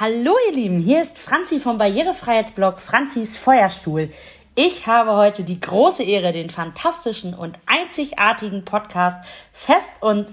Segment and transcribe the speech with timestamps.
[0.00, 4.10] Hallo ihr Lieben, hier ist Franzi vom Barrierefreiheitsblog Franzis Feuerstuhl.
[4.54, 9.18] Ich habe heute die große Ehre, den fantastischen und einzigartigen Podcast
[9.52, 10.32] Fest und...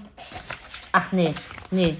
[0.92, 1.34] Ach nee,
[1.70, 1.96] nee,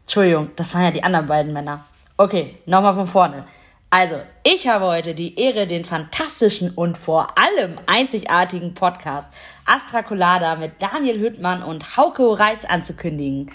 [0.00, 1.84] Entschuldigung, das waren ja die anderen beiden Männer.
[2.16, 3.44] Okay, nochmal von vorne.
[3.88, 9.28] Also, ich habe heute die Ehre, den fantastischen und vor allem einzigartigen Podcast
[9.64, 13.52] Astra Colada mit Daniel Hüttmann und Hauke Reis anzukündigen.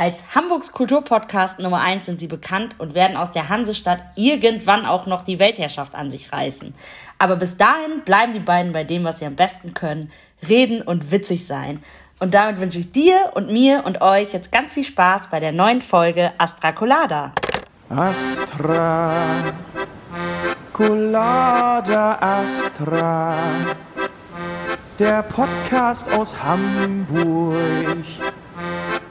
[0.00, 5.04] Als Hamburgs Kulturpodcast Nummer 1 sind sie bekannt und werden aus der Hansestadt irgendwann auch
[5.04, 6.72] noch die Weltherrschaft an sich reißen.
[7.18, 10.10] Aber bis dahin bleiben die beiden bei dem, was sie am besten können,
[10.48, 11.82] reden und witzig sein.
[12.18, 15.52] Und damit wünsche ich dir und mir und euch jetzt ganz viel Spaß bei der
[15.52, 17.32] neuen Folge Astra Colada.
[17.90, 19.52] Astra,
[20.72, 23.36] Colada Astra,
[24.98, 27.58] der Podcast aus Hamburg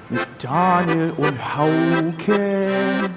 [0.09, 3.09] mit Daniel und Hauke.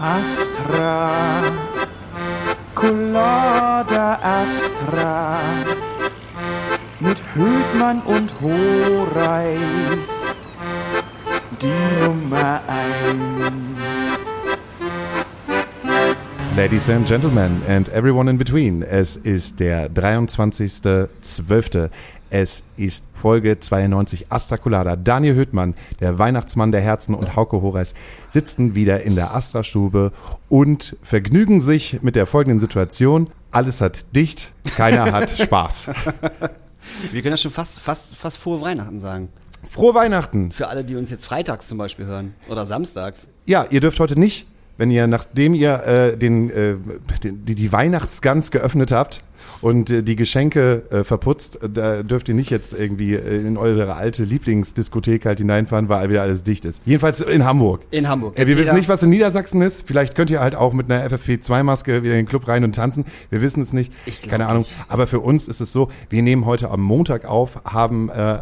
[0.00, 1.42] Astra,
[2.74, 5.40] Colada Astra,
[7.00, 10.22] mit Hödmann und Horeis,
[11.60, 14.12] die Nummer eins.
[16.56, 21.90] Ladies and Gentlemen and everyone in between, es ist der 23.12.
[22.30, 24.96] Es ist Folge 92 Astra Colada.
[24.96, 27.94] Daniel Höhtmann, der Weihnachtsmann der Herzen und Hauke Horeis
[28.28, 30.12] sitzen wieder in der Astra-Stube
[30.50, 33.30] und vergnügen sich mit der folgenden Situation.
[33.50, 35.88] Alles hat dicht, keiner hat Spaß.
[37.12, 39.30] Wir können ja schon fast, fast, fast frohe Weihnachten sagen.
[39.66, 40.52] Frohe Weihnachten!
[40.52, 42.34] Für alle, die uns jetzt freitags zum Beispiel hören.
[42.48, 43.28] Oder samstags.
[43.46, 46.76] Ja, ihr dürft heute nicht, wenn ihr, nachdem ihr äh, den, äh,
[47.24, 49.22] den, die, die Weihnachtsgans geöffnet habt
[49.60, 53.56] und äh, die Geschenke äh, verputzt, äh, da dürft ihr nicht jetzt irgendwie äh, in
[53.56, 56.80] eure alte Lieblingsdiskothek halt hineinfahren, weil wieder alles dicht ist.
[56.84, 57.82] Jedenfalls in Hamburg.
[57.90, 58.38] In Hamburg.
[58.38, 59.84] Äh, wir wissen nicht, was in Niedersachsen ist.
[59.86, 63.04] Vielleicht könnt ihr halt auch mit einer FFP2-Maske wieder in den Club rein und tanzen.
[63.30, 63.92] Wir wissen es nicht.
[64.28, 64.62] Keine Ahnung.
[64.62, 64.74] nicht.
[64.88, 68.38] Aber für uns ist es so, wir nehmen heute am Montag auf, haben äh,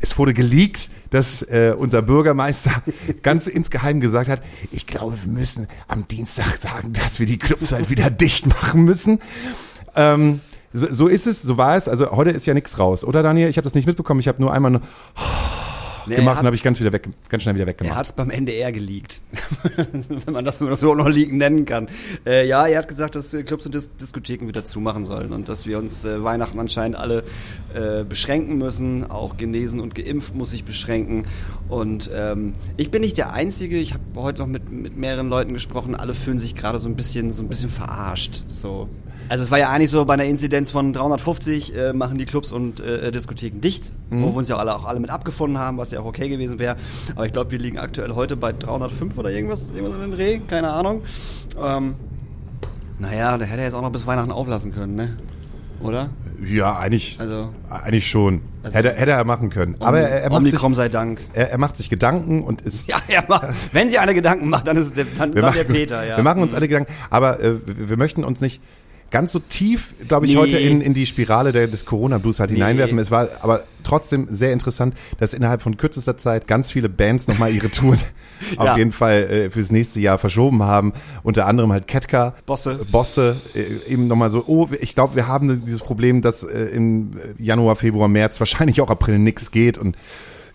[0.00, 2.82] es wurde geleakt, dass äh, unser Bürgermeister
[3.22, 7.72] ganz insgeheim gesagt hat, ich glaube, wir müssen am Dienstag sagen, dass wir die Clubs
[7.72, 9.20] halt wieder dicht machen müssen.
[9.96, 10.40] Ähm,
[10.72, 11.88] so, so ist es, so war es.
[11.88, 13.48] Also heute ist ja nichts raus, oder Daniel?
[13.48, 14.20] Ich habe das nicht mitbekommen.
[14.20, 14.80] Ich habe nur einmal
[16.08, 17.96] Nee, gemacht und habe hat, ich ganz wieder weg, ganz schnell wieder er weggemacht.
[17.96, 19.20] hat's beim NDR geleakt.
[19.76, 21.88] wenn, man das, wenn man das überhaupt noch liegen nennen kann.
[22.26, 25.48] Äh, ja, er hat gesagt, dass äh, Clubs und Dis Diskotheken wieder zumachen sollen und
[25.48, 27.24] dass wir uns äh, Weihnachten anscheinend alle
[27.74, 29.10] äh, beschränken müssen.
[29.10, 31.26] Auch genesen und geimpft muss sich beschränken.
[31.68, 33.76] Und ähm, ich bin nicht der Einzige.
[33.76, 35.94] Ich habe heute noch mit, mit mehreren Leuten gesprochen.
[35.94, 38.44] Alle fühlen sich gerade so ein bisschen, so ein bisschen verarscht.
[38.52, 38.88] So.
[39.28, 42.50] Also es war ja eigentlich so, bei einer Inzidenz von 350 äh, machen die Clubs
[42.50, 45.90] und äh, Diskotheken dicht, wo wir uns ja alle auch alle mit abgefunden haben, was
[45.90, 46.76] ja auch okay gewesen wäre.
[47.14, 50.38] Aber ich glaube, wir liegen aktuell heute bei 305 oder irgendwas, irgendwas in den Dreh,
[50.38, 51.02] keine Ahnung.
[51.62, 51.94] Ähm,
[52.98, 55.16] naja, da hätte er jetzt auch noch bis Weihnachten auflassen können, ne?
[55.82, 56.10] Oder?
[56.44, 58.40] Ja, eigentlich, Also- eigentlich schon.
[58.62, 59.76] Also- hätte, hätte er machen können.
[59.80, 61.20] Aber er, er, macht sich, Omikron sei Dank.
[61.32, 62.88] er, er macht sich Gedanken und ist.
[62.88, 65.54] Ja, er macht, wenn sie eine Gedanken macht, dann ist es der, dann, dann machen,
[65.54, 66.16] der Peter, ja.
[66.16, 66.92] wir machen uns alle Gedanken.
[67.10, 68.60] Aber äh, wir möchten uns nicht
[69.10, 70.38] ganz so tief, glaube ich, Nee.
[70.38, 72.56] heute in, in die Spirale der, des Corona-Blues halt Nee.
[72.56, 72.98] hineinwerfen.
[72.98, 77.52] Es war aber trotzdem sehr interessant, dass innerhalb von kürzester Zeit ganz viele Bands nochmal
[77.54, 77.98] ihre Touren
[78.56, 78.76] auf Ja.
[78.76, 80.92] jeden Fall äh, fürs nächste Jahr verschoben haben.
[81.22, 82.34] Unter anderem halt Ketka.
[82.46, 82.80] Bosse.
[82.90, 83.36] Bosse.
[83.54, 87.76] Äh, eben nochmal so, oh, ich glaube, wir haben dieses Problem, dass äh, im Januar,
[87.76, 89.78] Februar, März, wahrscheinlich auch April nichts geht.
[89.78, 89.96] Und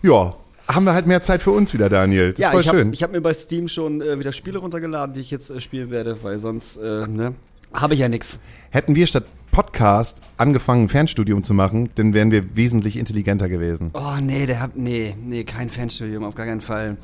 [0.02, 0.36] ja,
[0.68, 2.28] haben wir halt mehr Zeit für uns wieder, Daniel.
[2.30, 2.92] Das ist Ja, voll ich habe schön.
[2.94, 6.18] hab mir bei Steam schon äh, wieder Spiele runtergeladen, die ich jetzt äh, spielen werde,
[6.22, 7.34] weil sonst, äh, ne,
[7.74, 8.40] habe ich ja nix.
[8.70, 13.90] Hätten wir statt Podcast angefangen, ein Fernstudium zu machen, dann wären wir wesentlich intelligenter gewesen.
[13.94, 16.96] Oh, nee, der hat, nee, nee, kein Fernstudium, auf gar keinen Fall.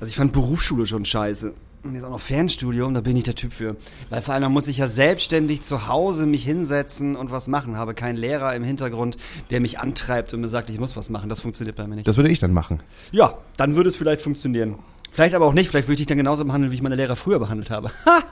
[0.00, 1.52] Also ich fand Berufsschule schon scheiße.
[1.82, 3.76] Und jetzt auch noch Fernstudium, da bin ich der Typ für.
[4.08, 7.76] Weil vor allem, da muss ich ja selbstständig zu Hause mich hinsetzen und was machen.
[7.76, 9.18] Habe keinen Lehrer im Hintergrund,
[9.50, 11.28] der mich antreibt und mir sagt, ich muss was machen.
[11.28, 12.08] Das funktioniert bei mir nicht.
[12.08, 12.80] Das würde ich dann machen.
[13.12, 14.76] ja, dann würde es vielleicht funktionieren.
[15.14, 15.70] Vielleicht aber auch nicht.
[15.70, 17.90] Vielleicht würde ich dich dann genauso behandeln, wie ich meine Lehrer früher behandelt habe.
[18.04, 18.22] Ha!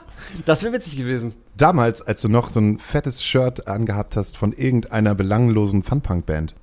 [0.45, 1.33] Das wäre witzig gewesen.
[1.57, 6.55] Damals, als du noch so ein fettes Shirt angehabt hast von irgendeiner belanglosen Funpunk-Band.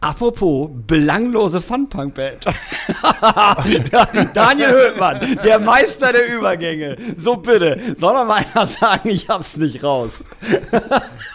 [0.00, 2.44] Apropos belanglose Funpunk-Band.
[4.34, 6.96] Daniel Höhtmann, der Meister der Übergänge.
[7.16, 10.22] So bitte, soll doch mal einer sagen, ich hab's nicht raus.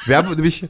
[0.06, 0.68] Wir haben nämlich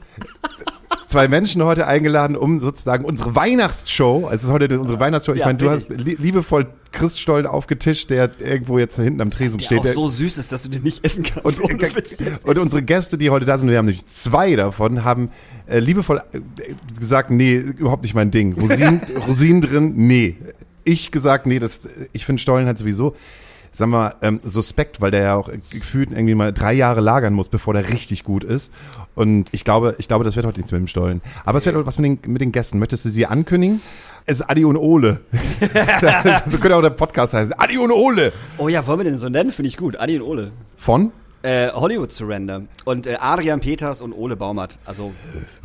[1.10, 5.58] zwei Menschen heute eingeladen, um sozusagen unsere Weihnachtsshow, also heute unsere Weihnachtsshow, ich Ja, meine,
[5.58, 9.78] du hast li liebevoll Christstollen aufgetischt, der irgendwo jetzt hinten am Tresen Der steht.
[9.80, 11.44] auch der- so süß ist, dass du den nicht essen kannst.
[11.60, 12.44] Und, jetzt.
[12.46, 15.30] und unsere Gäste, die heute da sind, wir haben nämlich zwei davon, haben
[15.66, 16.40] äh, liebevoll äh,
[16.98, 18.54] gesagt, nee, überhaupt nicht mein Ding.
[18.60, 20.36] Rosinen, Rosinen drin, nee.
[20.84, 21.80] Ich gesagt, nee, das,
[22.12, 23.14] ich finde Stollen halt sowieso
[23.72, 27.32] sagen wir mal, ähm, suspekt, weil der ja auch gefühlt irgendwie mal drei Jahre lagern
[27.32, 28.70] muss, bevor der richtig gut ist.
[29.14, 31.20] Und ich glaube, ich glaube, das wird heute nichts mit dem Stollen.
[31.44, 32.78] Aber es wird heute was mit den, mit den Gästen.
[32.78, 33.80] Möchtest du sie ankündigen?
[34.26, 35.20] Es ist Adi und Ole.
[36.50, 37.54] so könnte auch der Podcast heißen.
[37.58, 38.32] Adi und Ole.
[38.58, 39.50] Oh ja, wollen wir den so nennen?
[39.52, 39.98] Finde ich gut.
[39.98, 40.50] Adi und Ole.
[40.76, 41.12] Von?
[41.42, 42.62] Äh, Hollywood Surrender.
[42.84, 44.78] Und äh, Adrian Peters und Ole Baumert.
[44.84, 45.12] Also,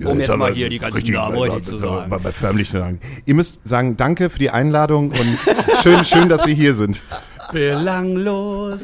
[0.04, 2.10] um jetzt mal hier die ganzen Namen zu sagen.
[2.10, 3.02] Bei, bei förmlich zu sagen.
[3.26, 5.38] Ihr müsst sagen, danke für die Einladung und
[5.84, 7.02] schön, schön, dass wir hier sind.
[7.52, 8.84] Belanglos.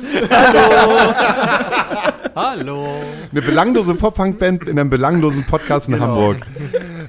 [2.36, 2.88] Hallo.
[3.32, 6.38] Eine belanglose Pop-Punk-Band in einem belanglosen Podcast in Hamburg.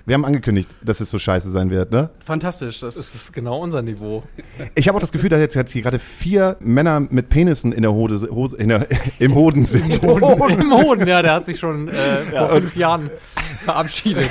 [0.04, 2.10] Wir haben angekündigt, dass es so scheiße sein wird, ne?
[2.24, 2.80] Fantastisch.
[2.80, 4.24] Das Das ist genau unser Niveau.
[4.74, 7.82] Ich habe auch das Gefühl, dass jetzt, jetzt hier gerade vier Männer mit Penissen in
[7.82, 8.86] der Hose, Hose in der,
[9.20, 10.02] im Hoden sind.
[10.02, 11.92] Im Hoden, ja, der hat sich schon äh,
[12.30, 13.10] vor fünf Jahren
[13.64, 14.30] verabschiedet.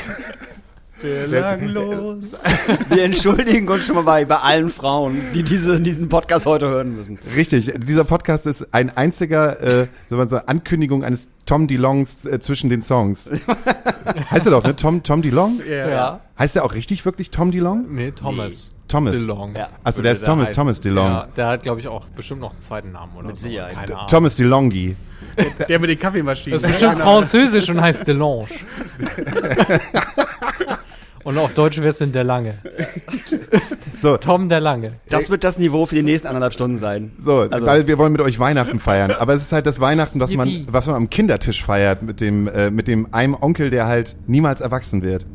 [1.01, 2.41] Belanglos.
[2.89, 6.95] Wir entschuldigen uns schon mal bei, bei allen Frauen, die diese, diesen Podcast heute hören
[6.95, 7.17] müssen.
[7.35, 12.69] Richtig, dieser Podcast ist ein einziger, äh, man sagen, Ankündigung eines Tom DeLongs äh, zwischen
[12.69, 13.29] den Songs.
[14.31, 14.75] heißt er doch, ne?
[14.75, 15.61] Tom, Tom DeLong?
[15.67, 16.21] Ja.
[16.37, 17.85] Heißt er auch richtig wirklich Tom DeLong?
[17.89, 18.73] Nee, Thomas.
[18.87, 19.13] Thomas.
[19.13, 19.55] DeLong.
[19.55, 19.69] Ja.
[19.83, 20.61] Achso, der ist Thomas, heißen.
[20.61, 21.05] Thomas DeLong.
[21.05, 23.47] Ja, der hat, glaube ich, auch bestimmt noch einen zweiten Namen oder Mit so.
[23.47, 23.73] Sicherheit.
[23.73, 24.07] Keine Ahnung.
[24.09, 24.95] Thomas DeLongi.
[25.69, 26.61] Der mit den Kaffeemaschinen.
[26.61, 28.47] Das ist bestimmt französisch und heißt Delange.
[31.23, 32.55] und auf Deutsch wird es denn der Lange.
[33.97, 34.93] So, Tom der Lange.
[35.09, 37.11] Das wird das Niveau für die nächsten anderthalb Stunden sein.
[37.17, 39.11] so, Also- weil wir wollen mit euch Weihnachten feiern.
[39.11, 42.47] Aber es ist halt das Weihnachten, was man, was man am Kindertisch feiert, mit dem,
[42.47, 45.25] äh, mit dem einem Onkel, der halt niemals erwachsen wird.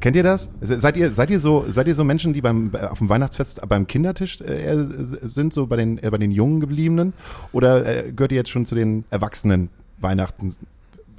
[0.00, 0.48] Kennt ihr das?
[0.62, 3.86] Seid ihr, seid ihr so, seid ihr so Menschen, die beim, auf dem Weihnachtsfest beim
[3.86, 4.74] Kindertisch äh,
[5.22, 7.12] sind, so bei den, äh, bei den jungen gebliebenen?
[7.52, 9.68] Oder äh, gehört ihr jetzt schon zu den Erwachsenen
[9.98, 10.54] Weihnachten?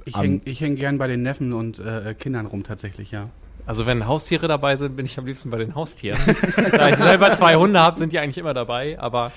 [0.04, 3.28] Ich hänge ich häng gern bei den Neffen und äh, Kindern rum tatsächlich, ja.
[3.64, 6.18] Also wenn Haustiere dabei sind, bin ich am liebsten bei den Haustieren.
[6.72, 8.98] da ich selber zwei Hunde habe, sind die eigentlich immer dabei.
[8.98, 9.32] Aber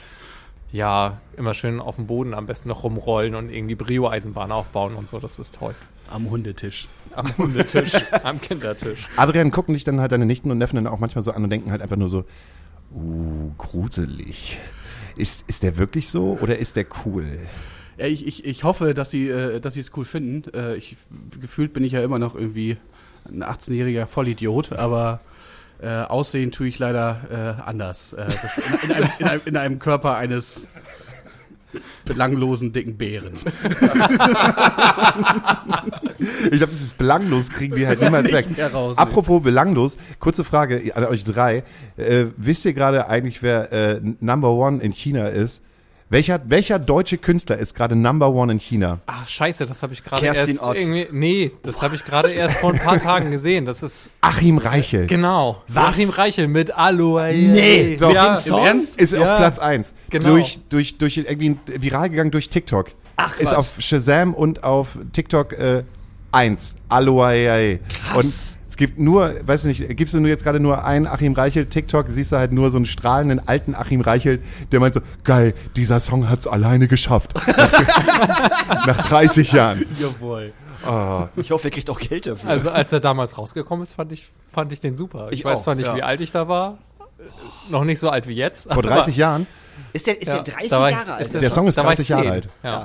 [0.72, 5.10] ja, immer schön auf dem Boden am besten noch rumrollen und irgendwie Brio-Eisenbahn aufbauen und
[5.10, 5.20] so.
[5.20, 5.76] Das ist toll.
[6.10, 6.88] Am Hundetisch.
[7.16, 7.94] Am Hundetisch,
[8.24, 9.08] am Kindertisch.
[9.16, 11.50] Adrian gucken dich dann halt deine Nichten und Neffen dann auch manchmal so an und
[11.50, 12.26] denken halt einfach nur so,
[12.94, 14.60] uh, gruselig.
[15.16, 17.40] Ist, ist der wirklich so oder ist der cool?
[17.98, 20.54] Ja, ich, ich, ich hoffe, dass sie äh, dass sie es cool finden.
[20.54, 20.98] Äh, ich,
[21.40, 22.78] gefühlt bin ich ja immer noch irgendwie
[23.30, 25.20] ein 18-jähriger Vollidiot, aber
[25.82, 28.14] äh, aussehen tue ich leider äh, anders.
[28.14, 28.28] Äh,
[28.84, 30.68] in, in, einem, in, einem, in einem Körper eines
[32.06, 33.34] belanglosen, dicken Bären.
[36.52, 38.50] Ich glaube, das ist belanglos, kriegen wir halt niemals weg.
[38.50, 41.64] Nicht raus, Apropos belanglos, kurze Frage an euch drei.
[41.98, 45.62] Äh, wisst ihr gerade eigentlich, wer äh, Number One in China ist?
[46.08, 49.00] Welcher, welcher deutsche Künstler ist gerade Number One in China?
[49.08, 50.78] Ach, scheiße, das habe ich gerade erst Ott.
[50.78, 51.08] irgendwie.
[51.12, 53.66] Nee, das habe ich gerade erst vor ein paar Tagen gesehen.
[53.66, 55.08] Das ist Achim Reichel.
[55.08, 55.64] genau.
[55.68, 55.98] Was?
[55.98, 57.34] Joachim Reichel mit Aloe.
[57.34, 58.14] Nee, doch.
[58.14, 59.00] Ja, Im Ernst?
[59.02, 59.22] Ist Ja.
[59.34, 59.96] auf Platz 1.
[60.12, 60.30] Genau.
[60.30, 62.92] Durch, durch, durch irgendwie viral gegangen durch TikTok.
[63.18, 63.54] Ach, ist Quatsch.
[63.58, 65.84] auf Shazam und auf TikTok äh,
[66.32, 66.76] 1.
[66.88, 67.78] Aloha.
[68.16, 68.32] Und
[68.76, 72.08] es gibt nur, weiß nicht, gibst du nur jetzt gerade nur einen Achim Reichel TikTok,
[72.10, 74.42] siehst du halt nur so einen strahlenden alten Achim Reichel,
[74.74, 77.36] der meint so, geil, dieser Song hat's alleine geschafft.
[77.48, 79.86] Nach, nach 30 Jahren.
[79.98, 80.52] Jawohl.
[80.86, 82.50] Oh, Ich hoffe, ihr kriegt auch Geld dafür.
[82.50, 85.30] Also als er damals rausgekommen ist, fand ich, fand ich den super.
[85.32, 85.96] Ich, Ich weiß auch, zwar nicht, ja.
[85.96, 86.78] wie alt ich da war.
[87.70, 88.74] Noch nicht so alt wie jetzt.
[88.74, 89.48] vor 30 Jahren?
[89.94, 91.34] ist der, ist Ja, der 30 da war ich- Jahre alt?
[91.42, 92.32] Der Song ist da war ich 30 Jahre 10.
[92.34, 92.50] alt.
[92.62, 92.72] Ja.
[92.72, 92.80] Ja.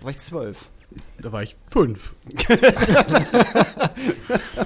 [0.00, 0.58] Da war ich zwölf.
[1.22, 2.14] Da war ich fünf.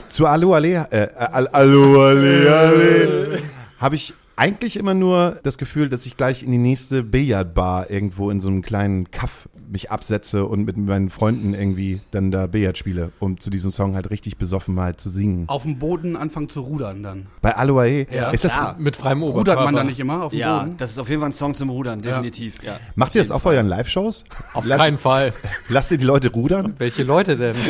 [0.09, 3.39] Zu Alu Ale, äh, Al- Alu Ale, Ale
[3.79, 8.31] habe ich eigentlich immer nur das Gefühl, dass ich gleich in die nächste Billardbar irgendwo
[8.31, 12.79] in so einem kleinen Kaff mich absetze und mit meinen Freunden irgendwie dann da Billard
[12.79, 15.45] spiele, um zu diesem Song halt richtig besoffen mal zu singen.
[15.49, 17.27] Auf dem Boden anfangen zu rudern dann.
[17.43, 18.31] Bei Aloe Ja.
[18.31, 18.77] ist das, Ja.
[18.79, 19.41] Mit freiem Oberkörper.
[19.53, 20.77] Rudert man da nicht immer auf dem Ja, Boden?
[20.77, 22.63] das ist auf jeden Fall ein Song zum Rudern, definitiv.
[22.63, 22.79] Ja.
[22.95, 24.25] macht ihr das auch bei euren Live-Shows?
[24.53, 25.33] Auf La- keinen Fall.
[25.69, 26.75] Lasst ihr die Leute rudern?
[26.79, 27.57] Welche Leute denn?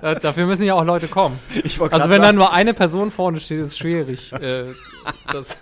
[0.00, 1.38] Da- Dafür müssen ja auch Leute kommen.
[1.90, 4.32] Also wenn da sagen, nur eine Person vorne steht, ist es schwierig.
[4.32, 4.66] Äh,
[5.32, 5.56] das,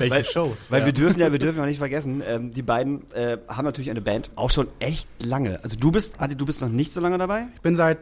[0.00, 0.70] Welche Weil- Shows?
[0.70, 0.86] Weil ja.
[0.86, 4.00] wir dürfen ja, wir dürfen auch nicht vergessen, ähm, die beiden äh, haben natürlich eine
[4.00, 5.62] Band, auch schon echt lange.
[5.62, 7.46] Also du bist, Adi, du bist noch nicht so lange dabei?
[7.54, 7.98] Ich bin seit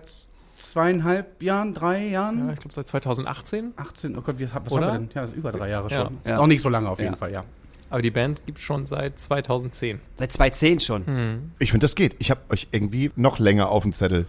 [0.56, 3.72] zweieinhalb Jahren, drei Jahren, ja, ich glaube seit 2018.
[3.76, 4.86] 18, oh Gott, wie, was Oder?
[4.92, 5.30] haben wir denn?
[5.30, 6.04] Ja, über drei Jahre Ja.
[6.04, 6.18] schon.
[6.24, 6.36] Ja.
[6.36, 7.16] Noch nicht so lange auf jeden Ja.
[7.18, 7.44] Fall, ja.
[7.88, 10.00] Aber die Band gibt es schon seit 2010.
[10.18, 11.06] Seit 2010 schon.
[11.06, 11.52] Hm.
[11.60, 12.16] Ich finde, das geht.
[12.18, 14.26] Ich habe euch irgendwie noch länger auf dem Zettel.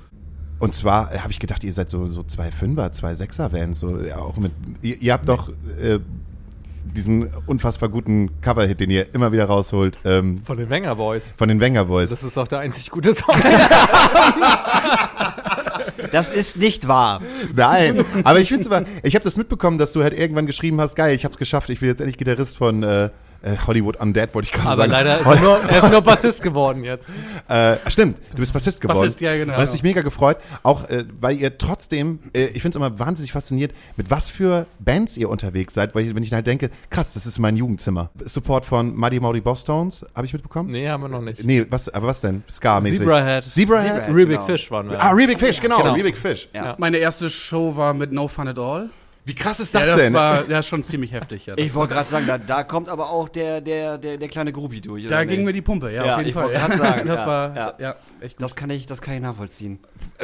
[0.59, 3.79] Und zwar äh, habe ich gedacht, ihr seid so, so zwei Fünfer, zwei Sechser-Bands.
[3.79, 5.49] So, ja, auch mit, ihr, ihr habt doch
[5.81, 5.99] äh,
[6.93, 11.33] diesen unfassbar guten Cover-Hit, den ihr immer wieder rausholt, ähm, Von den Wenger Boys.
[11.37, 12.09] von den Wenger Boys.
[12.09, 13.35] Das ist auch der einzig gute Song.
[16.11, 17.21] Das ist nicht wahr.
[17.55, 20.79] Nein, aber ich finde es immer, ich habe das mitbekommen, dass du halt irgendwann geschrieben
[20.79, 23.09] hast, geil, ich habe es geschafft, ich bin jetzt endlich Gitarrist von, äh,
[23.47, 24.91] äh, Hollywood Undead, wollte ich gerade Aber sagen.
[24.91, 27.13] leider ist er nur, er ist nur Bassist geworden jetzt.
[27.47, 28.99] Äh, stimmt, du bist Bassist geworden.
[28.99, 29.53] Bassist, ja, genau.
[29.53, 32.75] Und das hat sich mega gefreut, auch äh, weil ihr trotzdem, äh, ich finde es
[32.75, 36.45] immer wahnsinnig fasziniert, mit was für Bands ihr unterwegs seid, weil ich, wenn ich halt
[36.45, 38.09] denke, krass, das ist mein Jugendzimmer.
[38.25, 40.71] Support von Muddy Muddy Boss Tones, habe ich mitbekommen?
[40.71, 41.43] Nee, haben wir noch nicht.
[41.43, 42.43] Nee, was, aber was denn?
[42.51, 42.99] Ska-mäßig.
[42.99, 43.45] Zebrahead.
[43.45, 43.93] Zebrahead?
[43.93, 44.09] Zebrahead.
[44.09, 44.45] Rubik genau.
[44.45, 45.01] Fish waren wir.
[45.01, 45.93] Ah, Rebig Fish, genau, Genau.
[45.93, 46.49] Rebig Fish.
[46.53, 46.75] Ja.
[46.77, 48.89] Meine erste Show war mit No Fun at All.
[49.27, 50.13] Wie krass ist Ja, das das denn?
[50.13, 51.47] war ja schon ziemlich heftig.
[51.47, 51.55] Ja.
[51.57, 54.79] Ich wollte gerade sagen, da, da kommt aber auch der, der, der, der kleine Grubi
[54.79, 55.03] durch.
[55.03, 55.47] da oder ging nee?
[55.47, 56.49] mir die Pumpe, ja, Ja, auf jeden ich Fall.
[56.49, 57.73] grad sagen, das ja, war ja.
[57.77, 58.43] ja, echt gut.
[58.45, 59.79] Das kann ich, das kann ich nachvollziehen.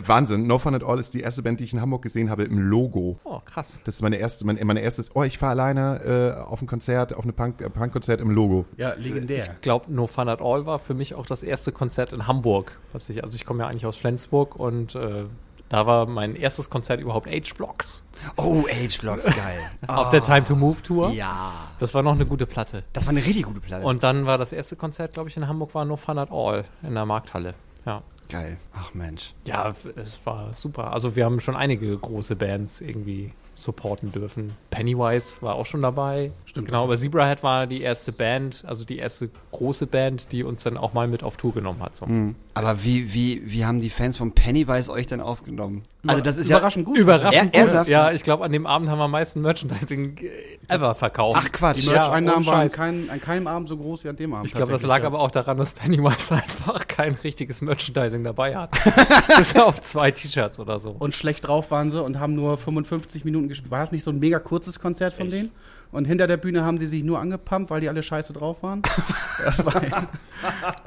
[0.05, 2.43] Wahnsinn, No Fun at All ist die erste Band, die ich in Hamburg gesehen habe
[2.45, 3.19] im Logo.
[3.25, 3.81] Oh, krass.
[3.83, 7.13] Das ist meine erste, meine, meine erstes, oh, ich fahre alleine äh, auf ein Konzert,
[7.13, 8.65] auf ein Punk, äh, Punkkonzert im Logo.
[8.77, 9.39] ja, legendär.
[9.43, 12.79] Ich glaube, No Fun at All war für mich auch das erste Konzert in Hamburg.
[12.93, 15.25] Was ich, also ich komme ja eigentlich aus Flensburg und äh,
[15.73, 18.03] da war mein erstes Konzert überhaupt H-Blocks
[18.37, 19.59] Oh, Age-Blocks, geil.
[19.87, 21.09] auf der Time to Move Tour.
[21.11, 21.67] ja.
[21.79, 22.83] Das war noch eine gute Platte.
[22.93, 23.83] Das war eine richtig gute Platte.
[23.85, 26.63] Und dann war das erste Konzert, glaube ich, in Hamburg war No Fun at All
[26.83, 27.55] in der Markthalle.
[27.85, 28.01] Ja.
[28.29, 28.57] geil.
[28.73, 29.33] Ach Mensch.
[29.45, 30.93] Ja, es war super.
[30.93, 34.53] Also wir haben schon einige große Bands irgendwie supporten dürfen.
[34.71, 36.31] Pennywise war auch schon dabei.
[36.45, 40.63] Stimmt, Genau, aber Zebrahead war die erste Band, also die erste große Band, die uns
[40.63, 41.95] dann auch mal mit auf Tour genommen hat.
[41.95, 42.05] So.
[42.05, 42.35] Mhm.
[42.55, 45.83] Aber wie, wie, wie haben die Fans von Pennywise euch denn aufgenommen?
[46.05, 46.97] Also das ist ja überraschend gut.
[46.97, 47.55] Überraschend Er- gut.
[47.55, 47.89] ernsthaft?
[47.89, 51.39] Ja, ich glaube, an dem Abend haben wir am meisten Merchandising äh, ever verkauft.
[51.41, 51.77] Ach Quatsch.
[51.81, 54.47] Die Ja, Merch-Einnahmen ohne waren kein, an keinem Abend so groß wie an dem Abend.
[54.47, 55.07] Ich glaube, das lag ja.
[55.07, 58.69] aber auch daran, dass Pennywise einfach kein richtiges Merchandising dabei hat.
[59.37, 60.91] Bis auf zwei T-Shirts oder so.
[60.91, 63.71] Und schlecht drauf waren sie und haben nur 55 Minuten gespielt.
[63.71, 65.35] War das nicht so ein mega kurzes Konzert von Echt?
[65.35, 65.51] denen?
[65.93, 68.81] Und hinter der Bühne haben sie sich nur angepumpt, weil die alle scheiße drauf waren.
[69.43, 69.81] Das war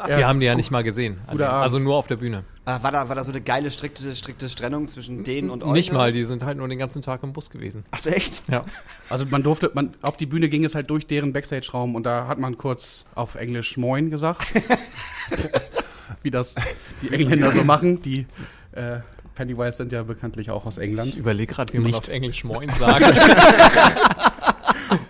[0.06, 1.18] Wir haben die ja nicht mal gesehen.
[1.30, 1.62] Guter Abend.
[1.64, 2.44] Also nur auf der Bühne.
[2.64, 5.72] Ah, War da, war da so eine geile, strikte, strikte Trennung zwischen denen und euch?
[5.72, 7.84] Nicht mal, die sind halt nur den ganzen Tag im Bus gewesen.
[7.90, 8.42] Ach, echt?
[8.48, 8.62] Ja.
[9.10, 12.26] Also man durfte, man, auf die Bühne ging es halt durch deren Backstage-Raum und da
[12.28, 14.54] hat man kurz auf Englisch Moin gesagt.
[16.22, 16.54] Wie das
[17.02, 18.00] die Engländer so machen.
[18.02, 18.26] Die
[18.72, 18.98] äh,
[19.34, 21.08] Pennywise sind ja bekanntlich auch aus England.
[21.10, 21.98] Ich überlege gerade, wie man Nicht.
[21.98, 23.04] auf Englisch Moin sagt.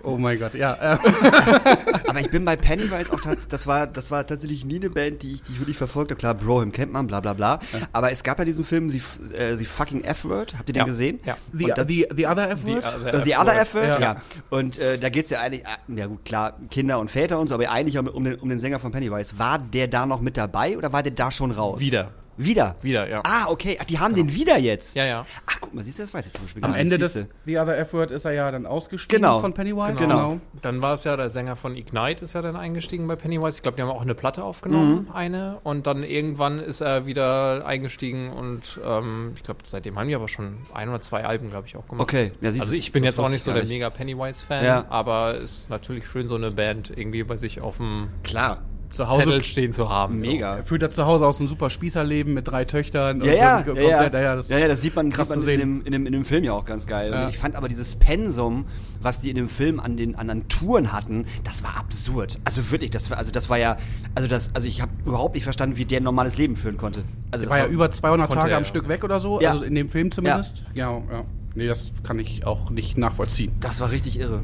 [0.06, 0.74] Oh mein Gott, ja.
[0.94, 0.98] Äh,
[2.08, 5.32] Aber ich bin bei Pennywise auch das war das war tatsächlich nie eine Band, die
[5.32, 6.18] ich, die ich wirklich verfolgt habe.
[6.18, 7.58] Klar, Broham kennt man, bla bla bla.
[7.92, 10.54] Aber es gab ja diesen Film The, F- äh, The Fucking F-Word.
[10.58, 10.84] Habt ihr den Ja.
[10.84, 11.20] gesehen?
[11.24, 11.36] Ja.
[11.52, 13.24] the, das- the, the other F-Word?
[13.24, 14.00] The Other F-Word, ja.
[14.00, 14.22] Ja.
[14.50, 17.54] Und äh, da geht's ja eigentlich, äh, ja gut, klar, Kinder und Väter und so,
[17.54, 19.38] aber eigentlich um, um, den, um den Sänger von Pennywise.
[19.38, 21.80] War der da noch mit dabei oder war der da schon raus?
[21.80, 22.10] Wieder.
[22.36, 22.76] Wieder?
[22.82, 23.22] Wieder, ja.
[23.24, 23.78] Ah, okay.
[23.80, 24.94] Ach, die haben den wieder jetzt.
[24.94, 25.26] Ja, ja.
[25.46, 27.26] Ach, guck mal, siehst du, das weiß ich zum Beispiel Am gar Ende des.
[27.46, 29.40] The Other F-Word ist er ja dann ausgestiegen Genau.
[29.40, 30.00] von Pennywise.
[30.00, 30.38] Genau.
[30.62, 33.56] Dann war es ja der Sänger von Ignite ist ja dann eingestiegen bei Pennywise.
[33.58, 35.58] Ich glaube, die haben auch eine Platte aufgenommen, eine.
[35.62, 40.28] Und dann irgendwann ist er wieder eingestiegen und ähm, ich glaube, seitdem haben die aber
[40.28, 42.02] schon ein oder zwei Alben, glaube ich, auch gemacht.
[42.02, 42.32] Okay.
[42.40, 44.84] Ja, siehst Also du, ich bin jetzt auch nicht ich so der mega Pennywise-Fan, Ja.
[44.88, 48.62] aber es ist natürlich schön, so eine Band irgendwie bei sich auf dem Klar.
[48.90, 50.20] Zu Hause Zettel stehen zu haben.
[50.20, 50.56] Mega.
[50.56, 53.20] Er führt er zu Hause aus ein super Spießerleben mit drei Töchtern.
[53.22, 53.96] Ja, ja, so ja, ja.
[53.96, 56.06] komplett, ja, das ja, ja, das sieht man, krass sieht man in, dem, in, dem,
[56.06, 57.10] in dem Film ja auch ganz geil.
[57.12, 57.24] Ja.
[57.24, 58.66] Und ich fand aber dieses Pensum,
[59.00, 62.38] was die in dem Film an den anderen Touren hatten, das war absurd.
[62.44, 63.76] Also wirklich, das war, also das war ja,
[64.14, 67.00] also das, also ich habe überhaupt nicht verstanden, wie der ein normales Leben führen konnte.
[67.30, 68.68] Also Der das war ja über 200 Konnte Tage er, am ja.
[68.68, 69.50] Stück weg oder so, Ja.
[69.52, 70.64] also in dem Film zumindest.
[70.74, 70.92] Ja.
[71.10, 71.24] ja,
[71.54, 73.52] Nee, das kann ich auch nicht nachvollziehen.
[73.60, 74.42] das war richtig irre.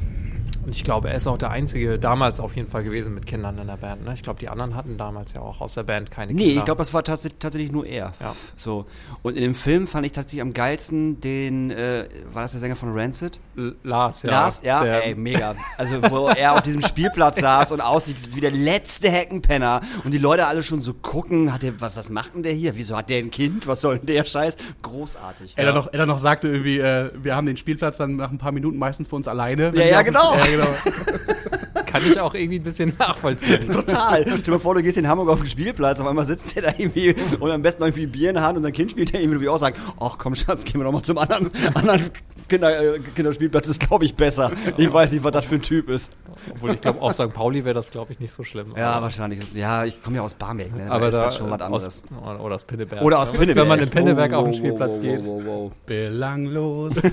[0.64, 3.59] Und ich glaube, er ist auch der Einzige damals auf jeden Fall gewesen mit Kindern
[3.59, 4.04] in der Band.
[4.04, 4.14] Ne?
[4.14, 6.59] Ich glaube, die anderen hatten damals ja auch aus der Band keine Nee, Kinder.
[6.61, 8.12] ich glaube, das war tats tatsächlich nur er.
[8.21, 8.37] Ja.
[8.54, 8.87] So.
[9.23, 12.76] Und in dem Film fand ich tatsächlich am geilsten den, äh, war das der Sänger
[12.76, 13.40] von Rancid?
[13.57, 14.31] L- Lars, ja.
[14.31, 15.54] Lars, ja, der, ey, mega.
[15.78, 20.19] Also, wo er auf diesem Spielplatz saß und aussieht wie der letzte Heckenpenner und die
[20.19, 22.76] Leute alle schon so gucken, hat der, was, was macht denn der hier?
[22.76, 23.66] Wieso hat der ein Kind?
[23.66, 24.57] Was soll denn der Scheiß?
[24.83, 25.54] Großartig.
[25.57, 28.31] Er, dann noch, er dann noch sagte irgendwie, äh, wir haben den Spielplatz dann nach
[28.31, 29.73] ein paar Minuten meistens für uns alleine.
[29.75, 30.35] Ja, ja, genau.
[30.37, 30.66] Ja, genau.
[31.87, 33.71] kann ich auch irgendwie ein bisschen nachvollziehen.
[33.71, 34.23] Total.
[34.26, 36.62] Stell dir mal vor, du gehst in Hamburg auf den Spielplatz, auf einmal sitzt der
[36.62, 39.12] da irgendwie und am besten noch irgendwie Bier in der Hand und sein Kind spielt
[39.12, 42.11] da irgendwie, wie auch sagen, ach komm Schatz, gehen wir doch mal zum anderen, anderen
[42.49, 44.52] Kinder, äh, Kinderspielplatz, ist glaube ich besser.
[44.78, 46.12] Ich weiß nicht, was das für ein Typ ist.
[46.50, 47.32] Obwohl ich glaube, auf St.
[47.32, 48.73] Pauli wäre das, glaube ich, nicht so schlimm.
[48.76, 49.40] Ja, wahrscheinlich.
[49.40, 50.90] ist- Ja, ich komme ja aus Barmbek, ne?
[50.90, 52.04] aber ist da, das schon was anderes.
[52.25, 53.02] Aus, oder aus Pinneberg.
[53.02, 53.62] Oder aus Ja, Pinneberg.
[53.62, 55.21] Wenn man in Pinneberg Oh, auf den oh, Spielplatz oh, geht.
[55.25, 55.71] oh, oh, oh.
[55.87, 56.94] Belanglos.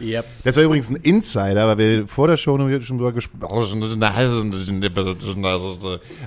[0.00, 0.24] yep.
[0.44, 3.46] Das war übrigens ein Insider, weil wir vor der Show schon drüber gesprochen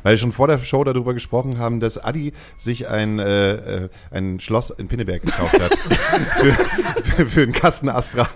[0.03, 3.89] weil wir schon vor der Show darüber gesprochen haben, dass Adi sich ein, äh, äh,
[4.11, 5.75] ein Schloss in Pinneberg gekauft hat.
[6.39, 6.53] für,
[7.03, 8.27] für, für einen Kasten Astra.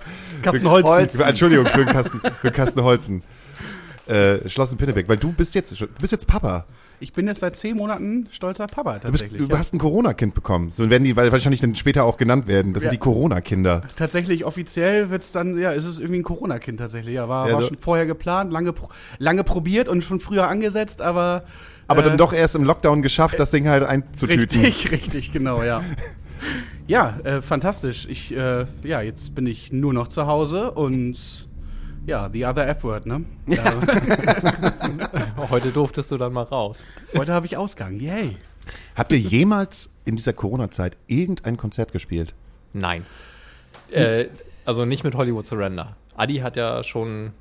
[0.41, 1.09] Kasten Holzen.
[1.09, 3.23] Für, Entschuldigung, für einen Kasten, für einen Kasten Holzen.
[4.07, 6.65] äh, Schloss in Pinneberg, weil du bist jetzt, du bist jetzt Papa.
[6.99, 9.49] Ich bin jetzt seit zehn Monaten stolzer Papa Du, bist, tatsächlich.
[9.49, 10.71] du hast ein Corona-Kind bekommen.
[10.71, 12.73] So werden die wahrscheinlich dann später auch genannt werden.
[12.73, 12.93] Das sind Ja.
[12.93, 13.81] die Corona-Kinder.
[13.95, 17.15] Tatsächlich offiziell wird's dann, ja, ist es irgendwie ein Corona-Kind tatsächlich.
[17.15, 18.73] Ja, war, Ja, war so- schon vorher geplant, lange,
[19.19, 21.43] lange probiert und schon früher angesetzt, aber.
[21.87, 24.39] Aber äh, dann doch erst im Lockdown geschafft, das Ding halt einzutüten.
[24.61, 25.83] Richtig, richtig, genau, ja.
[26.87, 28.05] Ja, äh, fantastisch.
[28.09, 31.47] Ich, äh, ja, jetzt bin ich nur noch zu Hause und
[32.05, 33.25] ja, the other F-Word, ne?
[33.47, 33.73] Ja.
[35.49, 36.85] Heute durftest du dann mal raus.
[37.15, 38.37] Heute habe ich Ausgang, yay.
[38.95, 42.33] Habt ihr jemals in dieser Corona-Zeit irgendein Konzert gespielt?
[42.73, 43.05] Nein.
[43.91, 44.27] Äh,
[44.65, 45.95] also nicht mit Hollywood Surrender.
[46.15, 47.33] Adi hat ja schon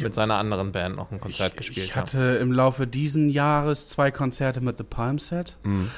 [0.00, 1.86] mit seiner anderen Band noch ein Konzert gespielt.
[1.86, 5.56] Ich hatte im Laufe diesen Jahres zwei Konzerte mit The Palm Set.
[5.62, 5.90] Mhm.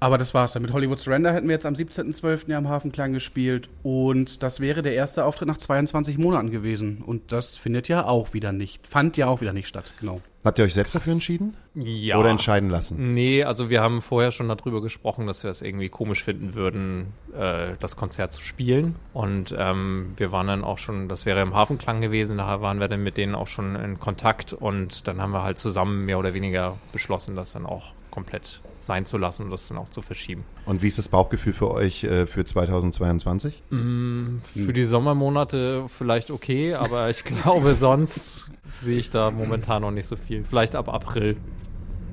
[0.00, 0.62] Aber das war's dann.
[0.62, 2.50] Mit Hollywood Surrender hätten wir jetzt am 17.12.
[2.50, 3.68] ja am Hafenklang gespielt.
[3.82, 7.02] Und das wäre der erste Auftritt nach 22 Monaten gewesen.
[7.04, 10.20] Und das findet ja auch wieder nicht, fand ja auch wieder nicht statt, genau.
[10.44, 11.56] Habt ihr euch selbst dafür entschieden?
[11.74, 12.18] ja.
[12.18, 13.14] Oder entscheiden lassen?
[13.14, 17.14] Nee, also wir haben vorher schon darüber gesprochen, dass wir es irgendwie komisch finden würden,
[17.34, 18.96] äh, das Konzert zu spielen.
[19.14, 22.88] Und ähm, wir waren dann auch schon, das wäre im Hafenklang gewesen, da waren wir
[22.88, 26.34] dann mit denen auch schon in Kontakt und dann haben wir halt zusammen mehr oder
[26.34, 30.44] weniger beschlossen, das dann auch komplett sein zu lassen und das dann auch zu verschieben.
[30.66, 33.62] Und wie ist das Bauchgefühl für euch äh, für 2022?
[33.70, 40.06] Für die Sommermonate vielleicht okay, aber ich glaube, sonst sehe ich da momentan noch nicht
[40.06, 40.44] so viel.
[40.44, 41.36] Vielleicht ab April.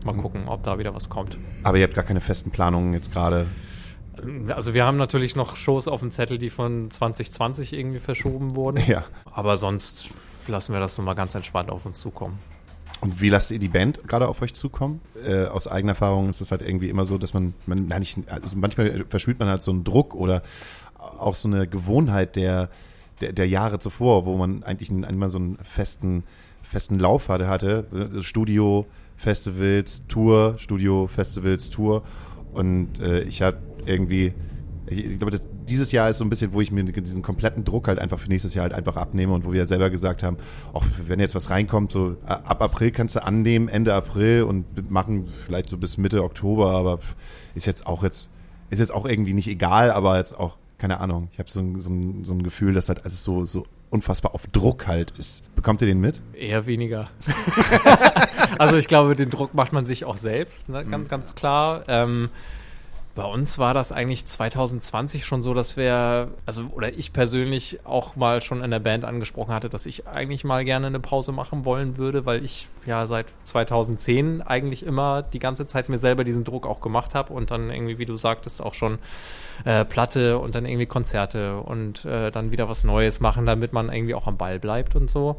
[0.05, 1.37] Mal gucken, ob da wieder was kommt.
[1.63, 3.45] Aber ihr habt gar keine festen Planungen jetzt gerade.
[4.49, 8.81] Also wir haben natürlich noch Shows auf dem Zettel, die von 2020 irgendwie verschoben wurden.
[8.87, 9.05] Ja.
[9.25, 10.09] Aber sonst
[10.47, 12.39] lassen wir das so mal ganz entspannt auf uns zukommen.
[12.99, 15.01] Und wie lasst ihr die Band gerade auf euch zukommen?
[15.25, 18.19] Äh, aus eigener Erfahrung ist es halt irgendwie immer so, dass man, man nein, nicht,
[18.29, 20.43] also manchmal verspürt man halt so einen Druck oder
[20.97, 22.69] auch so eine Gewohnheit der,
[23.21, 26.23] der, der Jahre zuvor, wo man eigentlich immer so einen festen,
[26.61, 27.85] festen Lauf hatte, hatte.
[28.21, 28.85] Studio,
[29.17, 32.03] Festivals, Tour, Studio, Festivals, Tour.
[32.53, 34.33] Und äh, ich habe irgendwie,
[34.91, 37.63] ich, ich glaube, das, dieses Jahr ist so ein bisschen, wo ich mir diesen kompletten
[37.63, 40.23] Druck halt einfach für nächstes Jahr halt einfach abnehme und wo wir ja selber gesagt
[40.23, 40.37] haben,
[40.73, 45.27] auch wenn jetzt was reinkommt, so ab April kannst du annehmen, Ende April und machen
[45.45, 46.99] vielleicht so bis Mitte Oktober, aber
[47.55, 48.29] ist jetzt auch jetzt,
[48.69, 51.79] ist jetzt auch irgendwie nicht egal, aber jetzt auch, keine Ahnung, ich habe so, ein-
[51.79, 51.91] so,
[52.23, 55.43] so ein Gefühl, dass halt alles so, so unfassbar auf Druck halt ist.
[55.55, 56.21] Bekommt ihr den mit?
[56.33, 57.09] Eher weniger.
[58.57, 60.85] also ich glaube, den Druck macht man sich auch selbst, ne?
[60.85, 61.83] ganz, ganz klar.
[61.87, 62.29] Ähm,
[63.13, 68.15] bei uns war das eigentlich 2020 schon so, dass wir, also oder ich persönlich auch
[68.15, 71.65] mal schon in der Band angesprochen hatte, dass ich eigentlich mal gerne eine Pause machen
[71.65, 76.45] wollen würde, weil ich ja seit 2010 eigentlich immer die ganze Zeit mir selber diesen
[76.45, 78.97] Druck auch gemacht habe und dann irgendwie, wie du sagtest, auch schon
[79.65, 83.91] äh, Platte und dann irgendwie Konzerte und äh, dann wieder was Neues machen, damit man
[83.91, 85.37] irgendwie auch am Ball bleibt und so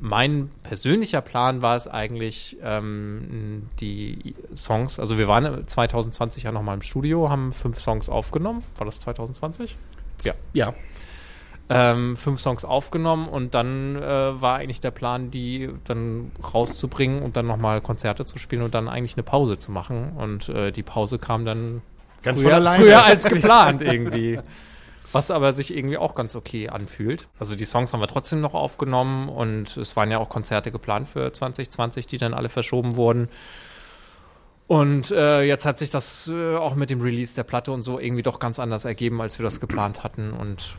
[0.00, 6.74] mein persönlicher Plan war es eigentlich, ähm, die Songs, also wir waren 2020 ja nochmal
[6.74, 8.62] im Studio, haben fünf Songs aufgenommen.
[8.76, 9.76] War das 2020?
[10.22, 10.34] Ja.
[10.52, 10.74] Ja.
[11.70, 17.36] Ähm, fünf Songs aufgenommen und dann äh, war eigentlich der Plan, die dann rauszubringen und
[17.36, 20.12] dann nochmal Konzerte zu spielen und dann eigentlich eine Pause zu machen.
[20.16, 21.80] Und äh, die Pause kam dann
[22.22, 24.38] Ganz früher, früher als geplant irgendwie.
[25.12, 27.28] Was aber sich irgendwie auch ganz okay anfühlt.
[27.38, 31.08] Also die Songs haben wir trotzdem noch aufgenommen und es waren ja auch Konzerte geplant
[31.08, 33.28] für 2020, die dann alle verschoben wurden.
[34.66, 37.98] Und äh, jetzt hat sich das äh, auch mit dem Release der Platte und so
[38.00, 40.32] irgendwie doch ganz anders ergeben, als wir das geplant hatten.
[40.32, 40.76] Und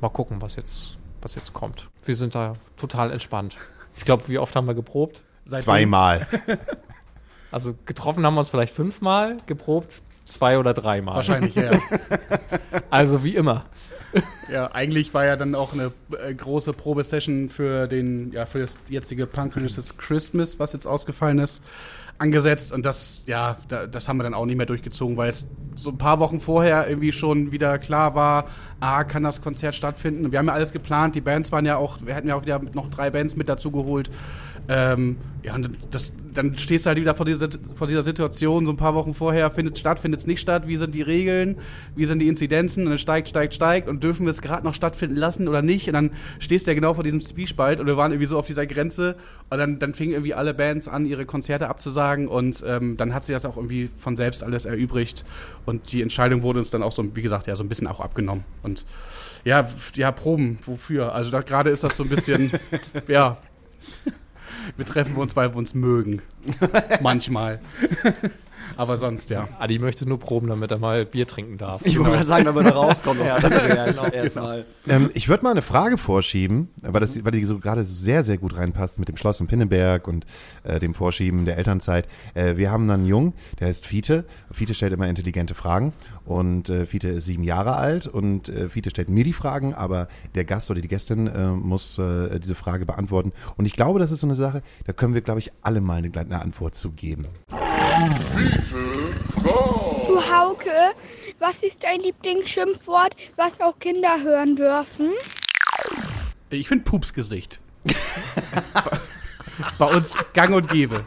[0.00, 1.88] mal gucken, was jetzt, was jetzt kommt.
[2.04, 3.56] Wir sind da total entspannt.
[3.96, 5.22] Ich glaube, wie oft haben wir geprobt?
[5.44, 6.26] Seitdem- Zweimal.
[7.52, 11.16] Also getroffen haben wir uns vielleicht fünfmal, geprobt zwei oder dreimal.
[11.16, 11.70] Wahrscheinlich, ja.
[12.90, 13.64] Also wie immer.
[14.50, 18.78] Ja, eigentlich war ja dann auch eine äh, große Probesession für den, ja, für das
[18.88, 21.62] jetzige Punk Resist Christmas, was jetzt ausgefallen ist,
[22.18, 22.72] angesetzt.
[22.72, 25.90] Und das, ja, da, das haben wir dann auch nicht mehr durchgezogen, weil es so
[25.90, 28.46] ein paar Wochen vorher irgendwie schon wieder klar war,
[28.80, 30.24] ah, kann das Konzert stattfinden.
[30.24, 31.14] Und wir haben ja alles geplant.
[31.14, 33.70] Die Bands waren ja auch, wir hätten ja auch wieder noch drei Bands mit dazu
[33.70, 34.10] geholt.
[34.68, 38.72] Ähm, ja, und das, dann stehst du halt wieder vor dieser, vor dieser Situation, so
[38.72, 41.56] ein paar Wochen vorher, findet es statt, findet es nicht statt, wie sind die Regeln,
[41.94, 42.84] wie sind die Inzidenzen?
[42.84, 43.88] Und dann steigt, steigt, steigt.
[43.88, 45.86] Und dürfen wir es gerade noch stattfinden lassen oder nicht?
[45.86, 47.78] Und dann stehst du ja genau vor diesem Zwiespalt.
[47.78, 49.16] Und wir waren irgendwie so auf dieser Grenze.
[49.50, 52.26] Und dann, dann fingen irgendwie alle Bands an, ihre Konzerte abzusagen.
[52.26, 55.24] Und ähm, dann hat sich das auch irgendwie von selbst alles erübrigt.
[55.64, 58.00] Und die Entscheidung wurde uns dann auch so, wie gesagt, ja, so ein bisschen auch
[58.00, 58.44] abgenommen.
[58.64, 58.84] Und
[59.44, 61.14] ja, ja, Proben, wofür?
[61.14, 62.50] Also da gerade ist das so ein bisschen,
[63.08, 63.38] ja,
[64.76, 66.22] wir treffen uns, weil wir uns mögen.
[67.00, 67.60] Manchmal.
[68.76, 69.48] Aber sonst, ja.
[69.58, 71.80] Adi möchte nur proben, damit er mal Bier trinken darf.
[71.84, 73.38] Ich wollte gerade sagen, damit er rauskommt aus Ja,
[73.86, 74.06] genau.
[74.06, 74.64] erstmal.
[74.88, 78.38] Ähm, ich würde mal eine Frage vorschieben, weil, das, weil die so gerade sehr, sehr
[78.38, 80.26] gut reinpasst mit dem Schloss in Pinneberg und
[80.64, 82.06] äh, dem Vorschieben der Elternzeit.
[82.34, 84.24] Äh, wir haben dann einen Jungen, der heißt Fiete.
[84.50, 85.92] Fiete stellt immer intelligente Fragen
[86.24, 90.08] und äh, Fiete ist sieben Jahre alt und äh, Fiete stellt mir die Fragen, aber
[90.34, 93.32] der Gast oder die Gästin äh, muss äh, diese Frage beantworten.
[93.56, 95.98] Und ich glaube, das ist so eine Sache, da können wir, glaube ich, alle mal
[95.98, 97.26] eine, eine Antwort zu geben.
[99.42, 100.94] Du Hauke,
[101.38, 105.12] was ist dein Lieblingsschimpfwort, was auch Kinder hören dürfen?
[106.50, 107.60] Ich finde Pupsgesicht.
[109.78, 111.04] Bei uns gang und gäbe.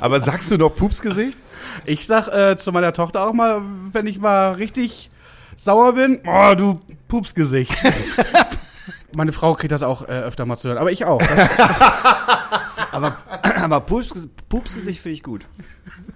[0.00, 1.38] Aber sagst du noch Pupsgesicht?
[1.84, 5.10] Ich sag äh, zu meiner Tochter auch mal, wenn ich mal richtig
[5.56, 7.74] sauer bin, oh, du Pupsgesicht.
[9.16, 11.18] Meine Frau kriegt das auch äh, öfter mal zu hören, aber ich auch.
[11.18, 11.50] Das,
[12.98, 13.18] Aber,
[13.62, 15.46] aber Pups, Pupsgesicht finde ich gut.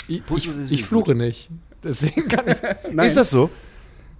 [0.08, 1.48] Ich, ich, ich fluche nicht.
[1.84, 2.56] Deswegen kann ich.
[2.92, 3.06] nein.
[3.06, 3.50] Ist das so?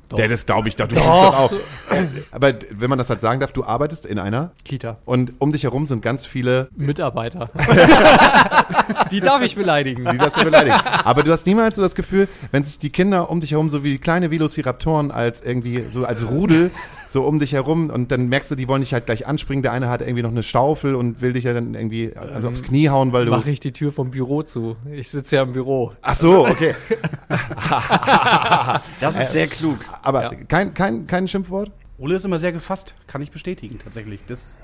[0.09, 0.19] Doch.
[0.19, 0.87] Ja, das glaube ich doch.
[0.89, 1.03] Du doch.
[1.05, 1.53] doch auch.
[1.53, 4.99] Äh, Aber wenn man das halt sagen darf, du arbeitest in einer Kita.
[5.07, 7.49] und um dich herum sind ganz viele, Mitarbeiter.
[9.11, 10.05] Die darf ich beleidigen.
[10.11, 10.77] die das so beleidigen.
[11.05, 13.85] Aber du hast niemals so das Gefühl, wenn sich die Kinder um dich herum so
[13.85, 16.71] wie kleine Velociraptoren als irgendwie so als Rudel
[17.13, 19.63] so um dich herum und dann merkst du, die wollen dich halt gleich anspringen.
[19.63, 22.63] Der eine hat irgendwie noch eine Schaufel und will dich ja dann irgendwie also aufs
[22.63, 23.31] Knie hauen, weil du.
[23.31, 24.77] Mache ich die Tür vom Büro zu.
[24.91, 25.93] Ich sitze ja im Büro.
[26.03, 26.75] Ach so, okay.
[29.01, 29.79] Das ist sehr klug.
[30.03, 30.31] Aber Ja.
[30.49, 31.71] kein, kein, kein Schimpfwort?
[31.99, 34.21] Ole ist immer sehr gefasst, kann ich bestätigen tatsächlich.
[34.27, 34.57] Das,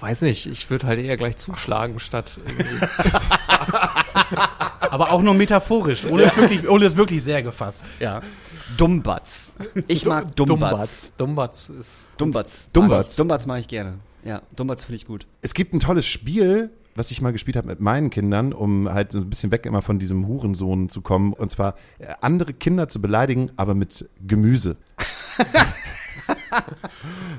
[0.00, 2.86] Weiß nicht, ich würde halt eher gleich zuschlagen, statt irgendwie.
[4.90, 6.04] aber auch nur metaphorisch.
[6.04, 7.84] Ole, ist wirklich, Ole ist wirklich sehr gefasst.
[7.98, 8.20] Ja.
[8.76, 9.54] Dummbatz.
[9.86, 11.14] Ich mag Dummbatz.
[11.16, 11.16] Dumbatz.
[11.16, 12.10] Dumbatz ist.
[12.18, 12.68] Dummbatz.
[12.72, 13.16] Dummbatz.
[13.16, 13.94] Dummbatz mache ich gerne.
[14.24, 15.26] Ja, Dummbatz finde ich gut.
[15.42, 19.12] Es gibt ein tolles Spiel, was ich mal gespielt habe mit meinen Kindern, um halt
[19.12, 21.32] so ein bisschen weg immer von diesem Hurensohn zu kommen.
[21.32, 24.76] Und zwar äh, andere Kinder zu beleidigen, aber mit Gemüse.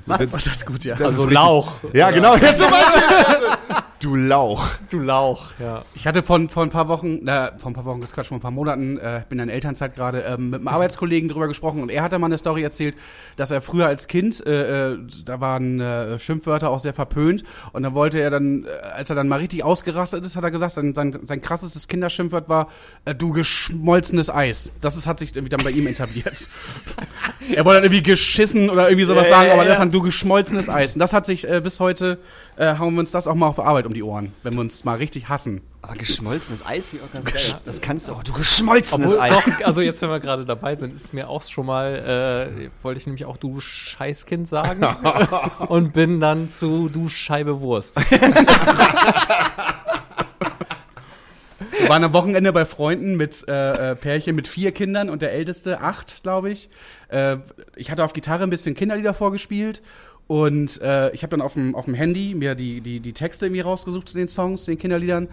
[0.06, 0.18] Was?
[0.30, 0.96] Das ist gut, ja.
[0.96, 1.74] Das Also Lauch.
[1.94, 2.36] Ja, genau.
[2.38, 3.04] Ja, zum Beispiel.
[4.00, 4.68] du Lauch.
[4.90, 5.84] Du Lauch, ja.
[5.94, 8.42] Ich hatte vor, vor ein paar Wochen, äh, vor ein paar Wochen, Quatsch, vor ein
[8.42, 12.02] paar Monaten, äh, bin in Elternzeit gerade, ähm, mit einem Arbeitskollegen drüber gesprochen und er
[12.02, 12.96] hatte mal eine Story erzählt,
[13.36, 17.84] dass er früher als Kind, äh, äh, da waren äh, Schimpfwörter auch sehr verpönt und
[17.84, 20.76] dann wollte er dann, äh, als er dann mal richtig ausgerastet ist, hat er gesagt,
[20.76, 22.70] sein, sein, sein krassestes Kinderschimpfwort war,
[23.06, 24.72] äh, du geschmolzenes Eis.
[24.82, 26.48] Das ist, hat sich irgendwie dann bei ihm etabliert.
[27.54, 29.70] er wollte dann irgendwie geschissen oder irgendwie sowas Ja, sagen, ja, aber ja.
[29.70, 30.94] das ist dann du geschmolzenes Eis.
[30.94, 32.20] Und das hat sich äh, bis heute,
[32.56, 34.86] äh, hauen wir uns das auch mal auf Arbeit um die Ohren, wenn wir uns
[34.86, 35.62] mal richtig hassen.
[35.82, 37.60] Aber geschmolzenes Eis, wie auch ganz geil.
[37.66, 38.24] Das, kannst du auch.
[38.24, 39.32] Du geschmolzenes Obwohl, Eis.
[39.34, 43.00] doch, also jetzt, wenn wir gerade dabei sind, ist mir auch schon mal, äh, wollte
[43.00, 44.86] ich nämlich auch du Scheißkind sagen
[45.68, 48.00] und bin dann zu du Scheibe Wurst.
[51.78, 55.34] Wir waren am Wochenende bei Freunden mit äh, äh, Pärchen mit vier Kindern und der
[55.34, 56.70] älteste acht, glaube ich.
[57.10, 57.38] Äh,
[57.76, 59.82] ich hatte auf Gitarre ein bisschen Kinderlieder vorgespielt
[60.30, 63.48] und äh, ich habe dann auf dem auf dem Handy mir die die die Texte
[63.48, 65.28] irgendwie rausgesucht zu den Songs, zu den Kinderliedern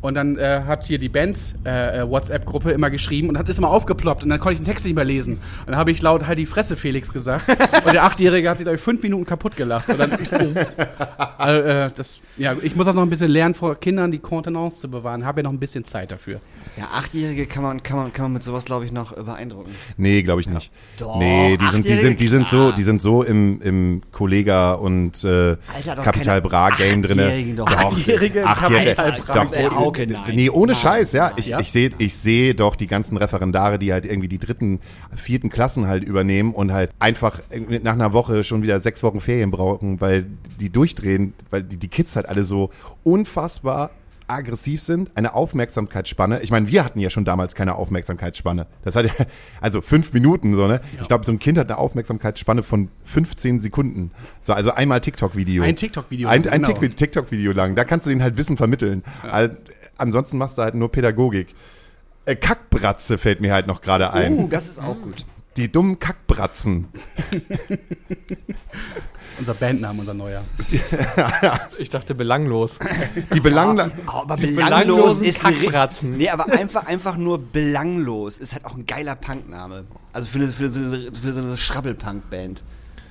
[0.00, 3.58] und dann äh, hat hier die Band äh, äh, WhatsApp-Gruppe immer geschrieben und hat ist
[3.58, 5.34] immer aufgeploppt und dann konnte ich den Text nicht mehr lesen.
[5.34, 7.48] Und dann habe ich laut halt die Fresse Felix gesagt
[7.84, 9.88] und der achtjährige hat sich da fünf Minuten kaputt gelacht.
[9.88, 10.12] Und dann,
[11.38, 14.78] also, äh, das, ja, ich muss das noch ein bisschen lernen, vor Kindern die Kontenance
[14.78, 15.24] zu bewahren.
[15.24, 16.40] Habe ja noch ein bisschen Zeit dafür.
[16.76, 19.74] Ja, Achtjährige kann man, kann man, kann man mit sowas, glaube ich, noch beeindrucken.
[19.96, 20.70] Nee, glaube ich nicht.
[20.98, 24.74] Doch, nee, die sind, die sind, die sind so, die sind so im, im Kollega
[24.74, 27.02] und äh, Alter, keine Bra Game
[27.56, 27.66] doch.
[27.66, 30.34] Achtjährige Achtjährige, Capital Bra d- nein.
[30.34, 31.26] nee, ohne Nein, Scheiß, ja.
[31.28, 31.34] nein.
[31.38, 31.60] Ich, Ja?
[31.60, 34.80] ich sehe, ich sehe doch die ganzen Referendare, die halt irgendwie die dritten,
[35.14, 37.40] vierten Klassen halt übernehmen und halt einfach
[37.82, 40.26] nach einer Woche schon wieder sechs Wochen Ferien brauchen, weil
[40.60, 42.70] die durchdrehen, weil die, die Kids halt alle so
[43.04, 43.90] unfassbar
[44.28, 46.40] aggressiv sind, eine Aufmerksamkeitsspanne.
[46.42, 48.68] Ich meine, wir hatten ja schon damals keine Aufmerksamkeitsspanne.
[48.84, 49.12] Das hat ja,
[49.60, 50.80] also fünf Minuten so, ne?
[51.00, 54.12] Ich glaube, so ein Kind hat eine Aufmerksamkeitsspanne von 15 Sekunden.
[54.40, 55.64] So, also einmal TikTok-Video.
[55.64, 56.78] Ein TikTok-Video, Ein, ein genau.
[56.78, 57.74] Tik- TikTok-Video lang.
[57.74, 59.02] Da kannst du denen halt Wissen vermitteln.
[59.28, 59.58] Al-
[60.00, 61.54] ansonsten machst du halt nur Pädagogik.
[62.24, 64.32] Äh, Kackbratze fällt mir halt noch gerade ein.
[64.32, 65.24] Uh, das ist auch gut.
[65.56, 66.88] Die dummen Kackbratzen.
[69.38, 70.42] Unser Bandname, unser neuer.
[71.78, 72.78] Ich dachte belanglos.
[73.32, 76.16] Die belangla Aber Die belanglos belanglosen ist Kackbratzen.
[76.18, 79.86] Nee, aber einfach, einfach nur belanglos ist halt auch ein geiler Punkname.
[80.12, 82.62] Also für, eine, für, so, eine, für so eine Schrabbelpunk-Band.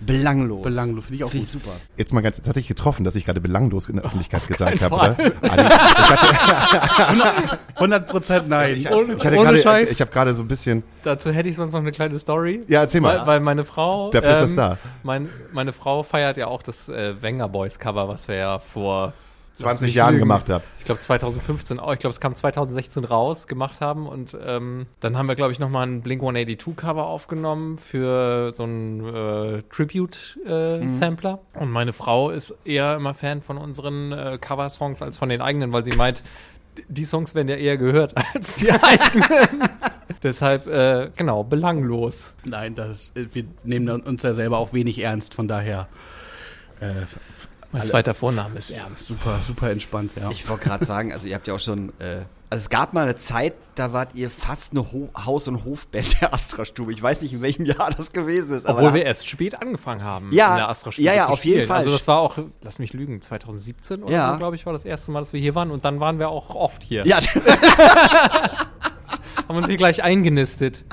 [0.01, 0.63] Belanglos.
[0.63, 1.71] Belanglos, finde ich auch Finde ich super.
[1.97, 4.79] Jetzt mal ganz, jetzt hatte ich getroffen, dass ich gerade belanglos in der Öffentlichkeit gesagt
[4.79, 5.51] keinen habe, oder?
[5.51, 8.75] Ali, ich hatte, 100 Prozent nein.
[8.75, 9.91] ich, Ohne- ich hatte ohne gerade, Scheiß.
[9.91, 12.63] ich habe gerade so ein bisschen, Dazu hätte ich sonst noch eine kleine Story.
[12.67, 13.19] ja, erzähl mal.
[13.19, 14.05] Weil, weil meine Frau.
[14.07, 14.77] ähm, Dafür ist das da.
[15.03, 19.13] Mein, meine Frau feiert ja auch das äh, Wenger Boys Cover, was wir ja vor
[19.59, 20.21] 20 mich Jahren lügen.
[20.21, 20.65] gemacht habt.
[20.79, 21.93] Ich glaube 2015 auch.
[21.93, 24.07] Ich glaube, es kam 2016 raus, gemacht haben.
[24.07, 28.63] Und ähm, dann haben wir, glaube ich, nochmal ein Blink 182 Cover aufgenommen für so
[28.63, 31.39] einen äh, Tribute-Sampler.
[31.53, 35.71] Und meine Frau ist eher immer Fan von unseren äh, Cover-Songs als von den eigenen,
[35.71, 36.23] weil sie meint,
[36.87, 39.69] die Songs werden ja eher gehört als die eigenen.
[40.23, 42.35] Deshalb, äh, genau, belanglos.
[42.45, 45.87] Nein, das, äh, wir nehmen uns ja selber auch wenig ernst, von daher
[46.81, 47.05] äh,
[47.71, 49.07] Mein zweiter Vorname ist Ernst.
[49.07, 50.29] super, super entspannt, ja.
[50.31, 53.03] Ich wollte gerade sagen, also ihr habt ja auch schon, äh, also es gab mal
[53.03, 56.91] eine Zeit, da wart ihr fast eine Ho Haus- und Hofband der Astra-Stube.
[56.91, 58.65] Ich weiß nicht, in welchem Jahr das gewesen ist.
[58.65, 61.57] Obwohl wir erst spät angefangen haben Ja, in der astra ja, ja, zu auf jeden
[61.59, 61.67] spielen.
[61.67, 61.77] Fall.
[61.77, 64.31] Also das war auch, lass mich lügen, 2017 oder Ja.
[64.31, 65.69] so, glaube ich, war das erste Mal, dass wir hier waren.
[65.69, 67.05] Und dann waren wir auch oft hier.
[67.05, 67.19] Ja,
[69.47, 70.83] Haben uns hier gleich eingenistet.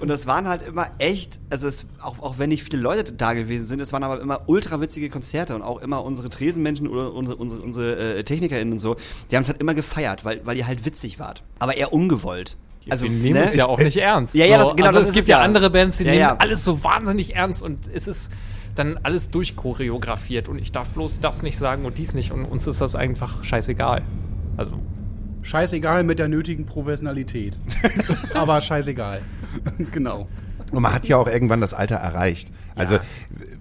[0.00, 3.32] Und das waren halt immer echt, also es, auch, auch wenn nicht viele Leute da
[3.32, 7.12] gewesen sind, es waren aber immer ultra witzige Konzerte und auch immer unsere Tresenmenschen oder
[7.12, 8.96] unsere, unsere, unsere äh, TechnikerInnen und so,
[9.30, 11.42] die haben es halt immer gefeiert, weil, weil ihr halt witzig wart.
[11.58, 12.56] Aber eher ungewollt.
[12.90, 14.34] Also, wir nehmen uns ja auch nicht ernst.
[14.34, 14.68] Ja, ja, so.
[14.68, 15.44] das- genau, also das es gibt es ja ja.
[15.44, 16.36] andere Bands, die Ja, nehmen ja.
[16.38, 18.32] alles so wahnsinnig ernst und es ist
[18.76, 22.66] dann alles durchchoreografiert und ich darf bloß das nicht sagen und dies nicht und uns
[22.66, 24.02] ist das einfach scheißegal.
[24.56, 24.78] Also
[25.42, 27.56] Scheißegal mit der nötigen Professionalität.
[28.34, 29.22] Aber scheißegal.
[29.92, 30.28] genau.
[30.72, 32.50] Und man hat ja auch irgendwann das Alter erreicht.
[32.74, 32.98] Also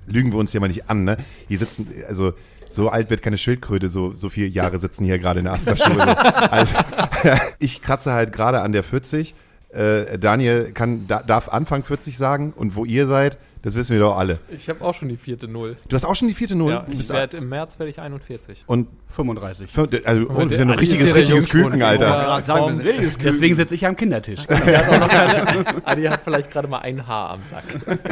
[0.05, 1.17] lügen wir uns ja mal nicht an, ne?
[1.47, 2.33] Hier sitzen, also
[2.69, 5.71] so alt wird keine Schildkröte, so, so viele Jahre sitzen hier gerade in der so.
[6.51, 6.75] also,
[7.59, 9.33] ich kratze halt gerade an der 40.
[9.69, 13.99] Äh, Daniel kann, da, darf Anfang 40 sagen und wo ihr seid, das wissen wir
[13.99, 14.39] doch alle.
[14.49, 15.77] ich habe auch schon die vierte Null.
[15.89, 16.71] Du hast auch schon die vierte Null?
[16.71, 18.63] Ja, Du ich bist werd, im März werde ich 41.
[18.67, 19.71] und 35.
[19.71, 21.49] fünf- also, oh, du bist ja ein richtiges, richtiges.
[21.49, 22.05] Küken, Alter.
[22.07, 22.67] Ja, sagen, komm.
[22.69, 23.31] das ist ein richtiges Küken.
[23.31, 24.45] Deswegen sitze ich am Kindertisch.
[24.45, 27.63] Der hat auch noch keine, Adi hat vielleicht gerade mal ein Haar am Sack.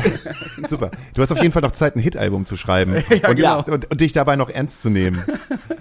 [0.67, 0.91] Super.
[1.13, 2.95] Du hast auf jeden Fall noch Zeit, ein Hit-Album zu schreiben
[3.29, 3.63] und, genau.
[3.63, 5.23] und, und dich dabei noch ernst zu nehmen.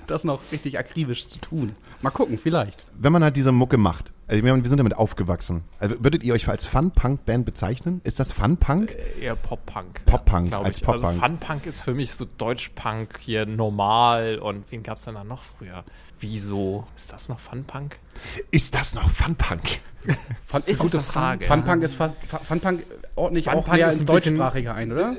[0.06, 1.72] Das noch richtig akribisch zu tun.
[2.02, 2.84] Mal gucken, vielleicht.
[2.98, 5.64] wenn man halt diese Mucke macht, also wir, wir sind damit aufgewachsen.
[5.78, 8.00] Also würdet ihr euch als Fun-Punk-Band bezeichnen?
[8.04, 8.94] Ist das Fun-Punk?
[9.20, 10.04] Eher Pop-Punk.
[10.06, 10.84] Pop-Punk glaub als ich.
[10.84, 11.06] Pop-Punk.
[11.06, 15.42] Also Fun-Punk ist für mich so Deutsch-Punk hier normal und wen gab's denn da noch
[15.42, 15.84] früher?
[16.20, 16.86] Wieso?
[16.96, 17.98] Ist das noch Fun-Punk?
[18.50, 19.80] Ist das noch Fun-Punk?
[20.44, 21.46] Fun, Ist gute das Frage.
[21.46, 22.84] Funpunk ist fast, Funpunk
[23.16, 25.16] ordne ich auch Funpunk mehr ist ins Deutschsprachige ein, oder?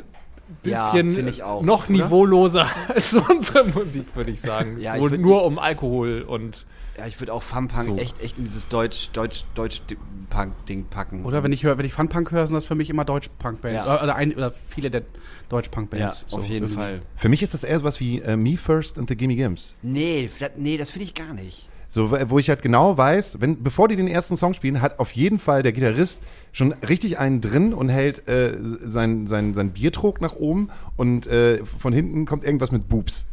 [0.63, 1.63] Ja, Bisschen finde ich auch.
[1.63, 4.79] noch niveauloser als unsere Musik, würde ich sagen.
[4.79, 6.65] Ja, ich Wo nur um Alkohol und
[6.97, 7.97] Ja, ich würde auch Fun-Punk So.
[7.97, 11.25] echt, echt in dieses Deutsch, Deutsch, Deutsch-Punk-Ding packen.
[11.25, 13.77] Oder wenn ich höre, wenn ich Funpunk höre, sind das für mich immer Deutsch-Punk-Bands.
[13.77, 13.83] Ja.
[13.83, 15.07] Oder, oder, ein, oder viele der Ja,
[15.49, 16.25] Deutsch-Punk-Bands.
[16.25, 16.75] auf So jeden irgendwie.
[16.75, 16.99] Fall.
[17.15, 19.73] Für mich ist das eher sowas wie äh, Me First and the Gimme Gims.
[19.81, 21.69] Nee, das, nee, das finde ich gar nicht.
[21.89, 24.99] So, wo wo ich halt genau weiß, wenn, bevor die den ersten Song spielen, hat
[24.99, 29.71] auf jeden Fall der Gitarrist schon richtig einen drin und hält äh, sein, sein, sein
[29.71, 33.25] Biertrog nach oben und äh, von hinten kommt irgendwas mit Boobs.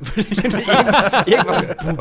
[0.00, 0.16] Und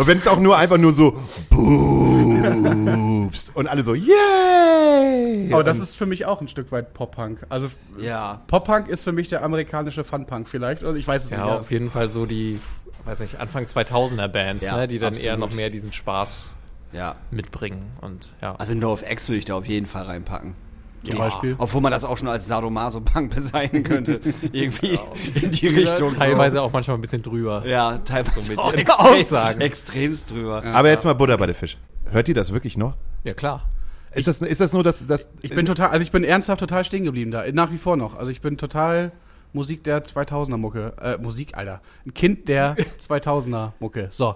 [0.08, 1.18] wenn es auch nur einfach nur so
[1.50, 5.50] Boobs und alle so Yay!
[5.52, 7.46] Aber das ist für mich auch ein Stück weit Pop-Punk.
[7.50, 8.42] Also Ja.
[8.48, 10.84] Pop-Punk ist für mich der amerikanische Fun-Punk vielleicht.
[10.84, 11.54] Also ich weiß es ja, nicht.
[11.56, 12.60] auf jeden Fall so die,
[13.06, 15.52] weiß nicht, Anfang 2000er Bands, Ja, ne, die dann eher absolut.
[15.52, 16.54] noch mehr diesen Spaß
[16.94, 17.16] Ja.
[17.32, 18.56] mitbringen und ja.
[18.56, 20.56] Also NoFX würde ich da auf jeden Fall reinpacken.
[21.04, 21.56] Zum Beispiel.
[21.58, 24.20] Obwohl man das auch schon als Sadomaso-Punk bezeichnen könnte.
[24.52, 25.00] Irgendwie
[25.42, 26.12] in die Richtung.
[26.12, 27.62] teilweise auch manchmal ein bisschen drüber.
[27.64, 27.70] So.
[27.70, 29.62] Ja, teilweise So mit auch extrem, Aussagen.
[29.62, 30.64] extremst drüber.
[30.64, 31.78] Aber jetzt mal Butter bei der Fisch.
[32.12, 32.96] Hört ihr das wirklich noch?
[33.24, 33.66] Ja, klar.
[34.14, 36.84] Ist das, ist das nur das, das Ich bin total, also ich bin ernsthaft total
[36.84, 37.44] stehen geblieben da.
[37.52, 38.16] Nach wie vor noch.
[38.18, 39.12] Also ich bin total
[39.54, 40.94] Musik der 2000er Mucke.
[41.02, 41.82] Äh, Musik, Alter.
[42.06, 44.10] Ein Kind der 2000er Mucke.
[44.12, 44.36] So.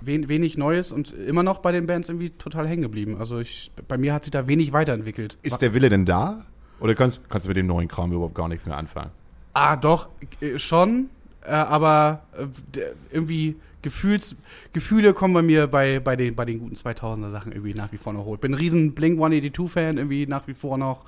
[0.00, 3.16] Wen, wenig Neues und immer noch bei den Bands irgendwie total hängen geblieben.
[3.18, 5.38] Also ich, bei mir hat sich da wenig weiterentwickelt.
[5.42, 6.44] ist der Wille denn da?
[6.80, 9.10] Oder kannst, kannst du mit dem neuen Kram überhaupt gar nichts mehr anfangen?
[9.52, 10.08] Ah, doch,
[10.40, 11.10] äh, schon.
[11.42, 14.36] Äh, aber äh, irgendwie Gefühls,
[14.74, 17.96] Gefühle kommen bei mir bei, bei, den, bei den guten 2000er Sachen irgendwie nach wie
[17.96, 18.34] vor noch hoch.
[18.34, 21.04] Ich bin ein riesen Blink 182-Fan irgendwie nach wie vor noch.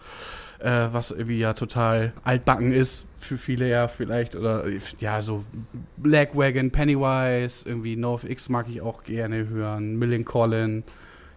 [0.62, 4.37] Äh, was irgendwie ja total altbacken ist für viele ja vielleicht.
[4.37, 4.64] Oder
[5.01, 5.44] ja, so
[5.96, 9.96] Black Wagon, Pennywise, irgendwie NoFX mag ich auch gerne hören.
[9.96, 10.85] Millencolin.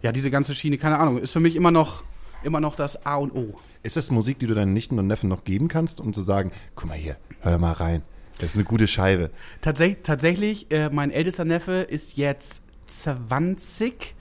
[0.03, 2.03] Ja, diese ganze Schiene, keine Ahnung, ist für mich immer noch,
[2.43, 3.55] immer noch das A und O.
[3.81, 6.51] Ist das Musik, die du deinen Nichten und Neffen noch geben kannst, um zu sagen,
[6.75, 8.03] guck mal hier, hör mal rein.
[8.38, 9.31] Das ist eine gute Scheibe.
[9.61, 14.13] Tatsächlich, tatsächlich äh, mein ältester Neffe ist jetzt 20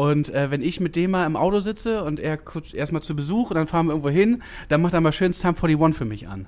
[0.00, 2.38] und äh, wenn ich mit dem mal im Auto sitze und er
[2.72, 5.54] erstmal zu Besuch und dann fahren wir irgendwo hin, dann macht er mal schön Time
[5.60, 6.46] 41 für mich an.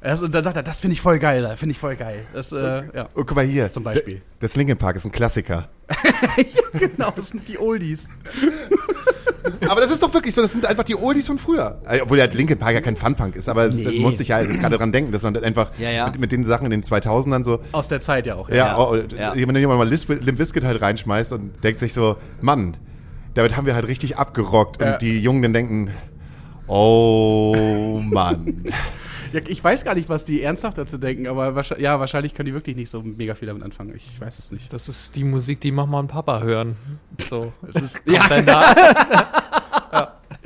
[0.00, 2.24] Das, und dann sagt er, das finde ich voll geil, finde ich voll geil.
[2.32, 3.10] Das, äh, ja.
[3.14, 3.70] Oh, guck mal hier.
[3.70, 4.22] Zum Beispiel.
[4.40, 5.68] Das Linkin Park ist ein Klassiker.
[6.72, 8.08] genau, das sind die Oldies.
[9.68, 11.78] Aber das ist doch wirklich so, das sind einfach die Oldies von früher.
[11.88, 14.00] Äh, Obwohl ja Linkin Park ja kein Funpunk ist, aber das, das Nee.
[14.00, 16.06] musste ich ja jetzt gerade dran denken, dass man einfach Ja, ja.
[16.06, 18.48] Mit, mit den Sachen in den 2000ern so, Aus der Zeit ja auch.
[18.48, 19.32] ja, Ja, oh, ja.
[19.34, 22.76] wenn jemand mal Limp Bizkit halt reinschmeißt und denkt sich so, Mann,
[23.34, 25.90] damit haben wir halt richtig abgerockt und die Jungen dann denken,
[26.66, 28.64] oh Mann.
[29.32, 32.46] Ja, ich weiß gar nicht, was die ernsthaft dazu denken, aber wahrscheinlich, ja, wahrscheinlich können
[32.46, 33.94] die wirklich nicht so mega viel damit anfangen.
[33.94, 34.72] Ich weiß es nicht.
[34.72, 36.76] Das ist die Musik, die Mama und Papa hören.
[37.28, 37.52] So.
[37.68, 38.22] Es ist, Ja.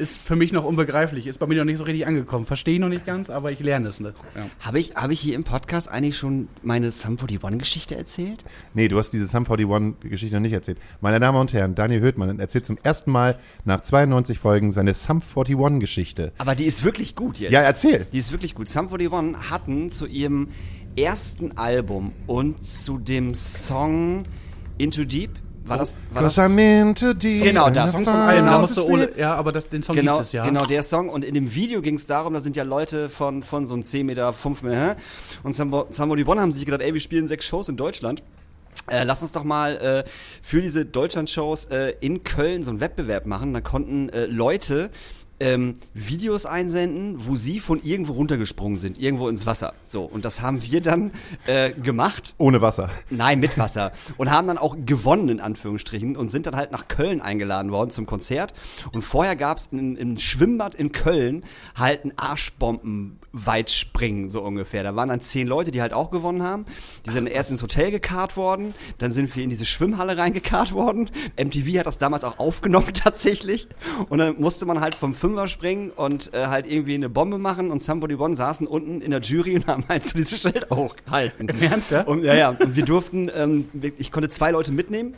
[0.01, 1.27] Ist für mich noch unbegreiflich.
[1.27, 2.47] Ist bei mir noch nicht so richtig angekommen.
[2.47, 4.01] Verstehe ich noch nicht ganz, aber ich lerne es.
[4.01, 4.15] Ne?
[4.35, 4.47] Ja.
[4.61, 8.43] Habe ich, hab ich hier im Podcast eigentlich schon meine Sum 41-Geschichte erzählt?
[8.73, 10.79] Nee, du hast diese Sum 41-Geschichte noch nicht erzählt.
[11.03, 15.21] Meine Damen und Herren, Daniel Höhtmann erzählt zum ersten Mal nach 92 Folgen seine Sum
[15.21, 16.33] 41-Geschichte.
[16.39, 17.53] Aber die ist wirklich gut jetzt.
[17.53, 18.07] Ja, erzähl.
[18.11, 18.71] Die ist wirklich gut.
[18.71, 20.49] Sum 41 hatten zu ihrem
[20.97, 24.25] ersten Album und zu dem Song
[24.79, 25.33] Into Deep,
[25.65, 27.45] war das, war das, Cause I'm into deep.
[27.45, 27.93] Genau, das.
[27.93, 28.51] Song von Genau.
[28.51, 30.45] da musste Ole, ja, aber das, den Song Genau, gibt es ja.
[30.45, 31.09] genau der Song.
[31.09, 33.85] Und in dem Video ging es darum, da sind ja Leute von, von so einem
[33.85, 34.97] 10 Meter, 5 Meter.
[35.43, 38.23] Und Somebody Bonn haben sich gedacht, ey, wir spielen sechs Shows in Deutschland.
[38.89, 40.11] Äh, lass uns doch mal äh,
[40.43, 43.53] für diese Deutschland-Shows äh, in Köln so einen Wettbewerb machen.
[43.53, 44.91] Da konnten äh, Leute
[45.41, 49.73] ähm, Videos einsenden, wo sie von irgendwo runtergesprungen sind, irgendwo ins Wasser.
[49.83, 51.11] So, und das haben wir dann
[51.47, 52.35] äh, gemacht.
[52.39, 52.91] Ohne Wasser.
[53.09, 53.93] Nein, mit Wasser.
[54.19, 57.91] Und haben dann auch gewonnen, in Anführungsstrichen, und sind dann halt nach Köln eingeladen worden
[57.91, 58.53] zum Konzert.
[58.93, 61.43] Und vorher gab's in, im Schwimmbad in Köln
[61.75, 64.83] halt ein Arschbomben-Weitspringen, so ungefähr.
[64.83, 66.67] Da waren dann zehn Leute, die halt auch gewonnen haben.
[67.07, 71.11] Die sind erst ins Hotel gekarrt worden, dann sind wir in diese Schwimmhalle reingekarrt worden.
[71.37, 73.69] MTV hat das damals auch aufgenommen, tatsächlich.
[74.09, 77.71] Und dann musste man halt vom Fünfer springen und äh, halt irgendwie eine Bombe machen.
[77.71, 81.49] Und Somebody One saßen unten in der Jury und haben halt so dieses Schild hochgehalten.
[81.49, 82.03] Im Ernst, ja?
[82.03, 82.51] Und, ja, ja.
[82.51, 85.15] Und wir durften, ähm, ich konnte zwei Leute mitnehmen.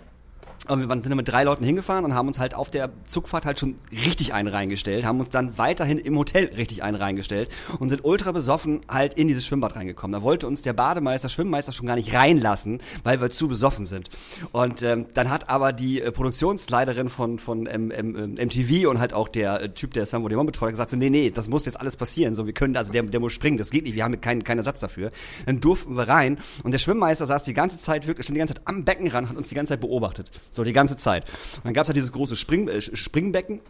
[0.67, 3.45] Aber wir sind dann mit drei Leuten hingefahren und haben uns halt auf der Zugfahrt
[3.45, 7.91] halt schon richtig einen reingestellt, haben uns dann weiterhin im Hotel richtig einen reingestellt und
[7.91, 10.13] sind ultra besoffen halt in dieses Schwimmbad reingekommen.
[10.13, 14.09] Da wollte uns der Bademeister, Schwimmmeister schon gar nicht reinlassen, weil wir zu besoffen sind.
[14.53, 19.15] Und ähm, dann hat aber die äh, Produktionsleiterin von, von ähm, ähm, MTV und halt
[19.15, 21.81] auch der äh, Typ, der Sambo Demon betreut, gesagt so, nee, nee, das muss jetzt
[21.81, 22.35] alles passieren.
[22.35, 24.59] So, wir können, also der, der muss springen, das geht nicht, wir haben keinen, keinen
[24.59, 25.11] Ersatz dafür.
[25.47, 28.55] Dann durften wir rein und der Schwimmmeister saß die ganze Zeit, wirklich schon die ganze
[28.55, 30.31] Zeit am Beckenrand, hat uns die ganze Zeit beobachtet.
[30.53, 31.25] So, die ganze Zeit.
[31.57, 33.61] Und dann gab's halt dieses große Spring, äh, Springbecken.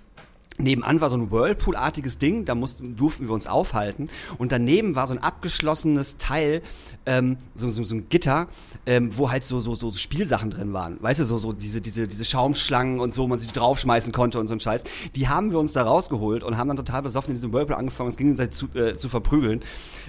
[0.58, 4.10] Nebenan war so ein Whirlpool-artiges Ding, da mussten, durften wir uns aufhalten.
[4.36, 6.60] Und daneben war so ein abgeschlossenes Teil,
[7.06, 8.48] ähm, so, so, so ein Gitter,
[8.84, 11.02] ähm, wo halt so, so, so Spielsachen drin waren.
[11.02, 14.48] Weißt du, so, so diese, diese, diese Schaumschlangen und so, man sich draufschmeißen konnte und
[14.48, 14.84] so ein Scheiß.
[15.16, 18.08] Die haben wir uns da rausgeholt und haben dann total besoffen in diesem Whirlpool angefangen,
[18.08, 19.62] uns gegenseitig zu, äh, zu verprügeln.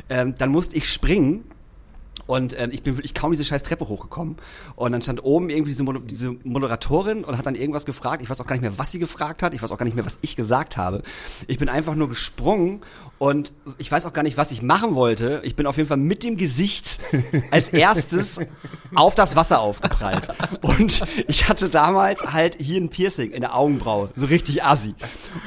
[0.09, 1.45] Ähm, dann musste ich springen
[2.25, 4.37] und ähm, ich bin wirklich kaum diese scheiß Treppe hochgekommen.
[4.75, 8.23] Und dann stand oben irgendwie diese, Moder diese Moderatorin und hat dann irgendwas gefragt.
[8.23, 9.53] Ich weiß auch gar nicht mehr, was sie gefragt hat.
[9.53, 11.03] Ich weiß auch gar nicht mehr, was ich gesagt habe.
[11.47, 12.81] Ich bin einfach nur gesprungen
[13.23, 15.39] und ich weiß auch gar nicht, was ich machen wollte.
[15.45, 16.99] Ich bin auf jeden Fall mit dem Gesicht
[17.51, 18.41] als erstes
[18.95, 20.27] auf das Wasser aufgeprallt.
[20.61, 24.09] Und ich hatte damals halt hier ein Piercing in der Augenbraue.
[24.15, 24.93] So richtig assi.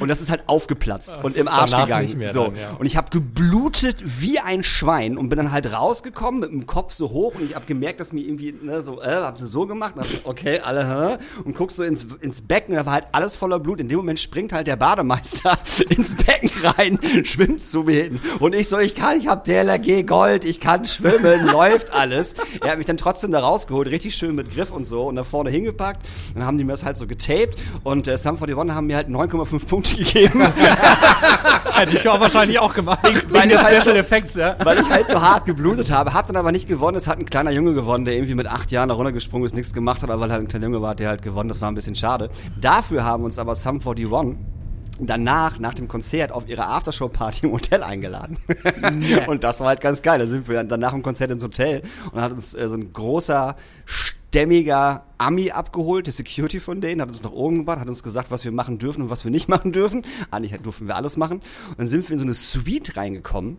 [0.01, 2.27] Und das ist halt aufgeplatzt und im Arsch gegangen.
[2.29, 2.45] so.
[2.45, 2.71] dann, ja.
[2.79, 6.95] Und ich habe geblutet wie ein Schwein und bin dann halt rausgekommen mit dem Kopf
[6.95, 9.67] so hoch und ich habe gemerkt, dass mir irgendwie ne, so, äh, hab sie so
[9.67, 11.19] gemacht, und hab, okay, alle, hä?
[11.45, 13.83] und guckst so ins, ins Becken, da war halt alles voller Blut.
[13.83, 15.59] In dem Moment springt halt der Bademeister
[15.91, 20.07] ins Becken rein, schwimmt zu mir hin und ich so, ich kann, ich hab DLRG
[20.07, 22.35] Gold, ich kann schwimmen, läuft alles.
[22.61, 25.25] Er hat mich dann trotzdem da rausgeholt, richtig schön mit Griff und so und da
[25.25, 26.07] vorne hingepackt.
[26.35, 29.09] Dann haben die mir das halt so getaped und äh, Sam 41 haben mir halt
[29.09, 30.43] 9,5 Punkte gegeben.
[31.77, 33.01] hätte ich auch wahrscheinlich auch gemacht.
[33.31, 34.57] weil ich halt so, Special Effects, ja.
[34.63, 36.97] weil ich halt so hart geblutet habe, hab dann aber nicht gewonnen.
[36.97, 39.73] Es hat ein kleiner Junge gewonnen, der irgendwie mit acht Jahren da runtergesprungen ist, nichts
[39.73, 41.49] gemacht hat, aber weil halt ein kleiner Junge war, der halt gewonnen.
[41.49, 42.31] Das war ein bisschen schade.
[42.61, 44.56] Dafür haben uns aber Sum 41
[45.01, 48.39] danach, nach dem Konzert, auf ihre Aftershow-Party im Hotel eingeladen.
[49.27, 50.19] und das war halt ganz geil.
[50.19, 51.83] Da sind wir dann nach dem Konzert ins Hotel
[52.13, 57.09] und hat uns äh, so ein großer, stämmiger Ami abgeholt, der Security von denen, hat
[57.09, 59.49] uns nach oben gebracht, hat uns gesagt, was wir machen dürfen und was wir nicht
[59.51, 60.05] machen dürfen.
[60.31, 61.39] Eigentlich durften wir alles machen.
[61.71, 63.59] Und dann sind wir in so eine Suite reingekommen.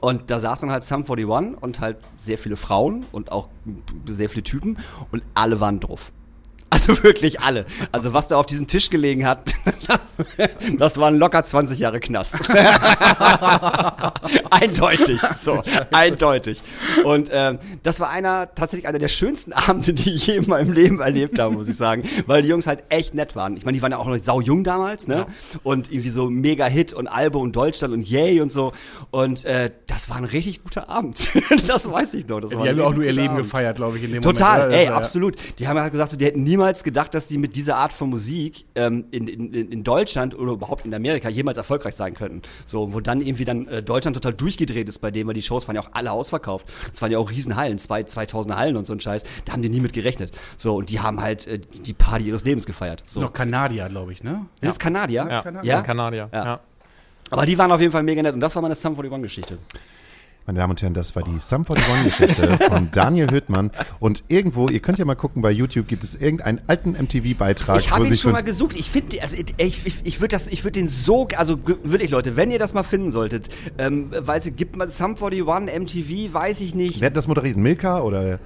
[0.00, 3.48] Und da saßen halt Sum 41 und halt sehr viele Frauen und auch
[4.06, 4.78] sehr viele Typen
[5.10, 6.12] und alle waren drauf.
[6.70, 7.64] Also wirklich alle.
[7.92, 9.52] Also was da auf diesem Tisch gelegen hat,
[9.86, 10.00] das,
[10.78, 12.36] das waren locker 20 Jahre Knast.
[14.50, 15.20] eindeutig.
[15.36, 16.62] So, eindeutig.
[17.04, 20.72] Und ähm, das war einer, tatsächlich einer der schönsten Abende, die ich je in meinem
[20.72, 22.04] Leben erlebt habe, muss ich sagen.
[22.26, 23.56] Weil die Jungs halt echt nett waren.
[23.56, 25.26] Ich meine, die waren ja auch noch sau jung damals, ne?
[25.62, 28.72] Und irgendwie so mega Hit und Albe und Deutschland und Yay und so.
[29.10, 31.28] Und äh, das war ein richtig guter Abend.
[31.66, 32.40] das weiß ich noch.
[32.40, 33.44] Das Die haben ja auch nur ihr Leben Abend.
[33.44, 34.72] gefeiert, glaube ich, in dem Total, Moment.
[34.72, 34.78] oder?
[34.80, 35.36] ey, ja- absolut.
[35.58, 38.66] Die haben halt gesagt, die hätten niemals gedacht, dass die mit dieser Art von Musik
[38.74, 42.42] ähm, in, in, in Deutschland oder überhaupt in Amerika jemals erfolgreich sein könnten.
[42.66, 45.68] So, wo dann irgendwie dann äh, Deutschland total durchgedreht ist bei dem, weil die Shows
[45.68, 46.66] waren ja auch alle ausverkauft.
[46.90, 49.22] Das waren ja auch Riesenhallen, zwei, 2000 Hallen und so ein Scheiß.
[49.44, 50.32] Da haben die nie mit gerechnet.
[50.56, 53.04] So, und die haben halt äh, die Party ihres Lebens gefeiert.
[53.06, 53.20] So.
[53.20, 54.46] Noch Kanadier, glaube ich, ne?
[54.60, 55.26] Das ist Kanadier?
[55.30, 55.72] Ja, Kanadier.
[55.72, 56.28] das sind Kanadier.
[56.32, 56.44] Ja.
[56.44, 56.60] Ja.
[57.30, 59.58] Aber die waren auf jeden Fall mega nett und das war meine Sum 41 Geschichte.
[60.48, 63.70] Meine Damen und Herren, das war die Sum 41-Geschichte von Daniel Hüttmann.
[64.00, 67.90] Und irgendwo, ihr könnt ja mal gucken, bei YouTube gibt es irgendeinen alten MTV-Beitrag, Ich
[67.90, 68.74] habe ihn sich schon so mal gesucht.
[68.78, 72.36] Ich finde, also ich, ich, ich, würde das, ich würde den so, also wirklich Leute,
[72.36, 76.60] wenn ihr das mal finden solltet, ähm, weil es gibt mal Sum 41, MTV, weiß
[76.62, 77.02] ich nicht.
[77.02, 77.58] Wer hat das moderiert?
[77.58, 78.40] Milka oder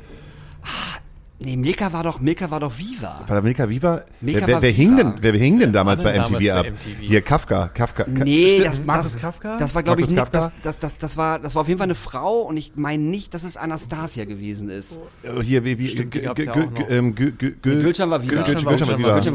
[1.44, 3.20] Nee, Milka war doch, Milka war doch Viva.
[3.26, 4.02] war da Milka Viva?
[4.20, 5.02] Milka wer, wer, wer, hing Viva.
[5.10, 6.62] denn, wer hing denn damals bei MTV damals ab?
[6.64, 7.00] bei MTV?
[7.00, 8.04] Hier Kafka, Kafka.
[8.04, 9.56] Ka- Nee, Stimmt, das, Markus das, Kafka?
[9.58, 10.52] das war glaube ich nicht, das, Kafka?
[10.62, 13.34] das, das, das war, das war auf jeden Fall eine Frau und ich meine nicht,
[13.34, 14.98] dass es Anastasia gewesen ist.
[15.22, 18.42] äh, Hier, wie, wie, ähm, Gü- Gü- Gü- Gülcan war Viva.
[18.42, 18.64] Gülcan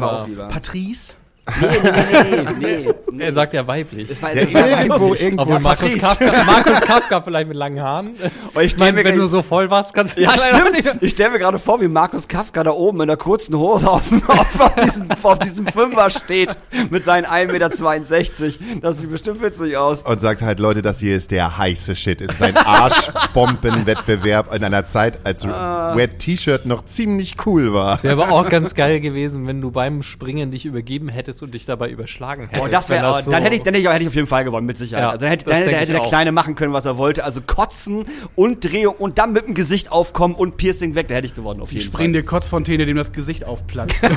[0.00, 0.48] war Viva.
[0.48, 1.14] Patrice?
[1.60, 2.94] Nee, nee, nee, nee, nee.
[3.24, 4.08] Er sagt ja weiblich.
[4.10, 5.22] Es war, Ja, irgendwo, weiblich.
[5.22, 5.42] irgendwo.
[5.42, 5.98] Obwohl Markus.
[5.98, 8.10] Kafka, Markus Kafka vielleicht mit langen Haaren.
[8.54, 11.02] Und ich mir wenn du so voll warst, kannst du Ja, stimmt.
[11.02, 14.02] Ich stelle mir gerade vor, wie Markus Kafka da oben in der kurzen Hose auf,
[14.28, 16.56] auf, auf, diesem, auf diesem Fünfer steht
[16.90, 18.80] mit seinen 1,62 Meter.
[18.82, 20.02] Das sieht bestimmt witzig aus.
[20.02, 22.20] und sagt halt, Leute, das hier ist der heiße Shit.
[22.20, 25.96] Es ist ein Arschbombenwettbewerb in einer Zeit, als Ah.
[25.96, 27.94] Wet T-Shirt noch ziemlich cool war.
[27.94, 31.54] Es wäre aber auch ganz geil gewesen, wenn du beim Springen dich übergeben hättest und
[31.54, 32.62] dich dabei überschlagen hättest.
[32.62, 34.44] Oh, das wäre, so- dann hätte ich, dann hätte ich, hätte ich auf jeden Fall
[34.44, 35.02] gewonnen, mit Sicherheit.
[35.02, 36.08] Ja, also dann hätte, dann hätte, hätte der auch.
[36.08, 37.24] Kleine machen können, was er wollte.
[37.24, 38.04] Also kotzen
[38.36, 41.60] und Drehung und dann mit dem Gesicht aufkommen und Piercing weg, da hätte ich gewonnen,
[41.60, 44.02] auf Die jeden springende Kotzfontäne, dem das Gesicht aufplatzt.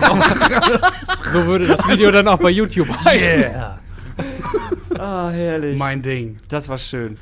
[1.33, 3.39] So würde das Video dann auch bei YouTube heißen.
[3.41, 3.79] yeah.
[4.97, 5.77] Ah, herrlich.
[5.77, 6.37] Mein Ding.
[6.49, 7.17] Das war schön.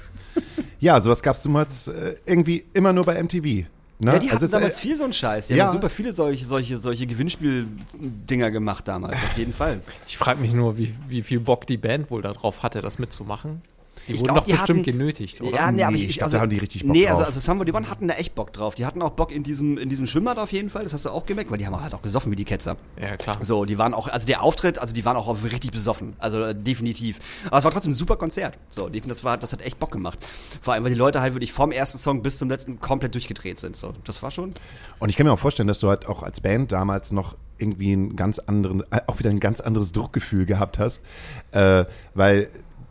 [0.80, 3.66] Ja, sowas gab's damals äh, irgendwie immer nur bei MTV.
[4.02, 4.14] Ne?
[4.14, 5.48] Ja, die hatten Also damals äh, viel so einen Scheiß.
[5.48, 5.66] Die ja.
[5.66, 9.82] haben super viele solche, solche, solche Gewinnspiel-Dinger gemacht damals, auf jeden Fall.
[10.08, 13.62] Ich frage mich nur, wie, wie viel Bock die Band wohl darauf hatte, das mitzumachen.
[14.10, 15.56] Die Ich wurden glaub, doch die bestimmt hatten- genötigt, oder?
[15.56, 17.12] Ja, nee, aber Nee, ich, ich ich also, da haben die richtig Bock Nee, drauf.
[17.20, 18.74] also, also Somebody One hatten da echt Bock drauf.
[18.74, 20.84] Die hatten auch Bock in diesem, in diesem Schwimmbad auf jeden Fall.
[20.84, 22.76] Das hast du auch gemerkt, weil die haben halt auch gesoffen wie die Ketzer.
[23.00, 23.36] Ja, klar.
[23.42, 26.14] So, die waren auch, also der Auftritt, also die waren auch auf richtig besoffen.
[26.18, 27.20] Also äh, definitiv.
[27.48, 28.58] Aber es war trotzdem ein super Konzert.
[28.70, 30.18] So, definitiv, das war, das hat echt Bock gemacht.
[30.62, 33.60] Vor allem, weil die Leute halt wirklich vom ersten Song bis zum letzten komplett durchgedreht
[33.60, 33.78] sind.
[33.78, 34.54] So, das war schon.
[34.98, 37.92] Und ich kann mir auch vorstellen, dass du halt auch als Band damals noch irgendwie
[37.94, 41.04] einen ganz anderen, äh, auch wieder ein ganz anderes Druckgefühl gehabt hast,
[41.52, 41.84] äh,
[42.14, 42.50] weil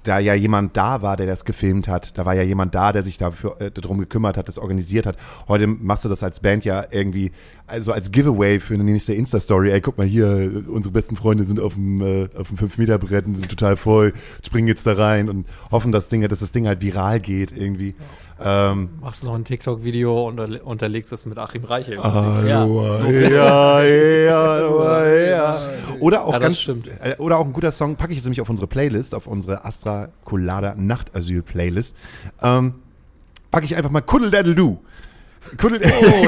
[0.08, 2.16] da ja jemand da war, der das gefilmt hat.
[2.16, 5.16] Da war ja jemand da, der sich dafür äh, darum gekümmert hat, das organisiert hat.
[5.46, 7.32] Heute machst du das als Band ja irgendwie
[7.66, 9.70] also als Giveaway für eine nächste Insta-Story.
[9.70, 13.34] Ey, guck mal hier, unsere besten Freunde sind auf dem äh, auf dem 5-Meter-Brett und
[13.36, 16.80] sind total voll, springen jetzt da rein und hoffen, dass, Ding, dass das Ding halt
[16.80, 17.94] viral geht irgendwie.
[18.40, 21.98] Ähm, Machst noch ein TikTok-Video und unterle- unterlegst es mit Achim Reichel.
[22.02, 25.60] Hallo, Ja, ja, ja, ja, ja.
[26.00, 26.86] Oder auch Ja, ganz stimmt.
[26.86, 29.64] äh, oder auch ein guter Song, packe ich jetzt nämlich auf unsere Playlist, auf unsere
[29.64, 31.96] Astra Colada Nachtasyl Playlist.
[32.40, 32.74] Ähm,
[33.50, 34.54] packe ich einfach mal Kuddel Daddle
[35.56, 35.80] Kuddel,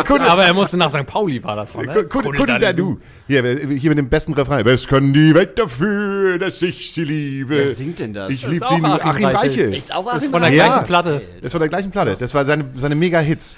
[0.06, 1.06] Kuddel, Aber er musste nach St.
[1.06, 1.84] Pauli, war das, ne?
[2.04, 3.00] Kuddel, Kuddel Daddle Du.
[3.26, 4.64] Hier, hier mit dem besten Refrain.
[4.64, 7.56] Was kann die Welt dafür, dass ich sie liebe?
[7.58, 8.30] Wer singt denn das?
[8.30, 8.74] Ich Das liebe ist sie.
[8.76, 9.36] Achim Achim Reichel.
[9.36, 9.74] Reichel.
[9.74, 10.66] Ist auch ist von der Ja.
[10.66, 11.22] gleichen Platte.
[11.42, 12.16] Das war der gleichen Platte.
[12.18, 13.56] Das war seine, seine Mega-Hits.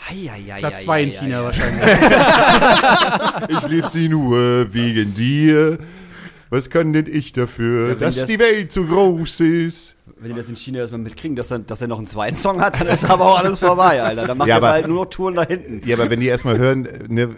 [0.58, 1.82] Platz 2 in China wahrscheinlich.
[3.48, 5.78] Ich lieb sie nur wegen dir.
[6.50, 9.96] Was kann denn ich dafür, wenn dass das- die Welt so groß ist?
[10.22, 12.60] Wenn die das in China erstmal mitkriegen, dass er, dass er noch einen zweiten Song
[12.60, 14.26] hat, dann ist aber auch alles vorbei, Alter.
[14.28, 15.82] Dann macht Ja, er aber- halt nur noch Touren da hinten.
[15.86, 17.30] Ja, aber wenn die erstmal hören, ne,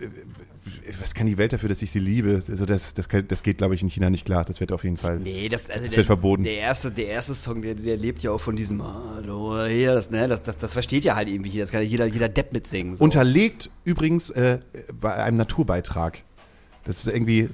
[1.01, 2.43] was kann die Welt dafür, dass ich sie liebe?
[2.49, 4.45] Also das, das, das geht, glaube ich, in China nicht klar.
[4.45, 5.19] Das wird auf jeden Fall.
[5.19, 6.45] Nee, das, also Das wird verboten.
[6.45, 10.11] Der erste, der erste Song, der, der lebt ja auch von diesem Hallo hier, das,
[10.11, 11.63] ne, das, das, das versteht ja halt irgendwie hier.
[11.65, 12.97] Das kann ja jeder, jeder Depp mitsingen.
[12.97, 13.05] So.
[13.05, 14.59] Unterlegt übrigens äh,
[15.01, 16.23] bei einem Naturbeitrag.
[16.85, 17.49] Das ist irgendwie,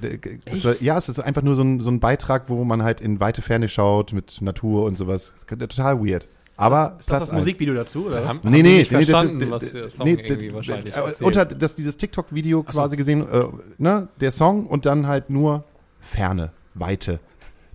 [0.45, 2.99] das war, ja, es ist einfach nur so ein, so ein Beitrag, wo man halt
[2.99, 5.31] in weite Ferne schaut mit Natur und sowas.
[5.47, 6.27] Total weird.
[6.57, 7.31] Aber Ist das das Platz eins.
[7.37, 8.05] Musikvideo dazu?
[8.07, 8.27] Oder?
[8.27, 10.55] Haben, Nee, haben nee, nicht nee, das- verstanden, das- was der Song nee, irgendwie das-
[10.55, 11.21] wahrscheinlich äh, erzählt.
[11.27, 13.45] Unter das, dieses TikTok-Video quasi gesehen, äh,
[13.77, 15.63] ne, der Song und dann halt nur
[16.01, 17.19] Ferne, Weite.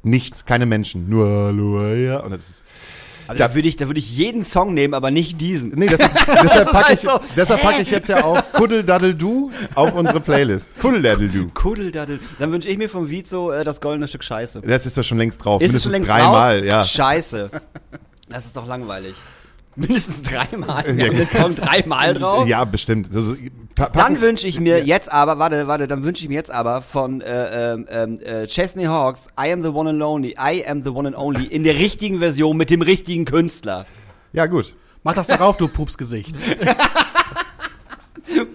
[0.02, 2.20] Nichts, keine Menschen, nur Hallo, ja.
[2.20, 2.64] Und das ist,
[3.28, 5.70] also da würde ich, da würde ich jeden Song nehmen, aber nicht diesen.
[5.74, 9.14] nee, das, deshalb packe halt ich, so, deshalb pack ich jetzt ja auch Kuddel Daddel
[9.14, 10.78] Du auf unsere Playlist.
[10.78, 11.48] Kuddel Daddel Du.
[11.54, 12.20] Kuddeldaddel.
[12.38, 14.60] Dann wünsche ich mir vom Vizo äh, das goldene Stück Scheiße.
[14.62, 16.68] Das ist doch schon längst drauf, Ist es mindestens schon längst dreimal, drauf?
[16.68, 16.84] ja.
[16.84, 17.50] Scheiße.
[18.28, 19.14] Das ist doch langweilig.
[19.76, 20.84] Mindestens dreimal.
[20.88, 22.48] Ja, Wir haben den Song dreimal drauf.
[22.48, 23.12] Ja, bestimmt.
[23.12, 23.36] So, so,
[23.74, 26.80] pa- Dann wünsche ich mir jetzt aber, warte, warte, dann wünsche ich mir jetzt aber
[26.82, 30.82] von äh, ähm, ähm, äh, Chesney Hawks, I am the one and only, I am
[30.82, 33.84] the one and only, in der richtigen Version mit dem richtigen Künstler.
[34.32, 34.74] Ja, gut.
[35.02, 36.34] Mach das doch auf, du Pupsgesicht.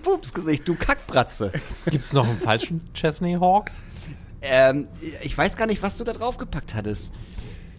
[0.03, 1.51] Pupsgesicht, du Kackbratze.
[1.85, 3.83] Gibt es noch einen falschen Chesney Hawks?
[4.41, 4.87] Ähm,
[5.21, 7.11] ich weiß gar nicht, was du da draufgepackt hattest.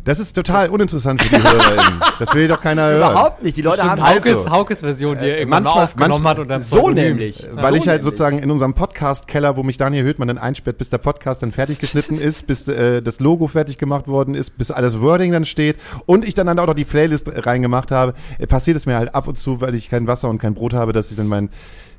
[0.05, 2.01] Das ist total uninteressant für die HörerInnen.
[2.19, 2.97] Das will doch keiner hören.
[3.13, 3.57] Überhaupt nicht.
[3.57, 6.39] Die Leute haben Also, Haukes, Haukes Version, die er irgendwann manchmal- mal aufgenommen manchmal- hat
[6.41, 7.47] und dann so nämlich.
[7.53, 8.03] Weil So ich halt nämlich.
[8.03, 11.79] sozusagen in unserem Podcast-Keller, wo mich Daniel Höhtmann dann einsperrt, bis der Podcast dann fertig
[11.79, 15.77] geschnitten ist, bis äh, das Logo fertig gemacht worden ist, bis alles Wording dann steht
[16.07, 19.15] und ich dann, dann auch noch die Playlist reingemacht habe, äh, passiert es mir halt
[19.15, 21.49] ab und zu, weil ich kein Wasser und kein Brot habe, dass ich dann mein,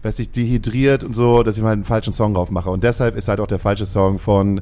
[0.01, 2.69] weiß ich, dehydriert und so, dass ich mal einen falschen Song drauf mache.
[2.69, 4.59] Und deshalb ist halt auch der falsche Song von,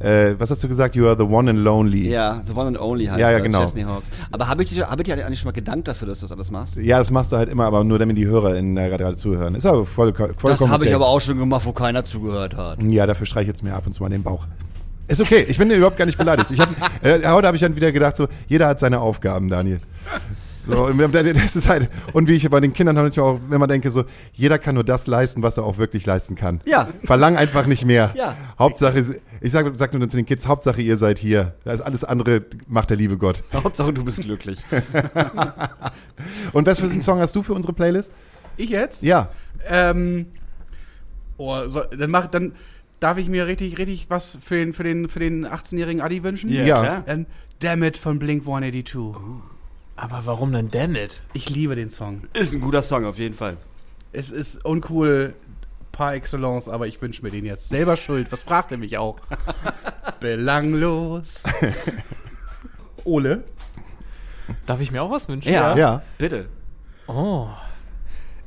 [0.00, 0.96] äh, was hast du gesagt?
[0.96, 2.08] You are the one and lonely.
[2.10, 3.60] Ja, The One and Only heißt Ja, ja, genau.
[3.60, 4.10] Chesney Hawks.
[4.30, 6.50] Aber habe ich, hab ich dir eigentlich schon mal gedankt dafür, dass du das alles
[6.50, 6.76] machst?
[6.76, 9.54] Ja, das machst du halt immer, aber nur damit die Hörer in äh, gerade zuhören.
[9.54, 12.82] Ist aber voll, vollkommen Das habe ich aber auch schon gemacht, wo keiner zugehört hat.
[12.82, 14.46] Ja, dafür streiche ich jetzt mir ab und zu an den Bauch.
[15.06, 16.50] Ist okay, ich bin überhaupt gar nicht beleidigt.
[16.50, 16.70] Ich hab,
[17.02, 19.80] äh, heute habe ich dann wieder gedacht, so, jeder hat seine Aufgaben, Daniel.
[20.66, 23.66] So, und das ist halt, und wie ich bei den Kindern habe ich auch immer
[23.66, 26.60] denke, so, jeder kann nur das leisten, was er auch wirklich leisten kann.
[26.64, 26.88] Ja.
[27.02, 28.12] Verlang einfach nicht mehr.
[28.16, 28.36] Ja.
[28.58, 31.54] Hauptsache, ich sage sag nur zu den Kids, Hauptsache ihr seid hier.
[31.64, 33.42] Das alles andere macht der liebe Gott.
[33.52, 34.60] Hauptsache, du bist glücklich.
[36.52, 38.10] Und was für einen Song hast du für unsere Playlist?
[38.56, 39.02] Ich jetzt?
[39.02, 39.30] Ja.
[39.68, 40.26] Ähm,
[41.36, 42.52] oh, so, dann mach, dann
[43.00, 46.50] darf ich mir richtig, richtig was für den, für den, für den 18-jährigen Adi wünschen?
[46.50, 46.80] Ja.
[46.80, 47.02] klar.
[47.06, 47.26] Dann
[47.60, 49.53] Damn It von Blink 182.
[49.96, 51.20] Aber warum denn Dammit?
[51.32, 52.24] Ich liebe den Song.
[52.32, 53.56] Ist ein guter Song, auf jeden Fall.
[54.12, 55.34] Es ist uncool
[55.92, 57.68] par excellence, aber ich wünsche mir den jetzt.
[57.68, 59.18] Selber schuld, was fragt er mich auch?
[60.20, 61.44] Belanglos.
[63.04, 63.44] Ole?
[64.66, 65.52] Darf ich mir auch was wünschen?
[65.52, 65.76] Ja.
[65.76, 66.02] Ja.
[66.18, 66.46] Bitte.
[67.06, 67.48] Oh.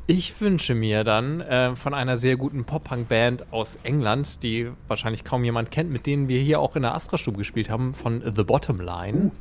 [0.09, 5.43] Ich wünsche mir dann äh, von einer sehr guten Pop-Punk-Band aus England, die wahrscheinlich kaum
[5.43, 8.79] jemand kennt, mit denen wir hier auch in der Astra-Stube gespielt haben, von The Bottom
[8.79, 9.31] Line.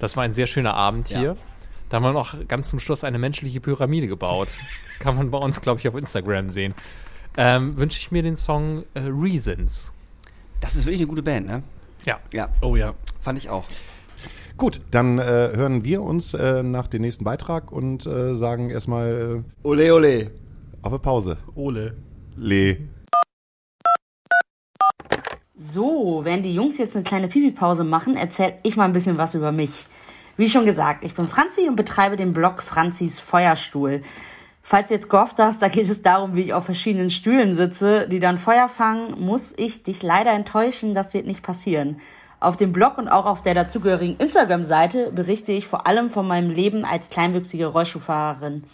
[0.00, 1.18] Das war ein sehr schöner Abend Ja.
[1.18, 1.36] hier.
[1.88, 4.48] Da haben wir noch ganz zum Schluss eine menschliche Pyramide gebaut.
[5.00, 6.74] Kann man bei uns, glaube ich, auf Instagram sehen.
[7.36, 9.92] Ähm, wünsche ich mir den Song äh, Reasons.
[10.60, 11.62] Das ist wirklich eine gute Band, ne?
[12.04, 12.18] Ja.
[12.32, 12.94] Ja, Oh ja.
[13.20, 13.64] fand ich auch.
[14.56, 15.22] Gut, dann äh,
[15.54, 20.20] hören wir uns äh, nach dem nächsten Beitrag und äh, sagen erstmal Ole, ole.
[20.22, 20.30] äh,
[20.82, 21.38] auf eine Pause.
[21.54, 21.94] Ole.
[22.36, 22.76] Le.
[25.58, 29.34] So, während die Jungs jetzt eine kleine Pipi-Pause machen, erzähle ich mal ein bisschen was
[29.34, 29.86] über mich.
[30.40, 34.00] Wie schon gesagt, ich bin Franzi und betreibe den Blog Franzis Feuerstuhl.
[34.62, 38.08] Falls du jetzt gehofft hast, da geht es darum, wie ich auf verschiedenen Stühlen sitze,
[38.08, 42.00] die dann Feuer fangen, muss ich dich leider enttäuschen, das wird nicht passieren.
[42.40, 46.48] Auf dem Blog und auch auf der dazugehörigen Instagram-Seite berichte ich vor allem von meinem
[46.48, 48.64] Leben als kleinwüchsige Rollschuhfahrerin.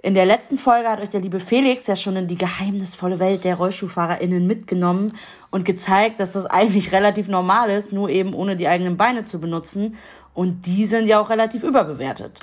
[0.00, 3.42] In der letzten Folge hat euch der liebe Felix ja schon in die geheimnisvolle Welt
[3.42, 5.12] der RollschuhfahrerInnen mitgenommen
[5.50, 9.40] und gezeigt, dass das eigentlich relativ normal ist, nur eben ohne die eigenen Beine zu
[9.40, 9.96] benutzen.
[10.38, 12.38] Und die sind ja auch relativ überbewertet.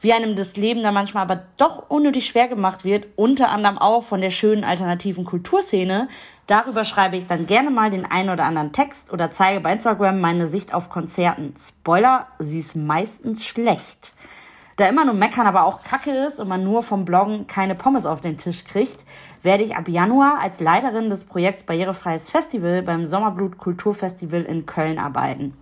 [0.00, 4.04] Wie einem das Leben da manchmal aber doch unnötig schwer gemacht wird, unter anderem auch
[4.04, 6.08] von der schönen alternativen Kulturszene,
[6.46, 10.20] darüber schreibe ich dann gerne mal den einen oder anderen Text oder zeige bei Instagram
[10.20, 11.52] meine Sicht auf Konzerten.
[11.58, 14.12] Spoiler, sie ist meistens schlecht.
[14.76, 18.06] Da immer nur meckern aber auch kacke ist und man nur vom Bloggen keine Pommes
[18.06, 19.04] auf den Tisch kriegt,
[19.42, 25.00] werde ich ab Januar als Leiterin des Projekts Barrierefreies Festival beim Sommerblut Kulturfestival in Köln
[25.00, 25.56] arbeiten.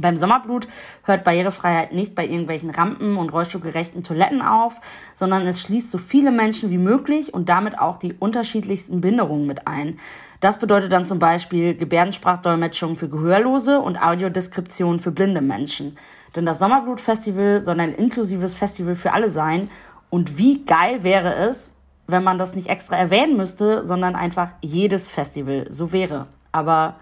[0.00, 0.68] Beim Sommerblut
[1.04, 4.80] hört Barrierefreiheit nicht bei irgendwelchen Rampen und rollstuhlgerechten Toiletten auf,
[5.14, 9.66] sondern es schließt so viele Menschen wie möglich und damit auch die unterschiedlichsten Behinderungen mit
[9.66, 9.98] ein.
[10.40, 15.98] Das bedeutet dann zum Beispiel Gebärdensprachdolmetschung für Gehörlose und Audiodeskription für blinde Menschen.
[16.36, 19.68] Denn das Sommerblut-Festival soll ein inklusives Festival für alle sein.
[20.10, 21.72] Und wie geil wäre es,
[22.06, 26.28] wenn man das nicht extra erwähnen müsste, sondern einfach jedes Festival so wäre.
[26.52, 26.94] Aber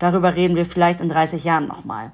[0.00, 2.10] darüber reden wir vielleicht in 30 Jahren nochmal.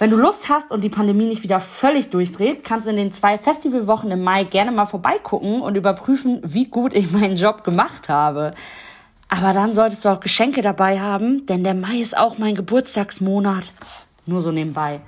[0.00, 3.12] Wenn du Lust hast und die Pandemie nicht wieder völlig durchdreht, kannst du in den
[3.12, 8.08] zwei Festivalwochen im Mai gerne mal vorbeigucken und überprüfen, wie gut ich meinen Job gemacht
[8.08, 8.50] habe.
[9.28, 13.72] Aber dann solltest du auch Geschenke dabei haben, denn der Mai ist auch mein Geburtstagsmonat.
[14.26, 15.00] Nur so nebenbei.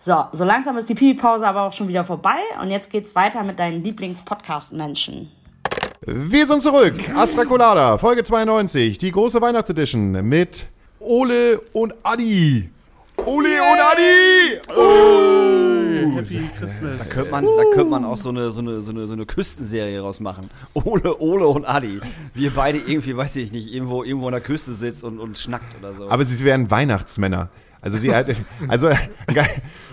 [0.00, 3.42] So, so langsam ist die Pipi-Pause aber auch schon wieder vorbei und jetzt geht's weiter
[3.42, 5.30] mit deinen Lieblings-Podcast-Menschen.
[6.02, 6.94] Wir sind zurück.
[7.16, 10.66] Astra Colada, Folge 92, die große Weihnachtsedition mit
[11.00, 12.70] Ole und Adi.
[13.24, 14.60] Ole und Adi!
[14.76, 15.66] Oh.
[16.16, 16.98] Happy Christmas.
[16.98, 19.26] Da könnte man, da könnte man auch so eine, so, eine, so, eine, so eine
[19.26, 20.50] Küstenserie rausmachen.
[20.74, 22.00] Ole, Ole und Adi.
[22.34, 25.76] Wir beide irgendwie, weiß ich nicht, irgendwo, irgendwo an der Küste sitzt und, und schnackt
[25.78, 26.08] oder so.
[26.10, 27.48] Aber sie wären Weihnachtsmänner.
[27.80, 28.36] Also sie halt,
[28.68, 28.88] also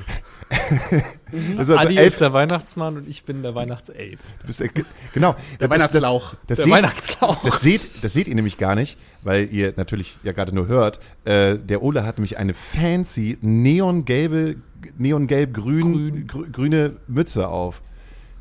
[1.58, 4.20] Also, also Adi elf, ist der Weihnachtsmann und ich bin der Weihnachtself.
[4.41, 5.36] du bist, äh, ge- genau.
[5.60, 6.32] Der Das- Weihnachtslauch.
[6.32, 7.43] Das, das, Der seht, Weihnachtslauch.
[7.43, 10.99] das, seht, das seht ihr nämlich gar nicht, weil ihr natürlich ja gerade nur hört.
[11.26, 14.58] Äh, der Ole hat nämlich eine fancy neongelbe,
[14.97, 17.82] neongelb-grün, grü- grüne Mütze auf.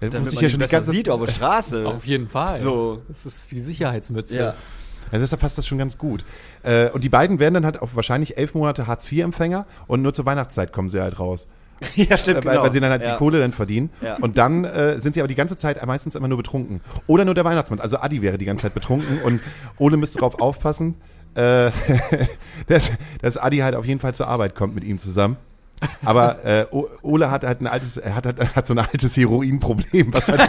[0.01, 1.87] Da Damit muss ich ja schon die ganze sieht auf der Straße.
[1.87, 2.59] Auf jeden Fall.
[2.59, 3.03] So.
[3.09, 4.37] Das ist die Sicherheitsmütze.
[4.37, 4.55] Ja.
[5.13, 6.25] Also deshalb passt das schon ganz gut.
[6.63, 10.25] Äh, und die beiden werden dann halt auch wahrscheinlich elf Monate Hartz-IV-Empfänger und nur zur
[10.27, 11.47] Weihnachtszeit kommen sie halt raus.
[11.95, 12.65] ja, stimmt, weil, genau.
[12.65, 13.13] weil sie dann halt ja.
[13.13, 13.91] die Kohle dann verdienen.
[14.01, 14.17] Ja.
[14.17, 16.81] Und dann äh, sind sie aber die ganze Zeit meistens immer nur betrunken.
[17.07, 17.81] Oder nur der Weihnachtsmann.
[17.81, 19.41] Also Adi wäre die ganze Zeit betrunken und
[19.79, 20.95] Ole müsste darauf aufpassen,
[21.35, 21.71] äh,
[22.69, 25.37] dass, dass Adi halt auf jeden Fall zur Arbeit kommt mit ihm zusammen.
[26.05, 26.67] Aber äh,
[27.03, 30.41] Ole hat halt ein altes, er hat, hat, hat so ein altes Heroinproblem, was halt,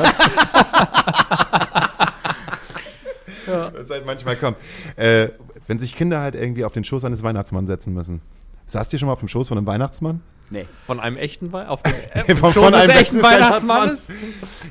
[3.48, 4.58] was halt manchmal kommt.
[4.96, 5.30] Äh,
[5.68, 8.22] wenn sich Kinder halt irgendwie auf den Schoß eines Weihnachtsmanns setzen müssen.
[8.68, 10.22] Saßt ihr schon mal auf dem Schoß von einem Weihnachtsmann?
[10.54, 10.68] Nee.
[10.86, 14.10] Von einem echten Wei auf dem äh, Von- von einem des echten Weihnachtsmannes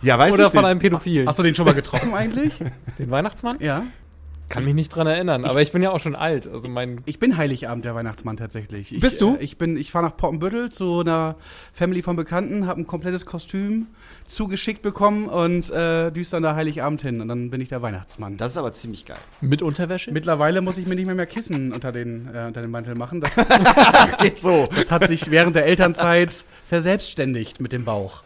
[0.01, 0.71] Ja, weiß oder ich von nicht.
[0.71, 1.27] einem Pädophilen?
[1.27, 2.55] Hast du den schon mal getroffen eigentlich?
[2.99, 3.57] Den Weihnachtsmann?
[3.61, 3.83] ja.
[4.53, 6.47] Kann mich nicht dran erinnern, aber ich bin ja auch schon alt.
[6.47, 8.93] Also mein Ich bin Heiligabend der Weihnachtsmann tatsächlich.
[8.93, 9.37] Ich, Bist du?
[9.37, 11.37] Äh, ich bin, ich fahre nach Poppenbüttel zu einer
[11.73, 13.87] Family von Bekannten, habe ein komplettes Kostüm
[14.27, 18.37] zugeschickt bekommen und äh, düst dann da Heiligabend hin und dann bin ich der Weihnachtsmann.
[18.37, 19.17] Das ist aber ziemlich geil.
[19.41, 20.13] mit Unterwäsche?
[20.13, 23.23] Mittlerweile muss ich mir nicht mehr mehr Kissen unter den, äh, unter den Mantel machen.
[23.23, 24.69] Das, Das geht so.
[24.75, 28.23] das hat sich während der Elternzeit verselbstständigt mit dem Bauch.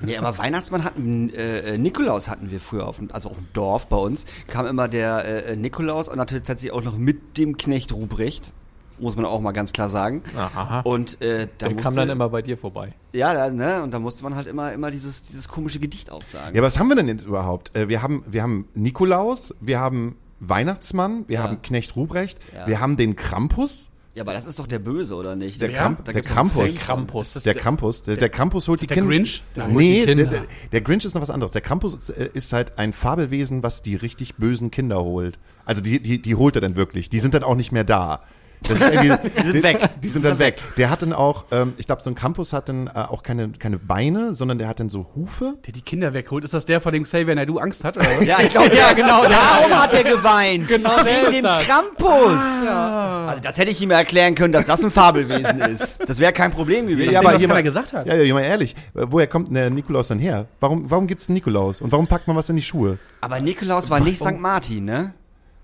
[0.00, 3.86] Nee, aber Weihnachtsmann hatten, äh, äh, Nikolaus hatten wir früher auf also auf dem Dorf
[3.86, 7.92] bei uns, kam immer der äh, Nikolaus und natürlich tatsächlich auch noch mit dem Knecht
[7.92, 8.52] Ruprecht,
[8.98, 10.22] muss man auch mal ganz klar sagen.
[10.36, 10.80] Aha.
[10.80, 12.92] Und äh, da Der musste, kam dann immer bei dir vorbei.
[13.12, 16.56] Ja, da, ne, und da musste man halt immer, immer dieses, dieses komische Gedicht aufsagen.
[16.56, 17.76] Ja, was haben wir denn jetzt überhaupt?
[17.76, 21.42] Äh, wir, haben, wir haben Nikolaus, wir haben Weihnachtsmann, wir Ja.
[21.44, 22.66] haben Knecht Ruprecht, Ja.
[22.66, 23.90] wir haben den Krampus.
[24.18, 25.62] Ja, aber das ist doch der Böse, oder nicht?
[25.62, 26.64] Der, Ja, Kramp, der Krampus.
[26.74, 27.32] Den Krampus.
[27.34, 28.02] Der ist Krampus.
[28.02, 29.10] Der, der Krampus holt die der Kinder.
[29.10, 29.44] Grinch?
[29.54, 30.30] Der holt Nee, die der, Kinder.
[30.30, 31.52] der, der Grinch ist noch was anderes.
[31.52, 35.38] Der Krampus ist, äh, ist halt ein Fabelwesen, was die richtig bösen Kinder holt.
[35.64, 37.08] Also die, die, die holt er dann wirklich.
[37.10, 38.24] Die sind dann auch nicht mehr da.
[38.62, 38.90] Das ist
[39.42, 39.88] die sind weg.
[40.02, 40.60] Die sind dann weg.
[40.76, 43.50] Der hat dann auch, ähm, ich glaube, so ein Krampus hat dann äh, auch keine,
[43.50, 45.54] keine Beine, sondern der hat dann so Hufe.
[45.66, 46.44] Der die Kinder wegholt.
[46.44, 47.96] Ist das der, vor dem Xavier Naidoo Angst hat?
[47.96, 48.26] Oder was?
[48.26, 49.22] Ja, ich glaube, ja, genau.
[49.24, 50.68] Darum hat er geweint.
[50.78, 51.64] Genau Wegen dem das.
[51.64, 52.68] Krampus.
[52.68, 56.08] Also das hätte ich ihm erklären können, dass das ein Fabelwesen ist.
[56.08, 57.12] Das wäre kein Problem gewesen.
[57.12, 58.08] Ja, aber was mal- gesagt hat.
[58.08, 58.74] Ja, ja, mal ehrlich.
[58.94, 60.46] äh, Woher kommt der Nikolaus denn her?
[60.60, 61.80] Warum, warum gibt's einen Nikolaus?
[61.80, 62.98] Und warum packt man was in die Schuhe?
[63.20, 64.38] Aber Nikolaus war nicht St.
[64.38, 65.14] Martin, ne?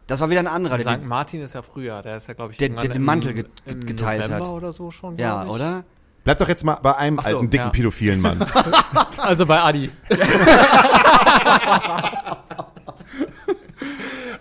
[0.06, 0.76] Das war wieder ein anderer.
[0.78, 1.04] Der, St.
[1.04, 3.46] Martin ist ja früher, der ist ja, glaube ich, Der- der den im- Mantel get-
[3.66, 4.52] im geteilt November hat.
[4.52, 5.16] oder so schon.
[5.18, 5.50] ja, ich.
[5.50, 5.84] oder?
[6.24, 7.70] Bleib doch jetzt mal bei einem so, alten, dicken, ja.
[7.70, 8.40] pädophilen Mann.
[9.18, 9.90] Also bei Adi.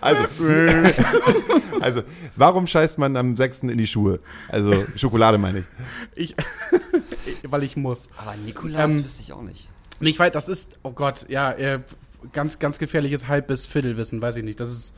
[0.00, 0.24] Also,
[1.80, 2.02] also,
[2.36, 3.60] warum scheißt man am 6.
[3.60, 4.20] in die Schuhe?
[4.48, 5.64] Also, Schokolade meine
[6.14, 6.34] ich.
[6.34, 6.36] Ich,
[7.50, 8.10] weil ich muss.
[8.18, 9.68] Aber Nikolaus Ähm, wüsste ich auch nicht.
[10.00, 11.80] Nicht weit, das ist, oh Gott, ja, äh,
[12.32, 14.60] ganz, ganz gefährliches Halb- bis Viertelwissen, weiß ich nicht.
[14.60, 14.94] Das ist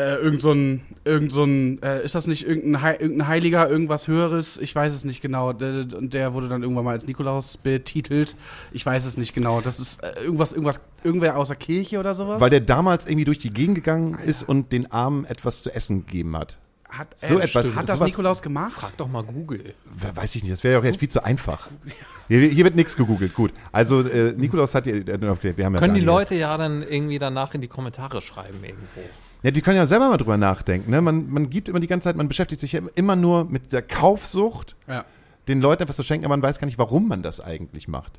[0.00, 3.68] äh, irgend so ein, irgend so ein, äh, ist das nicht irgendein, Hei- irgendein Heiliger,
[3.68, 4.56] irgendwas Höheres?
[4.58, 5.52] Ich weiß es nicht genau.
[5.52, 8.36] Der, und der wurde dann irgendwann mal als Nikolaus betitelt.
[8.72, 9.60] Ich weiß es nicht genau.
[9.60, 12.40] Das ist äh, irgendwas, irgendwas, irgendwer aus der Kirche oder sowas?
[12.40, 16.06] Weil der damals irgendwie durch die Gegend gegangen ist und den Armen etwas zu essen
[16.06, 16.58] gegeben hat.
[16.88, 18.72] hat, so etwas- Hat das sowas- Nikolaus gemacht?
[18.72, 19.74] Frag doch mal Google.
[19.94, 21.68] We- Weiß ich nicht, das wäre ja auch jetzt viel zu einfach.
[22.28, 23.52] Hier, hier wird nichts gegoogelt, gut.
[23.72, 26.00] Also, äh, Nikolaus hat, äh, wir haben ja Können die.
[26.00, 29.00] Leute ja dann irgendwie danach in die Kommentare schreiben irgendwo.
[29.42, 30.90] Ja, die können ja selber mal drüber nachdenken.
[30.90, 31.00] Ne?
[31.00, 33.82] Man, man gibt immer die ganze Zeit, man beschäftigt sich ja immer nur mit der
[33.82, 35.04] Kaufsucht, Ja.
[35.48, 38.18] den Leuten etwas zu schenken, aber man weiß gar nicht, warum man das eigentlich macht.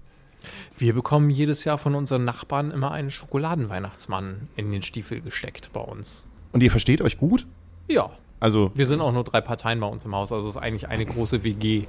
[0.76, 5.82] Wir bekommen jedes Jahr von unseren Nachbarn immer einen Schokoladenweihnachtsmann in den Stiefel gesteckt bei
[5.82, 6.24] uns.
[6.52, 7.46] Und ihr versteht euch gut?
[7.88, 8.10] Ja.
[8.40, 10.88] Also, Wir sind auch nur drei Parteien bei uns im Haus, also es ist eigentlich
[10.88, 11.86] eine große WG.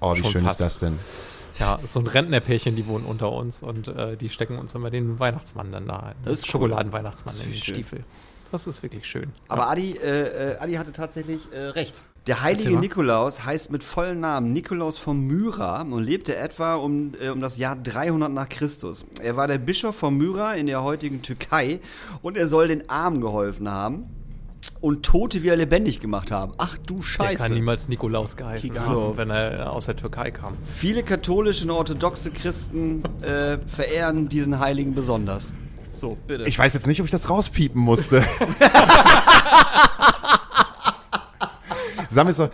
[0.00, 0.60] oh, wie schön fast.
[0.60, 0.98] ist das denn?
[1.58, 5.18] Ja, so ein Rentnerpärchen, die wohnen unter uns und äh, die stecken uns immer den
[5.18, 6.12] Weihnachtsmann dann da.
[6.22, 6.46] Das ist.
[6.46, 7.54] Schokoladenweihnachtsmann in den.
[7.54, 8.04] Stiefel.
[8.50, 9.32] Das ist wirklich schön.
[9.48, 9.68] Aber ja.
[9.68, 12.02] Adi, äh, äh, Adi hatte tatsächlich äh, recht.
[12.26, 12.78] Der heilige.
[12.78, 17.56] Nikolaus heißt mit vollen Namen Nikolaus von Myra und lebte etwa um, äh, um das
[17.56, 19.06] Jahr 300 nach Christus.
[19.22, 21.80] Er war der Bischof von Myra in der heutigen Türkei
[22.20, 24.10] und er soll den Armen geholfen haben
[24.80, 26.52] und Tote wieder lebendig gemacht haben.
[26.58, 27.36] Ach du der Scheiße.
[27.44, 30.54] kann niemals Nikolaus geheißen haben, wenn er aus der Türkei kam.
[30.76, 35.50] Viele katholische und orthodoxe Christen äh, verehren diesen Heiligen besonders.
[35.98, 36.44] So, bitte.
[36.44, 38.22] Ich weiß jetzt nicht, ob ich das rauspiepen musste.
[42.10, 42.48] Sag mir so.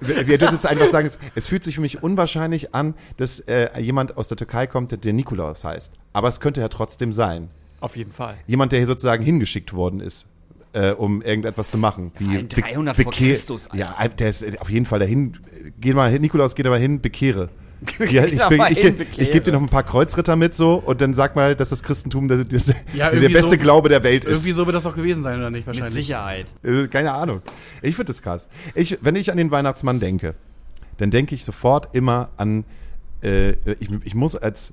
[0.00, 4.16] Wir dürfen es einfach sagen, es, fühlt sich für mich unwahrscheinlich an, dass äh, jemand
[4.16, 5.92] aus der Türkei kommt, der Nikolaus heißt.
[6.12, 7.48] Aber es könnte ja trotzdem sein.
[7.80, 8.36] Auf jeden Fall.
[8.46, 10.26] Jemand, der hier sozusagen hingeschickt worden ist,
[10.72, 12.12] äh, um irgendetwas zu machen.
[12.18, 13.78] Wie allem 300 Be- vor Christus, Alter.
[13.78, 15.38] Ja, der ist auf jeden Fall dahin.
[15.80, 17.48] Geh mal hin, Nikolaus, geh da mal hin, bekehre.
[18.10, 21.14] Ja, ich, ich, ich, ich gebe dir noch ein paar Kreuzritter mit so und dann
[21.14, 24.38] sag mal, dass das Christentum das, das, Ja, der beste so- Glaube der Welt ist.
[24.40, 25.66] Irgendwie so wird das auch gewesen sein, oder nicht?
[25.66, 26.06] Mit Wahrscheinlich.
[26.06, 26.46] Sicherheit.
[26.62, 27.42] Äh, Keine Ahnung.
[27.82, 28.48] Ich finde das krass.
[28.74, 30.34] Ich, wenn ich an den Weihnachtsmann denke,
[30.98, 32.64] dann denke ich sofort immer an,
[33.22, 34.72] äh, ich, ich muss als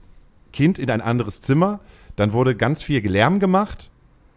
[0.53, 1.79] Kind in ein anderes Zimmer,
[2.15, 3.89] dann wurde ganz viel Lärm gemacht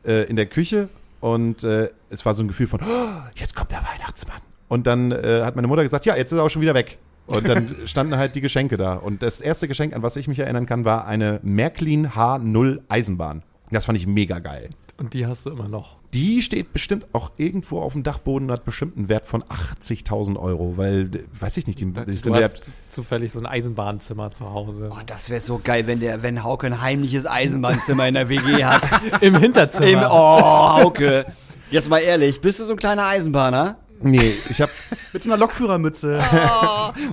[0.04, 0.88] äh, in der Küche
[1.20, 4.38] und äh, es war so ein Gefühl von, oh, jetzt kommt der Weihnachtsmann.
[4.68, 6.98] Und dann äh, hat meine Mutter gesagt, ja, jetzt ist er auch schon wieder weg.
[7.26, 8.94] Und dann standen halt die Geschenke da.
[8.94, 13.42] Und das erste Geschenk, an was ich mich erinnern kann, war eine Märklin H0 Eisenbahn.
[13.70, 14.70] Das fand ich mega geil.
[14.98, 15.96] Und die hast du immer noch.
[16.14, 20.38] Die steht bestimmt auch irgendwo auf dem Dachboden und hat bestimmt einen Wert von 80.000
[20.38, 24.88] Euro, weil, weiß ich nicht, die, die Du hast zufällig so ein Eisenbahnzimmer zu Hause.
[24.90, 28.64] Oh, das wäre so geil, wenn der, wenn Hauke ein heimliches Eisenbahnzimmer in der WG
[28.64, 28.88] hat.
[29.20, 29.86] Im Hinterzimmer.
[29.86, 31.26] Im, oh, Hauke.
[31.70, 33.76] Jetzt mal ehrlich, bist du so ein kleiner Eisenbahner?
[34.00, 34.72] Nee, ich habe
[35.12, 36.16] Mit so einer Lokführermütze.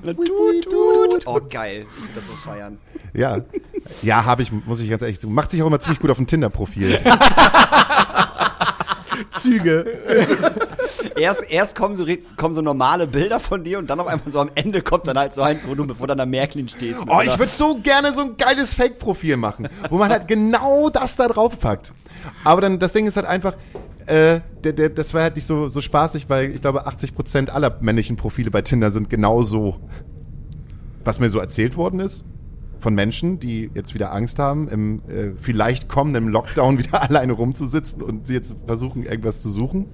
[0.02, 1.28] Und dann tut, tut.
[1.28, 1.86] Oh, geil.
[1.90, 2.78] Ich will das so feiern.
[3.14, 3.40] ja,
[4.02, 6.18] ja, habe ich, muss ich ganz ehrlich sagen, macht sich auch immer ziemlich gut auf
[6.18, 7.00] dem Tinder-Profil.
[9.30, 9.86] Züge.
[11.16, 12.06] Erst, erst kommen, so,
[12.38, 15.18] kommen so normale Bilder von dir und dann auf einmal so am Ende kommt dann
[15.18, 17.00] halt so eins, wo du vor deiner Märklin stehst.
[17.08, 21.16] Oh, ich würde so gerne so ein geiles Fake-Profil machen, wo man halt genau das
[21.16, 21.94] da drauf packt.
[22.44, 23.54] Aber dann, das Ding ist halt einfach,
[24.08, 27.78] äh, der, der, das war halt nicht so, so spaßig, weil ich glaube, 80% aller
[27.82, 29.80] männlichen Profile bei Tinder sind genau so,
[31.04, 32.26] was mir so erzählt worden ist.
[32.80, 38.02] Von Menschen, die jetzt wieder Angst haben, im äh, vielleicht kommenden Lockdown wieder alleine rumzusitzen
[38.02, 39.86] und sie jetzt versuchen, irgendwas zu suchen.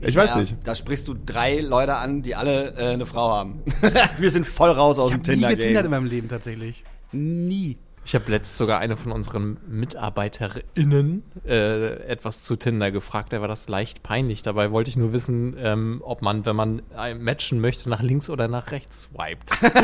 [0.00, 0.56] Ich weiß Ja, nicht.
[0.62, 3.62] Da sprichst du drei Leute an, die alle äh, eine Frau haben.
[4.18, 6.84] Wir sind voll raus aus Ich dem habe nie getindert in meinem Leben tatsächlich.
[7.12, 7.78] Nie.
[8.06, 13.32] Ich habe letztens sogar eine von unseren MitarbeiterInnen äh, etwas zu Tinder gefragt.
[13.32, 14.42] Da war das leicht peinlich.
[14.42, 18.30] Dabei wollte ich nur wissen, ähm, ob man, wenn man ein matchen möchte, nach links
[18.30, 19.50] oder nach rechts swiped.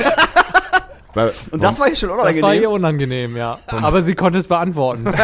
[1.14, 2.62] Weil, Und das war hier schon Das war unangenehm.
[2.62, 3.59] ihr unangenehm, ja.
[3.66, 5.12] Aber sie konnte es beantworten.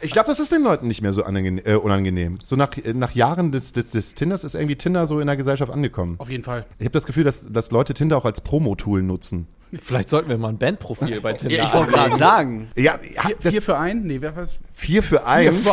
[0.00, 2.38] Ich glaube, das ist den Leuten nicht mehr so äh, unangenehm.
[2.42, 5.36] So nach, äh, nach Jahren des, des, des Tinders ist irgendwie Tinder so in der
[5.36, 6.16] Gesellschaft angekommen.
[6.18, 6.66] Auf jeden Fall.
[6.78, 9.46] Ich habe das Gefühl, dass, dass Leute Tinder auch als Promo-Tool nutzen.
[9.80, 12.70] Vielleicht sollten wir mal ein Bandprofil bei Tinder Ja, ich wollte gerade sagen.
[12.76, 14.06] Ja, Vier, das, vier für einen?
[14.06, 14.58] Nee, wer was?
[14.72, 15.64] vier für einen.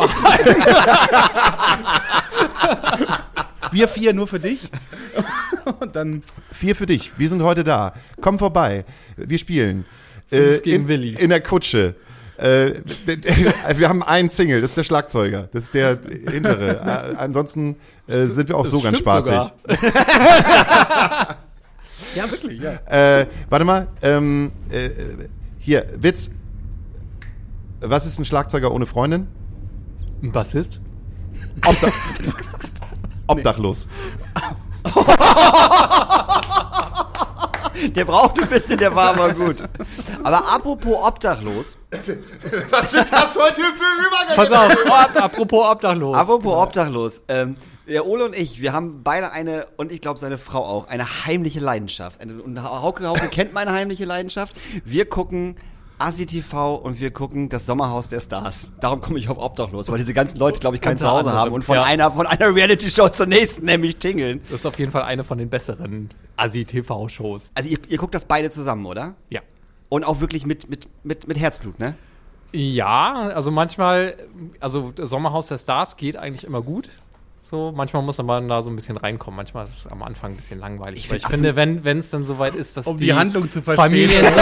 [3.72, 4.68] Wir vier nur für dich.
[5.80, 6.22] Und dann.
[6.52, 7.12] Vier für dich.
[7.18, 7.94] Wir sind heute da.
[8.20, 8.84] Komm vorbei.
[9.16, 9.84] Wir spielen.
[10.30, 11.14] Äh, in, Willi.
[11.14, 11.94] in der Kutsche.
[12.36, 12.72] Äh,
[13.76, 15.98] wir haben einen Single, das ist der Schlagzeuger, das ist der
[16.30, 16.78] hintere.
[16.78, 17.76] Äh, ansonsten
[18.06, 19.52] äh, sind wir auch so ganz spaßig.
[22.14, 22.72] Ja, wirklich, ja.
[22.86, 26.30] Äh, warte mal, ähm, äh, äh, hier, Witz.
[27.80, 29.26] Was ist ein Schlagzeuger ohne Freundin?
[30.22, 30.80] Ein Bassist?
[31.66, 31.92] Obdach
[33.26, 33.86] Obdachlos.
[37.94, 39.62] Der braucht ein bisschen, der war aber gut.
[40.22, 41.78] Aber apropos obdachlos,
[42.70, 44.36] Was sind das heute für Übergänge?
[44.36, 46.16] Pass auf, apropos Obdachlos.
[46.16, 47.54] apropos obdachlos, ähm,
[47.90, 51.26] der Ole und ich, wir haben beide eine, und ich glaube seine Frau auch, eine
[51.26, 52.20] heimliche Leidenschaft.
[52.20, 54.54] Eine, und Hauke, Hauke kennt meine heimliche Leidenschaft.
[54.84, 55.56] Wir gucken
[55.98, 58.72] Asi TV und wir gucken das Sommerhaus der Stars.
[58.80, 61.38] Darum komme ich auf obdachlos, weil diese ganzen Leute, glaube ich, kein Unter Zuhause anderem,
[61.38, 61.84] haben und von ja.
[61.84, 64.40] einer von einer Reality-Show zur nächsten nämlich tingeln.
[64.48, 67.50] Das ist auf jeden Fall eine von den besseren Asi-TV-Shows.
[67.54, 69.14] Also ihr, ihr guckt das beide zusammen, oder?
[69.28, 69.40] Ja.
[69.88, 71.96] Und auch wirklich mit, mit, mit, mit Herzblut, ne?
[72.52, 74.16] Ja, also manchmal,
[74.58, 76.88] also das Sommerhaus der Stars geht eigentlich immer gut.
[77.42, 79.36] So, manchmal muss man da so ein bisschen reinkommen.
[79.36, 81.00] Manchmal ist es am Anfang ein bisschen langweilig.
[81.00, 83.82] Ich ich find- finde, wenn es dann soweit ist, dass Um die Handlung zu verstehen.
[83.90, 84.24] Familien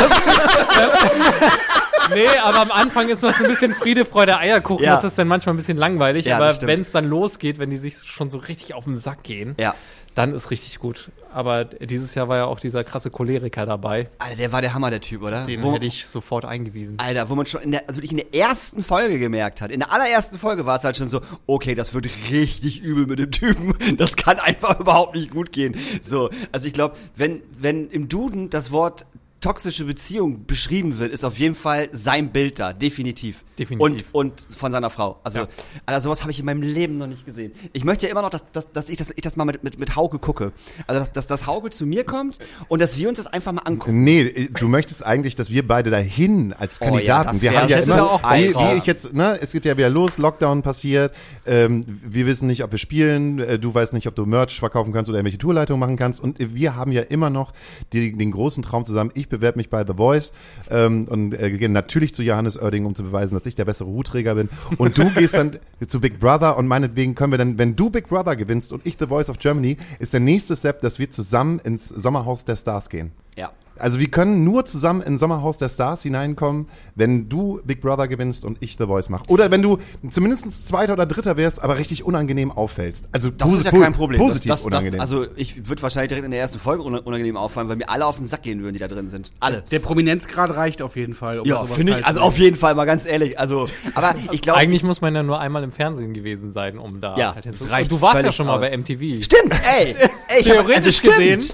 [2.14, 4.84] Nee, aber am Anfang ist noch so ein bisschen Friede, Freude, Eierkuchen.
[4.84, 4.94] Ja.
[4.96, 6.24] Das ist dann manchmal ein bisschen langweilig.
[6.24, 8.96] Ja, aber das wenn es dann losgeht, wenn die sich schon so richtig auf den
[8.96, 9.74] Sack gehen, Ja.
[10.18, 11.10] Dann ist richtig gut.
[11.32, 14.08] Aber dieses Jahr war ja auch dieser krasse Choleriker dabei.
[14.18, 15.44] Alter, der war der Hammer, der Typ, oder?
[15.44, 16.98] Den Wo- hätte ich sofort eingewiesen.
[16.98, 19.70] Alter, wo man schon in der, also wirklich in der ersten Folge gemerkt hat.
[19.70, 23.18] In der allerersten Folge war es halt schon so, okay, das wird richtig übel mit
[23.20, 23.74] dem Typen.
[23.96, 25.76] Das kann einfach überhaupt nicht gut gehen.
[26.02, 29.06] So, also ich glaube, wenn, wenn im Duden das Wort
[29.40, 33.44] toxische Beziehung beschrieben wird, ist auf jeden Fall sein Bild da, definitiv.
[33.58, 34.08] Definitiv.
[34.12, 35.18] Und, und von seiner Frau.
[35.24, 35.48] Also, Ja.
[35.86, 37.52] Alter, sowas habe ich in meinem Leben noch nicht gesehen.
[37.72, 39.78] Ich möchte ja immer noch, dass, dass, dass, ich, das, ich das mal mit, mit,
[39.78, 40.52] mit Hauke gucke.
[40.86, 43.62] Also, dass, dass, dass Hauke zu mir kommt und dass wir uns das einfach mal
[43.62, 44.04] angucken.
[44.04, 47.42] Nee, äh, du möchtest eigentlich, dass wir beide dahin als Oh ja, Kandidaten.
[47.42, 50.62] wir haben ja immer, wie, wie ich jetzt, ne, es geht ja wieder los, Lockdown
[50.62, 51.14] passiert,
[51.46, 54.92] ähm, wir wissen nicht, ob wir spielen, äh, du weißt nicht, ob du Merch verkaufen
[54.92, 57.52] kannst oder irgendwelche Tourleitungen machen kannst und wir haben ja immer noch
[57.92, 59.10] die, den großen Traum zusammen.
[59.14, 60.32] Ich ich bewerbe mich bei The Voice
[60.70, 63.88] ähm, und äh, gehe natürlich zu Johannes Oerding, um zu beweisen, dass ich der bessere
[63.88, 64.48] Hutträger bin.
[64.78, 68.08] Und du gehst dann zu Big Brother und meinetwegen können wir dann, wenn du Big
[68.08, 71.58] Brother gewinnst und ich The Voice of Germany, ist der nächste Step, dass wir zusammen
[71.58, 73.12] ins Sommerhaus der Stars gehen.
[73.36, 73.50] Ja.
[73.78, 78.44] Also wir können nur zusammen ins Sommerhaus der Stars hineinkommen, wenn du Big Brother gewinnst
[78.44, 79.24] und ich The Voice mache.
[79.28, 79.78] Oder wenn du
[80.10, 83.08] zumindest Zweiter oder Dritter wärst, aber richtig unangenehm auffällst.
[83.12, 84.20] Also Das ist ja kein Problem.
[84.20, 84.98] Positiv das, das, unangenehm.
[84.98, 87.88] Das, also ich würde wahrscheinlich direkt in der ersten Folge una- unangenehm auffallen, weil mir
[87.88, 89.32] alle auf den Sack gehen würden, die da drin sind.
[89.40, 89.62] Alle.
[89.70, 91.40] Der Prominenzgrad reicht auf jeden Fall.
[91.40, 93.38] Um Ja, finde ich, also auf jeden Fall mal ganz ehrlich.
[93.38, 94.58] Also, aber ich glaube.
[94.58, 97.70] Eigentlich muss man ja nur einmal im Fernsehen gewesen sein, um da Ja, halt das
[97.70, 98.68] reicht Und Du warst ja schon mal aus.
[98.70, 99.22] bei MTV.
[99.24, 99.94] Stimmt, ey!
[100.28, 101.16] ey ich hab- Theoretisch stimmt.
[101.16, 101.44] gesehen-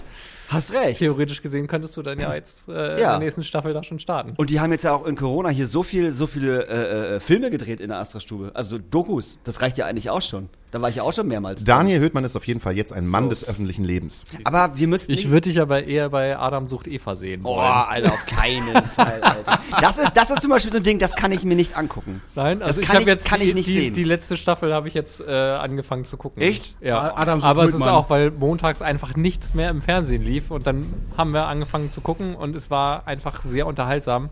[0.54, 0.98] Hast recht.
[0.98, 3.10] Theoretisch gesehen könntest du dann ja jetzt äh, in Ja.
[3.10, 4.34] der nächsten Staffel da schon starten.
[4.36, 7.20] Und die haben jetzt ja auch in Corona hier so viel, so viele äh, äh,
[7.20, 8.52] Filme gedreht in der Astra-Stube.
[8.54, 9.38] Also Dokus.
[9.44, 10.48] Das reicht ja eigentlich auch schon.
[10.74, 11.58] Da war ich ja auch schon mehrmals.
[11.60, 11.66] drin.
[11.66, 14.24] Daniel Höhtmann ist auf jeden Fall jetzt ein Mann des öffentlichen Lebens.
[14.42, 15.12] Aber wir müssten.
[15.12, 17.64] Ich würde dich aber eher bei Adam sucht Eva sehen Oh, wollen.
[17.70, 19.60] Alter, auf keinen Fall, Alter.
[19.80, 22.20] Das ist, das ist zum Beispiel so ein Ding, das kann ich mir nicht angucken.
[22.34, 23.92] Nein, also Das ich kann habe ich- jetzt kann die, ich nicht die, sehen.
[23.94, 26.42] die letzte Staffel habe ich jetzt äh, angefangen zu gucken.
[26.42, 26.74] Echt?
[26.80, 27.14] Ja.
[27.16, 30.66] Adam sucht Aber es ist auch, weil montags einfach nichts mehr im Fernsehen lief und
[30.66, 34.28] dann haben wir angefangen zu gucken und es war einfach sehr unterhaltsam,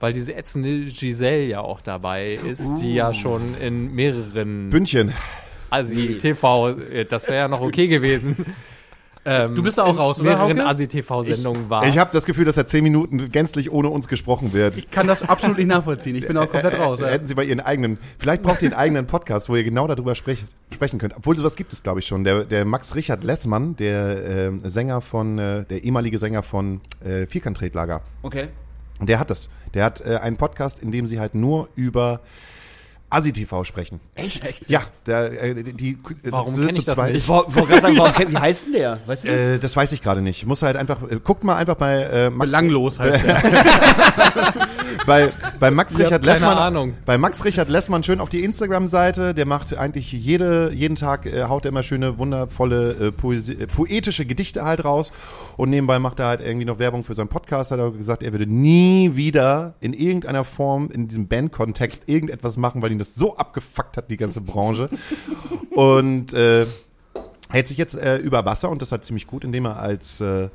[0.00, 5.12] weil diese ätzende Giselle ja auch dabei ist, die ja schon in mehreren Bündchen.
[5.76, 8.36] Asi TV, äh, das wäre ja noch okay gewesen.
[9.28, 10.68] Ähm, Du bist da auch raus, oder, mehreren Hauke?
[10.68, 11.84] Asi TV Sendungen war.
[11.86, 14.76] Ich habe das Gefühl, dass er zehn Minuten gänzlich ohne uns gesprochen wird.
[14.76, 16.14] Ich kann das absolut nicht nachvollziehen.
[16.14, 17.00] Ich bin auch komplett raus.
[17.00, 17.08] Ja.
[17.08, 20.14] Hätten Sie bei Ihren eigenen, vielleicht braucht ihr einen eigenen Podcast, wo ihr genau darüber
[20.14, 21.16] sprech, sprechen könnt.
[21.16, 22.22] Obwohl sowas gibt es, glaube ich, schon.
[22.22, 27.26] Der, der Max Richard Lessmann, der ähm, Sänger von, äh, der ehemalige Sänger von äh,
[27.26, 28.48] Vierkant-Tretlager, Okay.
[29.00, 29.50] Der hat das.
[29.74, 32.20] Der hat äh, einen Podcast, in dem sie halt nur über
[33.08, 34.00] Asi-TV sprechen.
[34.14, 34.68] Echt?
[34.68, 37.12] Ja, der, äh, die, die Warum sind zu das zweit.
[37.12, 37.22] nicht?
[37.22, 38.98] Ich wollte sagen, warum, wie heißt denn der?
[39.06, 39.40] Weißt du das?
[39.40, 40.44] Äh, das weiß ich gerade nicht.
[40.44, 43.42] Muss halt einfach, äh, guckt mal einfach bei äh, Max, Belanglos heißt er.
[45.06, 45.30] bei,
[45.60, 46.94] bei Max Richard keine Lessmann, Ahnung.
[47.04, 49.34] bei Max Richard Lessmann schön auf die Instagram-Seite.
[49.34, 53.66] Der macht eigentlich jede, jeden Tag äh, haut er immer schöne, wundervolle, äh, Poesie, äh,
[53.68, 55.12] poetische Gedichte halt raus.
[55.56, 57.70] Und nebenbei macht er halt irgendwie noch Werbung für seinen Podcast.
[57.70, 62.82] Hat er gesagt, er würde nie wieder in irgendeiner Form in diesem Band-Kontext irgendetwas machen,
[62.82, 64.88] weil ihn das so abgefuckt hat, die ganze Branche.
[65.70, 66.66] Und äh,
[67.50, 70.48] hält sich jetzt äh, über Wasser und das hat ziemlich gut, indem er als äh,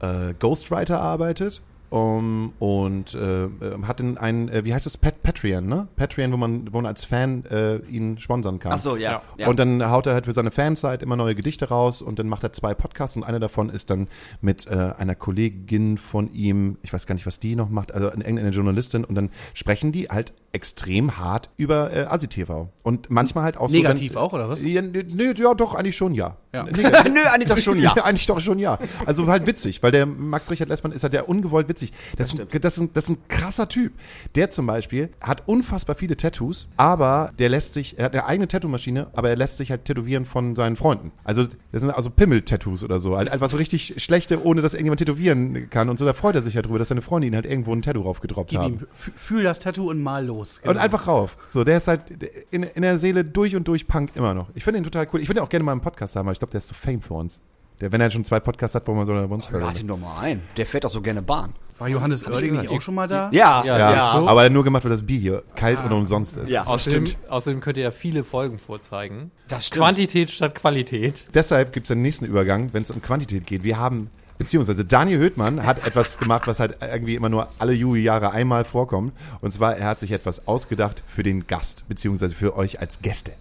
[0.00, 1.62] äh, Ghostwriter arbeitet.
[1.90, 3.48] Um, und äh, äh,
[3.86, 5.86] hat in ein, äh, wie heißt es, Pat Patreon, ne?
[5.94, 8.72] Patreon, wo man, wo man als Fan äh, ihn sponsern kann.
[8.72, 9.22] Ach so, ja.
[9.38, 9.46] ja.
[9.46, 12.42] Und dann haut er halt für seine Fanzeit immer neue Gedichte raus und dann macht
[12.42, 14.08] er zwei Podcasts und einer davon ist dann
[14.40, 18.10] mit äh, einer Kollegin von ihm, ich weiß gar nicht, was die noch macht, also
[18.10, 22.68] eine, eine Journalistin und dann sprechen die halt extrem hart über äh, Asi-TV.
[22.82, 23.76] Und manchmal halt auch so.
[23.76, 24.62] Negativ wenn- auch, oder was?
[24.62, 26.36] Ja, nö, ja, doch, eigentlich schon ja.
[26.52, 26.62] Ja.
[26.72, 27.92] Nö, eigentlich doch schon ja.
[28.04, 28.78] eigentlich doch schon ja.
[29.06, 31.92] Also halt witzig, weil der Max Richard Lessmann ist halt der ungewollt witzig.
[32.16, 33.92] Das, ist, ein- das, ist, ein- das ist ein krasser Typ.
[34.36, 38.46] Der zum Beispiel hat unfassbar viele Tattoos, aber der lässt sich, er hat eine eigene
[38.46, 41.10] Tattoo-Maschine, aber er lässt sich halt tätowieren von seinen Freunden.
[41.24, 43.16] Also das sind also Pimmel-Tattoos oder so.
[43.16, 45.88] Halt einfach so richtig schlechte, ohne dass irgendjemand tätowieren kann.
[45.88, 47.82] Und so, da freut er sich halt drüber, dass seine Freunde ihn halt irgendwo ein
[47.82, 48.74] Tattoo drauf gedroppt Gib haben.
[48.74, 48.86] ihm,
[49.16, 50.43] fühl das Tattoo und mal los.
[50.64, 51.36] Und einfach rauf.
[51.48, 52.02] So, der ist halt
[52.50, 54.48] in, in der Seele durch und durch Punk immer noch.
[54.54, 55.20] Ich finde ihn total cool.
[55.20, 56.74] Ich würde ihn auch gerne mal im Podcast haben, aber ich glaube, der ist zu
[56.74, 57.40] fame für uns.
[57.80, 59.58] Der, wenn er schon zwei Podcasts hat, wo man so eine Monster.
[59.58, 60.42] Lade ihn doch mal ein.
[60.56, 61.54] Der fährt doch so gerne Bahn.
[61.78, 63.30] War Johannes Oerding nicht auch schon mal da?
[63.32, 64.12] Ja, Ja, ja, ja.
[64.20, 64.28] so.
[64.28, 66.48] aber nur gemacht, weil das Bier hier kalt und umsonst ist.
[66.50, 69.32] Ja, außerdem, außerdem könnt ihr ja viele Folgen vorzeigen.
[69.48, 69.80] Das stimmt.
[69.82, 71.24] Quantität statt Qualität.
[71.34, 73.64] Deshalb gibt es den nächsten Übergang, wenn es um Quantität geht.
[73.64, 78.32] Wir haben, beziehungsweise Daniel Höhtmann hat etwas gemacht, was halt irgendwie immer nur alle Juli-Jahre
[78.32, 79.12] einmal vorkommt.
[79.40, 83.32] Und zwar, er hat sich etwas ausgedacht für den Gast, beziehungsweise für euch als Gäste.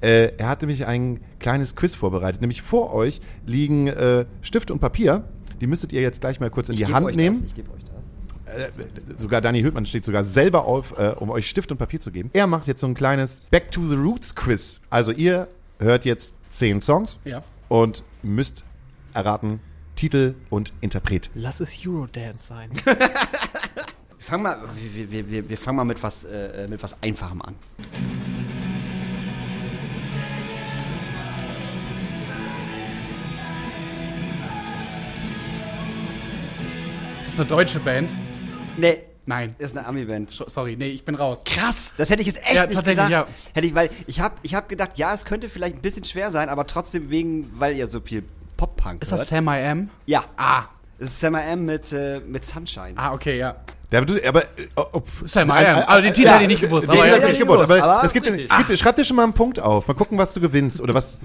[0.00, 2.40] Äh, er hat nämlich ein kleines Quiz vorbereitet.
[2.40, 5.24] Nämlich vor euch liegen äh, Stift und Papier.
[5.60, 7.40] Die müsstet ihr jetzt gleich mal kurz in die Ich geb Hand euch nehmen.
[7.40, 9.20] Das, ich gebe euch das.
[9.20, 12.30] sogar Dani Höhtmann steht sogar selber auf, äh, um euch Stift und Papier zu geben.
[12.32, 14.80] Er macht jetzt so ein kleines Back to the Roots Quiz.
[14.90, 17.42] Also ihr hört jetzt zehn Songs Ja.
[17.68, 18.64] und müsst
[19.14, 19.60] erraten
[19.96, 21.30] Titel und Interpret.
[21.34, 22.70] Lass es Eurodance sein.
[24.18, 24.58] Wir fangen mal,
[24.92, 27.54] wir, wir, wir, wir fangen mal mit was, äh, mit was Einfachem an.
[37.18, 38.14] Ist das eine deutsche Band?
[38.76, 39.54] Nee, Nein.
[39.58, 40.30] ist eine Ami-Band.
[40.30, 41.42] So- Sorry, nee, ich bin raus.
[41.44, 43.28] Krass, das hätte ich jetzt echt Ja, nicht tatsächlich, gedacht.
[43.28, 43.52] ja.
[43.54, 46.30] Hätte ich, weil ich habe ich hab gedacht, ja, es könnte vielleicht ein bisschen schwer
[46.30, 48.24] sein, aber trotzdem wegen, weil ihr so viel
[48.56, 49.20] Pop-Punk Ist hört.
[49.22, 49.90] das Sam I Am?
[50.06, 50.64] Ja, Ah,
[50.98, 52.92] es ist Sam I Am mit, äh, mit Sunshine.
[52.96, 53.56] ah, okay, ja.
[53.92, 54.46] Ja, aber, du, aber äh,
[54.76, 55.78] oh, Sam I Am.
[55.86, 56.88] Aber den Titel ja, hätte ich nicht gewusst.
[56.88, 58.50] den Aber hätte ja, ich ja, nicht gewusst, aber aber es gibt, richtig.
[58.50, 59.86] es gibt, schreib dir schon mal einen Punkt auf.
[59.86, 61.16] Mal gucken, was du gewinnst oder was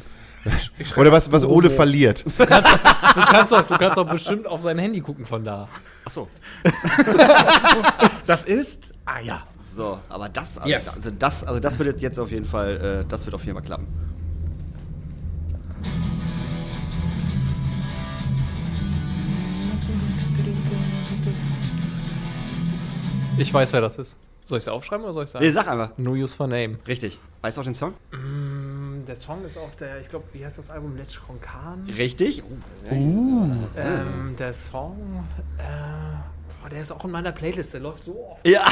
[0.97, 2.23] oder was, was Ole verliert.
[2.25, 5.67] Du kannst, auch, du kannst auch bestimmt auf sein Handy gucken von da.
[6.05, 6.27] Achso.
[8.27, 9.43] Das ist, ah ja.
[9.73, 10.95] So, aber das, also, Yes.
[10.95, 13.65] also das, also das wird jetzt auf jeden Fall, äh, das wird auf jeden Fall
[13.65, 13.87] klappen.
[23.37, 24.15] Ich weiß, wer das ist.
[24.43, 25.45] Soll ich es aufschreiben oder soll ich sagen?
[25.45, 25.97] Nee, sag einfach.
[25.97, 26.77] No Use for Name.
[26.87, 27.19] Richtig.
[27.41, 27.93] Weißt du auch den Song?
[29.07, 30.95] Der Song ist auf der, ich glaube, wie heißt das Album?
[30.97, 31.89] Let's Khan.
[31.89, 32.43] Richtig.
[32.89, 35.25] Ähm, der Song,
[35.57, 35.63] äh,
[36.65, 38.47] oh, der ist auch in meiner Playlist, der läuft so oft.
[38.47, 38.65] Ja.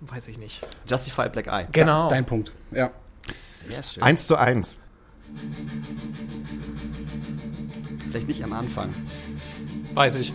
[0.00, 0.66] Weiß ich nicht.
[0.88, 1.66] Justify Black Eye.
[1.72, 2.08] Genau.
[2.08, 2.52] Dein Punkt.
[2.70, 2.90] Ja.
[3.68, 4.02] Sehr schön.
[4.02, 4.78] Eins zu eins.
[8.10, 8.94] Vielleicht nicht am Anfang.
[9.94, 10.32] Weiß ich.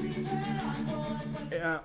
[1.63, 1.81] Ja.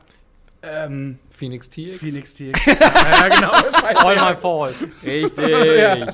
[0.61, 1.99] Ähm, Phoenix TX.
[1.99, 2.66] Phoenix TX.
[2.66, 3.53] ja, ja, genau.
[4.01, 4.74] All My Fault.
[5.05, 6.11] Richtig.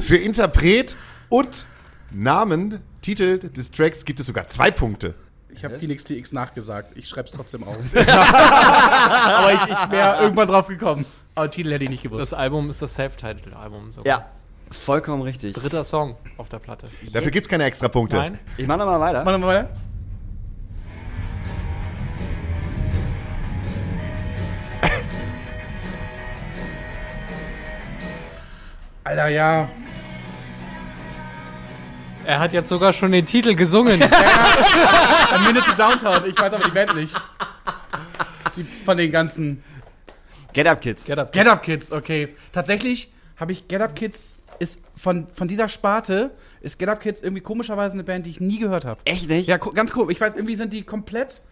[0.00, 0.96] Für Interpret
[1.28, 1.66] und
[2.12, 5.14] Namen, Titel des Tracks gibt es sogar zwei Punkte.
[5.50, 6.96] Ich habe Phoenix TX nachgesagt.
[6.96, 7.76] Ich schreib's trotzdem auf.
[7.96, 11.04] Aber ich, ich wäre irgendwann drauf gekommen.
[11.34, 12.22] Aber Titel hätte ich nicht gewusst.
[12.22, 13.92] Das Album ist das Self-Titled-Album.
[13.92, 14.02] So.
[14.04, 14.26] Ja,
[14.70, 15.54] vollkommen richtig.
[15.54, 16.86] Dritter Song auf der Platte.
[17.12, 18.16] Dafür gibt es keine extra Punkte.
[18.16, 18.38] Nein?
[18.56, 19.24] Ich mach nochmal weiter.
[19.24, 19.70] Machen wir mal weiter.
[29.04, 29.68] Alter, ja.
[32.24, 34.00] Er hat jetzt sogar schon den Titel gesungen.
[35.30, 36.24] A Minute to Downtown.
[36.26, 37.20] Ich weiß aber die Band nicht.
[38.56, 39.62] Die, von den ganzen
[40.52, 41.06] Get Up Kids.
[41.06, 41.32] Get up.
[41.32, 42.28] Get Up Kids, okay.
[42.52, 46.30] Tatsächlich habe ich Get Up Kids ist von, von dieser Sparte
[46.60, 49.00] ist Get Up Kids irgendwie komischerweise eine Band, die ich nie gehört habe.
[49.04, 49.48] Echt nicht?
[49.48, 50.14] Ja, ganz komisch.
[50.14, 51.42] Ich weiß, irgendwie sind die komplett.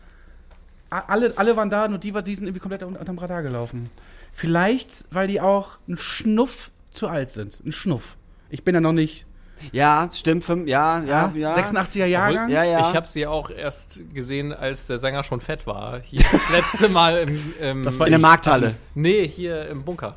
[0.91, 3.91] Alle, alle waren da, nur die, die sind irgendwie komplett un- unterm Radar gelaufen.
[4.33, 7.61] Vielleicht, weil die auch ein Schnuff zu alt sind.
[7.65, 8.17] Ein Schnuff.
[8.51, 9.27] Ich bin ja noch nicht.
[9.73, 10.43] Ja, stimmt.
[10.43, 11.55] Fünf, ja, ja, ja.
[11.55, 12.49] 86er Jahrgang.
[12.49, 12.81] Ja, ja.
[12.89, 16.01] Ich habe sie auch erst gesehen, als der Sänger schon fett war.
[16.01, 18.21] Hier das letzte Mal im, im Das war In der.
[18.21, 18.75] Markthalle.
[18.95, 20.17] Nee, hier im Bunker.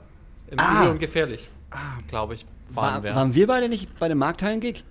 [0.50, 0.82] Im Ah.
[0.84, 1.50] Übel und gefährlich.
[2.08, 2.46] Glaube ich.
[2.70, 3.16] Waren War, wir.
[3.16, 4.84] waren wir beide nicht bei dem Markthallen-Gig?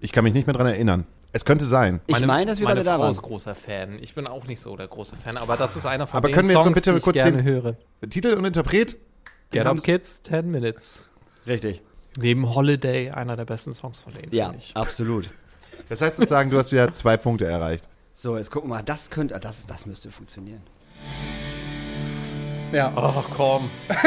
[0.00, 1.06] Ich kann mich nicht mehr dran erinnern.
[1.34, 2.00] Es könnte sein.
[2.08, 3.12] Ich meine, dass wir meine beide da Frau waren.
[3.12, 3.98] ist großer Fan.
[4.02, 6.34] Ich bin auch nicht so der große Fan, aber das ist einer von Aber den
[6.34, 7.76] können wir jetzt Songs, so bitte die ich kurz gerne den- höre.
[8.10, 8.96] Titel und Interpret?
[9.50, 11.08] Get Up Kids, 10 Minutes.
[11.46, 11.80] Richtig.
[12.18, 14.72] Neben Holiday, einer der besten Songs von denen, Ja, ich.
[14.76, 15.28] absolut.
[15.88, 17.88] Das heißt sozusagen, du hast wieder zwei Punkte erreicht.
[18.14, 18.82] So, jetzt gucken wir mal.
[18.82, 20.62] Das könnte, das, das müsste funktionieren.
[22.72, 22.92] Ja.
[22.94, 23.70] Ach komm.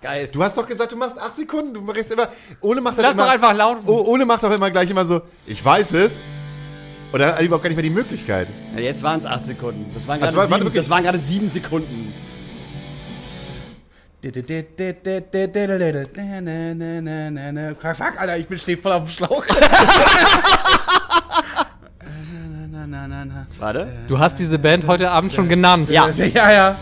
[0.00, 0.28] Geil.
[0.32, 1.74] Du hast doch gesagt, du machst acht Sekunden.
[1.74, 2.28] Du machst immer.
[2.60, 3.78] Ole macht Lass immer, doch einfach laut.
[3.86, 6.18] O- Ole macht doch immer gleich immer so, ich weiß es.
[7.12, 8.48] Und dann hat er überhaupt gar nicht mehr die Möglichkeit.
[8.74, 9.90] Ja, jetzt waren es acht Sekunden.
[9.94, 10.82] Das waren Also gerade warte, sieben, wirklich?
[10.82, 12.12] das waren gerade sieben Sekunden.
[17.94, 19.44] Fuck, Alter, ich bin stehe voll auf dem Schlauch.
[23.58, 23.88] Warte.
[24.08, 25.90] Du hast diese Band heute Abend schon genannt.
[25.90, 26.08] Ja.
[26.10, 26.76] Ja, ja.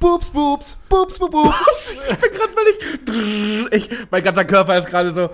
[0.00, 1.96] Pups, pups, pups, pups, pups.
[2.10, 3.72] Ich bin gerade völlig.
[3.72, 5.30] Ich, mein ganzer Körper ist gerade so.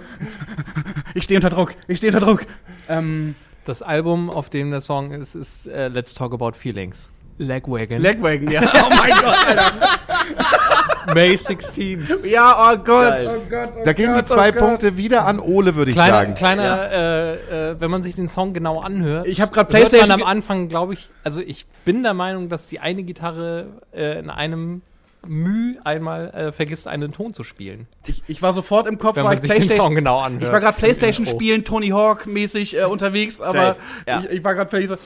[1.14, 1.74] Ich stehe unter Druck.
[1.86, 2.46] Ich stehe unter Druck.
[2.88, 7.10] Ähm, Das Album, auf dem der Song ist, ist äh, Let's Talk About Feelings.
[7.38, 7.98] Legwagon.
[8.00, 8.60] Legwagon, ja.
[8.74, 11.14] Oh mein Gott, Alter.
[11.14, 12.06] May 16.
[12.24, 13.14] Ja, oh Gott.
[13.26, 13.72] Oh Gott.
[13.76, 14.60] Oh Da gehen die Gott, zwei oh Gott.
[14.60, 16.34] Punkte wieder an Ole, würde ich Kleiner, sagen.
[16.34, 19.26] kleiner äh, äh, wenn man sich den Song genau anhört.
[19.26, 20.22] Ich habe gerade hört man PlayStation.
[20.22, 24.30] am Anfang, glaube ich, also ich bin der Meinung, dass die eine Gitarre äh, in
[24.30, 24.82] einem
[25.26, 27.86] Müh einmal äh, vergisst, einen Ton zu spielen.
[28.06, 29.94] Ich, ich war sofort im Kopf, Wenn war man ich sich den Song PlayStation.
[29.94, 30.42] genau anhört.
[30.44, 31.38] Ich war gerade PlayStation Intro.
[31.38, 34.20] spielen, Tony Hawk mäßig äh, unterwegs, aber ja.
[34.20, 34.96] ich, ich war gerade völlig so.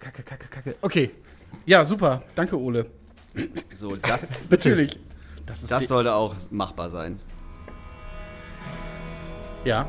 [0.00, 0.76] Kacke, kacke, kacke.
[0.80, 1.10] Okay.
[1.64, 2.22] Ja, super.
[2.34, 2.86] Danke, Ole.
[3.74, 4.98] So, das, Natürlich.
[5.46, 7.18] Das ist das sollte auch machbar sein.
[9.64, 9.88] ja.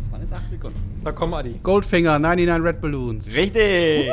[0.00, 0.81] Das waren jetzt acht Sekunden.
[1.04, 1.58] Da komm, Adi.
[1.62, 3.34] Goldfinger, 99 Red Balloons.
[3.34, 4.08] Richtig.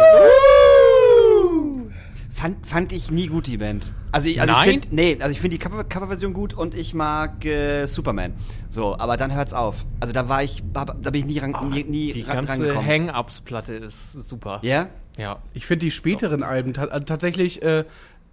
[2.34, 3.92] Fand, fand ich nie gut, die Band.
[4.14, 4.70] Also ich, also ich Nein?
[4.82, 8.34] finde nee, also ich finde die Cover- Coverversion gut und ich mag äh, Superman.
[8.70, 9.86] So, aber dann hört's auf.
[10.00, 12.86] Also da war ich, da bin ich nie, ran, nie, nie Ah, Die ran, ganze.
[12.86, 14.60] Hang-Ups-Platte ist super.
[14.64, 14.88] Ja?
[15.18, 15.40] Ja.
[15.54, 17.84] Ich finde die späteren Alben ta also tatsächlich äh,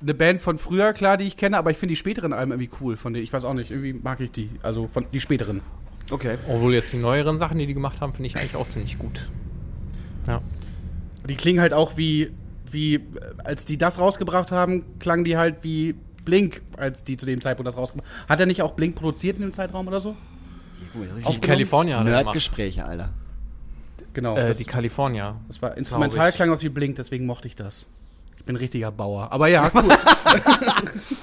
[0.00, 2.70] eine Band von früher, klar, die ich kenne, aber ich finde die späteren Alben irgendwie
[2.80, 2.96] cool.
[2.96, 4.50] Von denen, ich weiß auch nicht, irgendwie mag ich die.
[4.62, 5.60] Also von die späteren.
[6.10, 6.38] Okay.
[6.48, 9.28] Obwohl jetzt die neueren Sachen, die die gemacht haben, finde ich eigentlich auch ziemlich gut.
[10.26, 10.40] Ja.
[11.28, 12.30] Die klingen halt auch wie,
[12.70, 13.00] wie,
[13.42, 15.94] als die das rausgebracht haben, klangen die halt wie
[16.24, 18.28] Blink, als die zu dem Zeitpunkt das rausgebracht haben.
[18.28, 20.16] Hat er nicht auch Blink produziert in dem Zeitraum oder so?
[21.24, 22.12] Auf California hat er.
[22.22, 23.10] Nerdgespräche, Alter.
[24.14, 24.36] Genau.
[24.36, 25.36] Äh, das, die California.
[25.48, 26.34] das war instrumental ich.
[26.36, 27.86] klang aus wie Blink, deswegen mochte ich das.
[28.38, 29.30] Ich bin ein richtiger Bauer.
[29.30, 29.88] Aber ja, cool.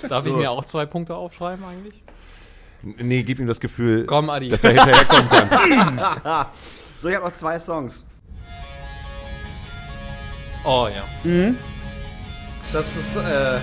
[0.10, 0.38] Darf ich So.
[0.38, 2.04] mir auch zwei Punkte aufschreiben eigentlich?
[2.84, 4.50] Nee, gib ihm das Gefühl, Komm, Adi.
[4.50, 6.46] dass er hinterherkommen kann.
[7.00, 8.06] So, ich habe noch zwei Songs.
[10.64, 11.04] Oh ja.
[11.30, 11.58] Mhm.
[12.72, 13.60] Das ist, äh,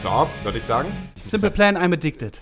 [0.00, 0.90] Stop, würde ich sagen.
[1.20, 2.40] Simple Plan, I'm addicted.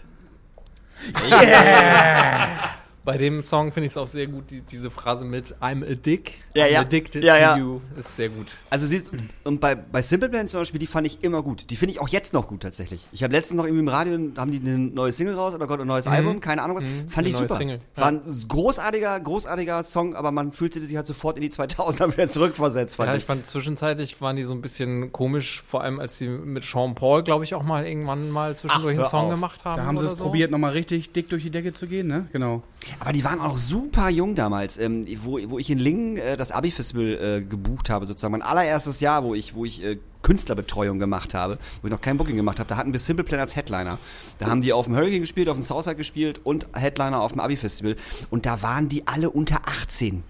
[3.05, 5.94] bei dem Song finde ich es auch sehr gut, die, diese Phrase mit I'm a
[5.94, 6.80] dick, Ja, I'm ja.
[6.80, 7.57] addicted Ja, to ja.
[7.57, 8.46] you ist sehr gut.
[8.70, 9.11] Also siehst,
[9.44, 11.70] und bei, bei Simple Plan zum Beispiel, die fand ich immer gut.
[11.70, 13.07] Die finde ich auch jetzt noch gut tatsächlich.
[13.12, 15.80] Ich habe letztens noch irgendwie im Radio, haben die eine neue Single raus oder Gott,
[15.80, 16.84] ein neues Album, keine Ahnung was.
[16.84, 17.57] Fand eine ich neue super.
[17.57, 18.03] Single, ja.
[18.03, 22.28] War ein großartiger, großartiger Song, aber man fühlte sich halt sofort in die 2000er wieder
[22.28, 23.20] zurückversetzt, fand Ja, ich.
[23.22, 26.94] ich fand zwischenzeitlich waren die so ein bisschen komisch, vor allem als sie mit Sean
[26.94, 29.30] Paul, glaube ich, auch mal irgendwann mal zwischendurch hör einen Song auf.
[29.30, 29.78] gemacht haben.
[29.80, 30.16] Da haben sie es so.
[30.16, 32.26] probiert, nochmal richtig dick durch die Decke zu gehen, ne?
[32.32, 32.62] Genau.
[33.01, 36.53] Aber die waren auch super jung damals, ähm, wo, wo ich in Lingen äh, das
[36.53, 38.32] Abi-Festival äh, gebucht habe, sozusagen.
[38.32, 42.16] Mein allererstes Jahr, wo ich, wo ich äh, Künstlerbetreuung gemacht habe, wo ich noch kein
[42.16, 43.99] Booking gemacht habe, da hatten wir Simple Plan als Headliner.
[44.38, 47.40] Da haben die auf dem Hurricane gespielt, auf dem Southside gespielt und Headliner auf dem
[47.40, 47.97] Abi-Festival.
[48.30, 50.22] Und da waren die alle unter 18.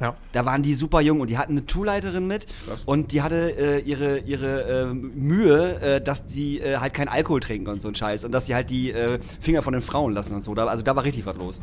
[0.00, 0.16] Ja.
[0.32, 2.46] Da waren die super jung und die hatten eine Tourleiterin mit
[2.86, 7.40] und die hatte äh, ihre, ihre äh, Mühe, äh, dass die äh, halt keinen Alkohol
[7.40, 10.14] trinken und so ein Scheiß und dass die halt die äh, Finger von den Frauen
[10.14, 10.54] lassen und so.
[10.54, 11.60] Da, also da war richtig was los.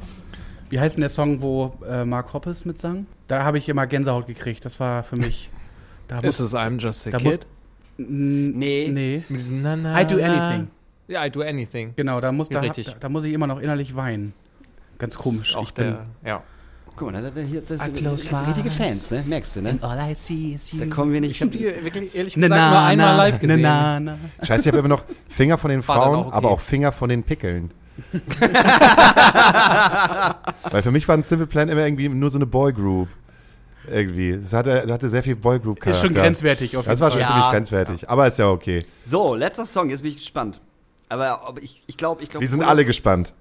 [0.70, 3.06] Wie heißt denn der Song, wo äh, Mark Hoppes mitsang?
[3.28, 4.66] Da habe ich immer Gänsehaut gekriegt.
[4.66, 5.50] Das war für mich.
[6.08, 7.48] Da Ist es I'm just a da muss, kid?
[7.98, 8.90] Nee.
[8.92, 9.24] nee.
[9.28, 10.26] Mit diesem na, na, I do na.
[10.26, 10.68] anything.
[11.08, 11.94] Ja, I do anything.
[11.96, 12.88] Genau, da muss, da, Richtig.
[12.88, 14.34] da, da muss ich immer noch innerlich weinen.
[15.00, 15.56] Ganz komisch.
[15.56, 16.44] Auch ich bin, der, ja.
[16.98, 18.70] Guck mal, da, da, hier, das sind richtige.
[18.72, 19.24] Fans, ne?
[19.26, 19.78] Merkst du, ne?
[19.82, 20.80] all I see is you.
[20.80, 21.32] Da kommen wir nicht.
[21.32, 23.62] Ich habe die wirklich ehrlich Na, gesagt nur einmal live gesehen.
[23.62, 24.46] Na, na, na.
[24.46, 26.36] Scheiße, ich habe immer noch Finger von den Frauen, auch okay.
[26.36, 27.72] aber auch Finger von den Pickeln.
[30.72, 33.08] Weil für mich war ein Simple Plan immer irgendwie nur so eine Boygroup.
[33.90, 34.32] Irgendwie.
[34.32, 37.22] Es hatte, das hatte sehr viel boygroup Ist schon grenzwertig auf jeden Das war schon
[37.22, 37.28] Ja.
[37.28, 38.10] ziemlich grenzwertig.
[38.10, 38.80] Aber ist ja okay.
[39.06, 40.60] So, letzter Song, jetzt bin ich gespannt.
[41.10, 42.42] Aber ob ich, ich glaube, ich glaube.
[42.42, 43.34] Wir sind alle gespannt.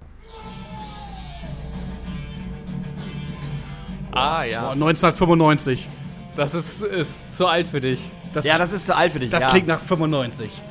[4.11, 4.69] Ah, Boah, ja.
[4.71, 5.89] 1995.
[6.37, 8.09] Das ist, ist zu alt für dich.
[8.33, 9.29] Das, Ja, das ist zu alt für dich.
[9.29, 9.49] das ja.
[9.49, 10.61] klingt nach 95.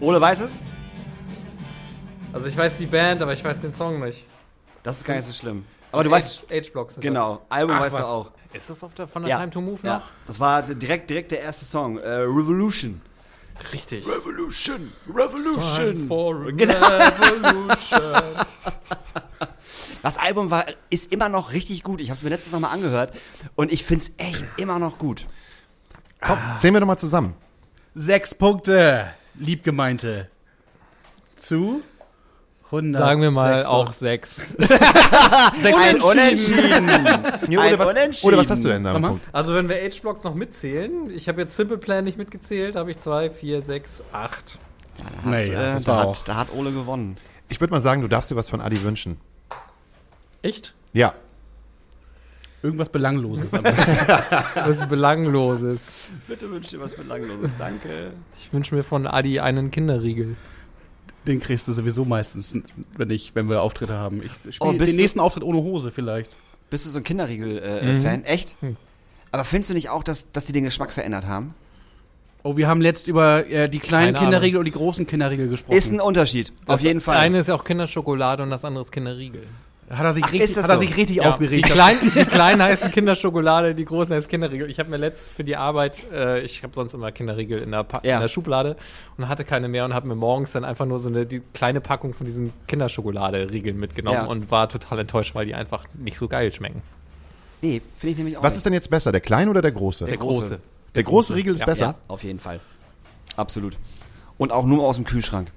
[0.00, 0.58] Ole weiß es?
[2.32, 4.24] Also ich weiß die Band, aber ich weiß den Song nicht.
[4.82, 5.64] Das ist gar nicht so schlimm.
[5.92, 6.44] Aber du weißt.
[6.50, 6.94] H-Blocks.
[7.00, 8.08] Genau, Album Ach, weißt was.
[8.08, 8.30] du auch.
[8.52, 9.98] Ist das auf der, von der Time to Move ja.
[9.98, 10.02] noch?
[10.26, 11.98] Das war direkt, direkt der erste Song.
[11.98, 13.00] Äh, Revolution.
[13.72, 14.06] Richtig.
[14.06, 14.92] Revolution.
[15.08, 16.06] Revolution.
[16.08, 16.74] For Genau.
[16.74, 18.00] Revolution.
[20.02, 22.00] Das Album war, ist immer noch richtig gut.
[22.00, 23.12] Ich habe es mir letztens nochmal angehört
[23.54, 25.26] und ich finde es echt immer noch gut.
[26.22, 27.34] Komm, zählen wir doch mal zusammen.
[27.94, 30.30] Sechs Punkte, liebgemeinte.
[31.36, 31.82] Zu
[32.72, 32.94] 100.
[33.00, 34.40] Sagen wir mal auch sechs.
[35.62, 36.86] Ein Unentschieden.
[37.48, 38.28] Nee, Ein oder, was, Unentschieden.
[38.28, 38.98] oder was hast du denn da?
[38.98, 39.28] Punkt?
[39.32, 42.98] Also wenn wir H-Blocks noch mitzählen, ich habe jetzt Simple Plan nicht mitgezählt, habe ich
[42.98, 44.58] zwei, vier, sechs, acht.
[45.24, 46.16] Nee, ja, Äh, das da, war auch.
[46.20, 47.16] hat, da hat Ole gewonnen.
[47.48, 49.16] Ich würde mal sagen, du darfst dir was von Adi wünschen.
[50.42, 50.72] Echt?
[50.92, 51.14] Ja.
[52.62, 53.54] Irgendwas Belangloses.
[53.54, 53.72] Aber
[54.66, 56.10] Was Belangloses.
[56.28, 57.52] Bitte wünsch dir was Belangloses.
[57.58, 58.12] Danke.
[58.38, 60.36] Ich wünsche mir von Adi einen Kinderriegel.
[61.26, 62.56] Den kriegst du sowieso meistens,
[62.96, 64.22] wenn, ich, wenn wir Auftritte haben.
[64.22, 66.36] Ich Oh, spiele bist den du- nächsten Auftritt ohne Hose vielleicht.
[66.70, 68.24] Bist du so ein Kinderriegel-Fan?
[68.24, 68.56] Echt?
[68.60, 68.76] Hm.
[69.32, 71.54] Aber findest du nicht auch, dass, dass die den Geschmack verändert haben?
[72.42, 75.76] Oh, wir haben letzt über äh, die kleinen Keine Kinderriegel und die großen Kinderriegel gesprochen.
[75.76, 76.50] Ist ein Unterschied.
[76.66, 77.18] Auf Das jeden Fall.
[77.18, 79.42] eine ist ja auch Kinderschokolade und das andere ist Kinderriegel.
[79.90, 80.80] Hat er sich Ach, richtig, hat er so?
[80.82, 81.66] sich richtig Ja, aufgeregt.
[81.66, 84.70] Die kleinen, die kleinen heißen Kinderschokolade, die großen heißen Kinderriegel.
[84.70, 87.82] Ich habe mir letzt für die Arbeit, äh, ich habe sonst immer Kinderriegel in der,
[87.84, 88.14] pa Ja.
[88.16, 88.76] in der Schublade
[89.18, 91.80] und hatte keine mehr und habe mir morgens dann einfach nur so eine die kleine
[91.80, 94.26] Packung von diesen Kinderschokolade-Riegeln mitgenommen Ja.
[94.26, 96.82] und war total enttäuscht, weil die einfach nicht so geil schmecken.
[97.62, 98.58] nee, finde ich nämlich auch Was nicht.
[98.58, 100.04] ist denn jetzt besser, der kleine oder der große?
[100.06, 100.60] Der große.
[100.94, 101.86] Der große Riegel ist Ja, besser.
[101.86, 102.60] Ja, auf jeden Fall.
[103.36, 103.76] Absolut.
[104.38, 105.48] Und auch nur aus dem Kühlschrank.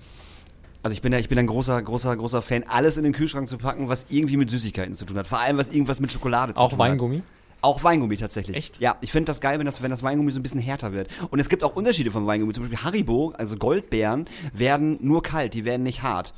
[0.84, 3.48] Also ich bin ja, ich bin ein großer, großer, großer Fan, alles in den Kühlschrank
[3.48, 5.28] zu packen, was irgendwie mit Süßigkeiten zu tun hat.
[5.28, 7.18] Vor allem, was irgendwas mit Schokolade zu Auch tun Weingummi?
[7.18, 7.24] hat.
[7.62, 8.58] Auch Weingummi tatsächlich.
[8.58, 8.82] Echt?
[8.82, 11.08] Ja, ich finde das geil, wenn das, wenn das Weingummi so ein bisschen härter wird.
[11.30, 12.52] Und es gibt auch Unterschiede vom Weingummi.
[12.52, 16.34] Zum Beispiel Haribo, also Goldbeeren, werden nur kalt, die werden nicht hart.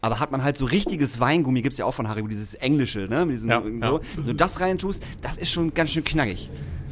[0.00, 3.26] Aber hat man halt so richtiges Weingummi, gibt's ja auch von Haribo, dieses englische, ne?
[3.26, 4.00] Mit diesem, Ja, so.
[4.14, 6.48] Wenn du das reintust, das ist schon ganz schön knackig.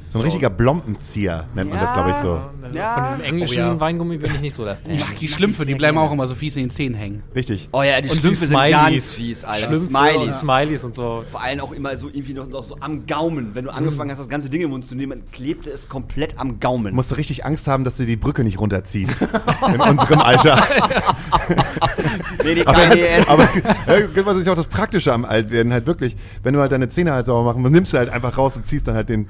[0.09, 2.41] So ein richtiger Blompenzieher nennt man das, glaube ich, so.
[2.75, 2.95] Ja.
[2.95, 3.81] Von diesem englischen Oh ja.
[3.81, 4.99] Weingummi bin ich nicht so der Fan.
[5.03, 7.23] Ach, die Schlümpfe, die bleiben auch immer so fies in den Zähnen hängen.
[7.35, 7.69] Richtig.
[7.73, 8.73] Oh ja, die Und die Schlümpfe sind Smileys.
[8.87, 9.67] ganz fies, Alter.
[9.69, 10.17] Schlümpfe Smileys.
[10.29, 11.25] und Smileys und so.
[11.31, 13.55] Vor allem auch immer so irgendwie noch, noch so am Gaumen.
[13.55, 16.59] Wenn du angefangen hast, das ganze Ding im Mund zu nehmen, klebte es komplett am
[16.59, 16.95] Gaumen.
[16.95, 19.17] Musst du richtig Angst haben, dass du die Brücke nicht runterziehst.
[19.75, 20.63] In unserem Alter.
[22.45, 23.29] Nee, die Aber, KDS.
[23.29, 23.49] aber
[23.89, 26.89] ja, das ist ja auch das Praktische am Altwerden halt wirklich, wenn du halt deine
[26.89, 29.29] Zähne halt sauber machen, dann nimmst du halt einfach raus und ziehst dann halt den,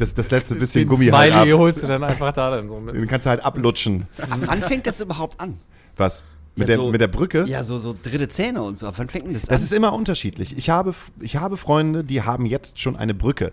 [0.00, 1.58] das, das letzte bisschen Den Gummi halt Smiley ab.
[1.58, 2.94] holst du dann einfach da dann so mit.
[2.94, 4.06] Den kannst du halt ablutschen.
[4.28, 5.58] Ab wann fängt das überhaupt an?
[5.96, 6.24] Was?
[6.56, 7.44] Mit, Ja, der, so- mit der Brücke?
[7.46, 8.86] Ja, so, so dritte Zähne und so.
[8.86, 9.64] Ab wann fängt denn das, Das an?
[9.64, 10.56] ist immer unterschiedlich.
[10.58, 13.52] Ich habe, ich habe Freunde, die haben jetzt schon eine Brücke.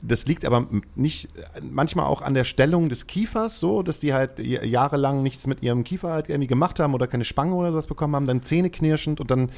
[0.00, 1.28] Das liegt aber nicht,
[1.60, 5.82] manchmal auch an der Stellung des Kiefers, so, dass die halt jahrelang nichts mit ihrem
[5.82, 9.20] Kiefer halt irgendwie gemacht haben oder keine Spange oder sowas bekommen haben, dann Zähne knirschend
[9.20, 9.50] und dann,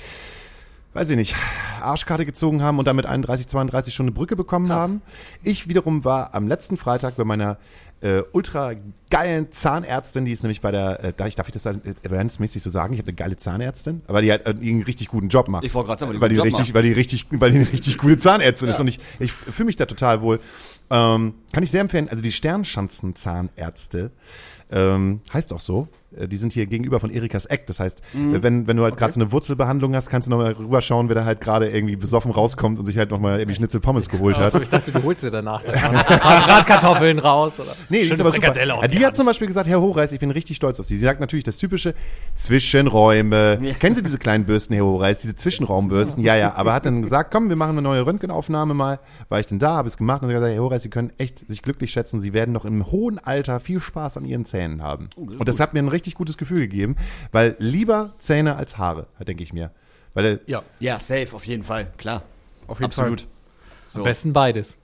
[0.92, 1.36] weiß ich nicht,
[1.80, 5.02] Arschkarte gezogen haben und dann mit 31, 32 schon eine Brücke bekommen haben.
[5.42, 7.58] Ich wiederum war am letzten Freitag bei meiner
[8.02, 8.72] äh, ultra
[9.10, 12.70] geilen Zahnärztin, die ist nämlich bei der, äh, darf ich, darf ich das erwähnungsmäßig so
[12.70, 12.94] sagen?
[12.94, 15.64] Ich habe eine geile Zahnärztin, aber die hat äh, einen richtig guten Job macht.
[15.64, 16.74] Ich wollte gerade sagen, weil die richtig, macht.
[16.74, 19.76] weil die richtig, weil die eine richtig gute Zahnärztin ist und ich, ich fühle mich
[19.76, 20.40] da total wohl.
[20.88, 22.08] Ähm, kann ich sehr empfehlen.
[22.08, 24.10] Also die Sternschanzen-Zahnärzte
[24.70, 25.88] ähm, heißt auch so.
[26.16, 27.66] Äh, Die sind hier gegenüber von Erikas Eck.
[27.66, 28.42] Das heißt, Mhm.
[28.42, 31.24] wenn, wenn du halt gerade so eine Wurzelbehandlung hast, kannst du nochmal rüberschauen, wer da
[31.24, 34.44] halt gerade irgendwie besoffen rauskommt und sich halt nochmal irgendwie Schnitzel Pommes geholt hat.
[34.44, 37.60] Also ich dachte, du holst dir danach dann Bratkartoffeln raus.
[37.60, 38.54] Oder Nee, die ist aber super.
[38.56, 40.96] Ja, die die hat zum Beispiel gesagt, Herr Hochreis, ich bin richtig stolz auf Sie.
[40.96, 41.94] Sie sagt natürlich das typische
[42.36, 43.58] Zwischenräume.
[43.78, 46.22] Kennen Sie diese kleinen Bürsten, Herr Hochreis, diese Zwischenraumbürsten?
[46.22, 49.00] Ja, ja, aber hat dann gesagt, komm, wir machen eine neue Röntgenaufnahme mal.
[49.28, 51.48] War ich denn da, habe es gemacht und hat gesagt, Herr Hochreis, Sie können echt
[51.48, 52.20] sich glücklich schätzen.
[52.20, 55.10] Sie werden noch im hohen Alter viel Spaß an Ihren Zähnen haben.
[55.16, 56.96] und das hat mir ein richtig gutes Gefühl gegeben,
[57.30, 59.70] weil lieber Zähne als Haare, denke ich mir.
[60.14, 62.22] Weil äh, Ja, Ja, safe, auf jeden Fall, klar.
[62.66, 63.20] auf jeden Absolut.
[63.20, 64.00] Fall.
[64.00, 64.78] Am besten beides.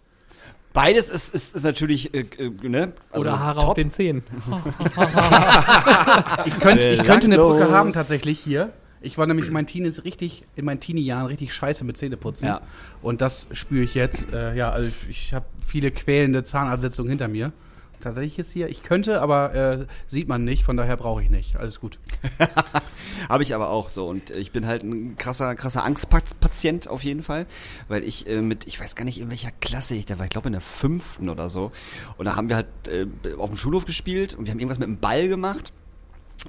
[0.73, 2.93] Beides ist, ist, ist natürlich, äh, äh, ne?
[3.11, 3.69] Also Oder Haare top.
[3.71, 4.23] auf den Zähnen.
[6.45, 7.37] Ich könnte, ich könnte eine.
[7.37, 8.73] Brücke haben tatsächlich hier.
[9.01, 12.47] Ich war nämlich in meinen Teenies richtig, in meinen Teenie-Jahren richtig scheiße mit Zähneputzen.
[12.47, 12.61] Ja.
[13.03, 14.33] Und das spüre ich jetzt.
[14.33, 17.53] Äh, ja, also ich habe viele quälende Zahnarztsitzungen hinter mir.
[18.01, 21.57] Tatsächlich ist hier, ich könnte, aber äh, sieht man nicht, von daher brauche ich nicht.
[21.57, 21.99] Alles gut.
[23.29, 24.09] Habe ich aber auch so.
[24.09, 27.47] Und äh, ich bin halt ein krasser, krasser Angstpatient auf jeden Fall.
[27.89, 30.27] Weil ich äh, mit, ich weiß gar nicht, in welcher Klasse ich da war.
[30.27, 31.73] Ich glaube in der fünften oder so.
[32.19, 33.07] Und da haben wir halt äh,
[33.39, 35.73] auf dem Schulhof gespielt und wir haben irgendwas mit dem Ball gemacht.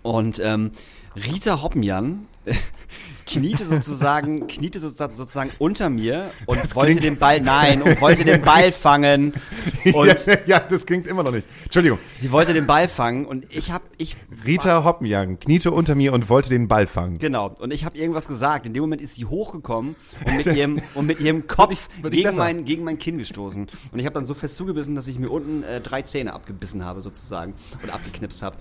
[0.03, 0.71] Und ähm,
[1.15, 2.27] Rita Hoppenjan
[3.25, 8.41] kniete sozusagen, kniete sozusagen, unter mir und wollte klingt- den Ball, nein, und wollte den
[8.41, 9.33] Ball fangen.
[9.93, 11.47] Und ja, ja, das klingt immer noch nicht.
[11.63, 11.99] Entschuldigung.
[12.19, 16.27] sie wollte den Ball fangen und ich hab, ich Rita Hoppenjagen kniete unter mir und
[16.29, 17.17] wollte den Ball fangen.
[17.19, 18.65] Genau, und ich habe irgendwas gesagt.
[18.65, 19.95] In dem Moment ist sie hochgekommen
[20.25, 22.39] und mit ihrem, und mit ihrem Kopf gegen, besser.
[22.39, 23.67] mein, gegen mein Kinn gestoßen.
[23.91, 26.83] Und ich habe dann so fest zugebissen, dass ich mir unten äh, drei Zähne abgebissen
[26.83, 28.57] habe, sozusagen, und abgeknipst habe.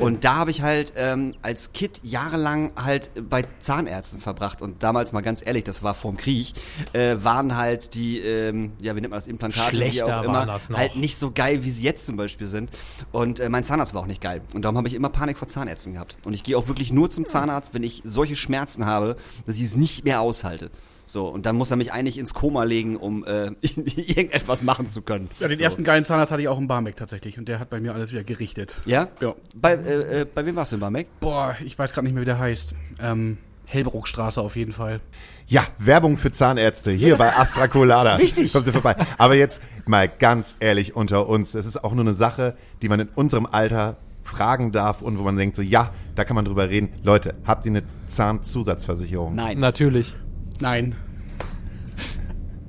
[0.00, 4.62] Und da habe ich halt ähm, als Kind jahrelang halt bei Zahnärzten verbracht.
[4.62, 6.52] Und damals mal ganz ehrlich, das war vorm Krieg,
[6.92, 10.46] äh, waren halt die, ähm, ja, wie nennt man das, Implantate, Schlechter auch waren immer,
[10.46, 10.78] das noch.
[10.78, 12.70] halt nicht so geil, wie sie jetzt zum Beispiel sind.
[13.12, 14.42] Und äh, mein Zahnarzt war auch nicht geil.
[14.54, 16.16] Und darum habe ich immer Panik vor Zahnärzten gehabt.
[16.24, 19.64] Und ich gehe auch wirklich nur zum Zahnarzt, wenn ich solche Schmerzen habe, dass ich
[19.64, 20.70] es nicht mehr aushalte.
[21.06, 25.02] So, und dann muss er mich eigentlich ins Koma legen, um äh, irgendetwas machen zu
[25.02, 25.28] können.
[25.38, 25.62] Ja, den so.
[25.62, 28.12] ersten geilen Zahnarzt hatte ich auch in Barmbek tatsächlich und der hat bei mir alles
[28.12, 28.76] wieder gerichtet.
[28.86, 29.08] Ja?
[29.20, 29.34] Ja.
[29.54, 31.06] Bei, äh, äh, bei wem warst du, bei Mac?
[31.20, 32.74] Boah, ich weiß gerade nicht mehr, wie der heißt.
[33.00, 35.00] Ähm, Hellbruckstraße auf jeden Fall.
[35.46, 38.14] Ja, Werbung für Zahnärzte hier bei Astra Colada.
[38.16, 38.52] Richtig.
[38.52, 38.96] Kommt sie vorbei.
[39.18, 41.54] Aber jetzt mal ganz ehrlich unter uns.
[41.54, 45.22] Es ist auch nur eine Sache, die man in unserem Alter fragen darf und wo
[45.22, 46.90] man denkt so, ja, da kann man drüber reden.
[47.02, 49.34] Leute, habt ihr eine Zahnzusatzversicherung?
[49.34, 49.58] Nein.
[49.58, 50.14] Natürlich.
[50.60, 50.94] Nein.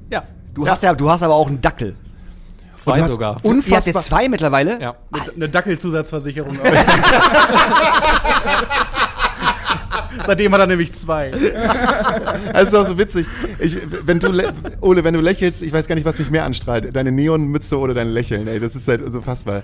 [0.10, 1.96] Ja, Du hast ja, du hast aber auch einen Dackel.
[2.78, 3.32] zwei du hast sogar.
[3.32, 3.94] Ihr habt Unfassbar.
[4.02, 4.82] jetzt zwei mittlerweile?
[4.82, 4.96] Ja.
[5.36, 6.58] Eine Dackelzusatzversicherung.
[10.26, 11.32] Seitdem hat er nämlich zwei.
[11.32, 13.28] Das ist auch so witzig.
[13.60, 14.30] Ich, wenn du,
[14.82, 16.96] Ole, wenn du lächelst, ich weiß gar nicht, was mich mehr anstrahlt.
[16.96, 18.48] Deine Neonmütze oder dein Lächeln.
[18.48, 19.64] Ey, das ist halt so fassbar.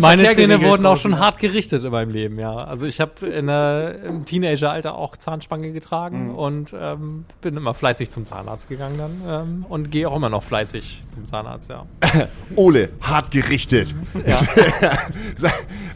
[0.00, 1.18] Meine Zähne wurden auch schon ja.
[1.18, 2.56] hart gerichtet in meinem Leben, ja.
[2.56, 8.68] Also ich habe im Teenageralter auch Zahnspange getragen und ähm, bin immer fleißig zum Zahnarzt
[8.68, 11.86] gegangen dann ähm, und gehe auch immer noch fleißig zum Zahnarzt, ja.
[12.56, 13.94] Ole, hart gerichtet.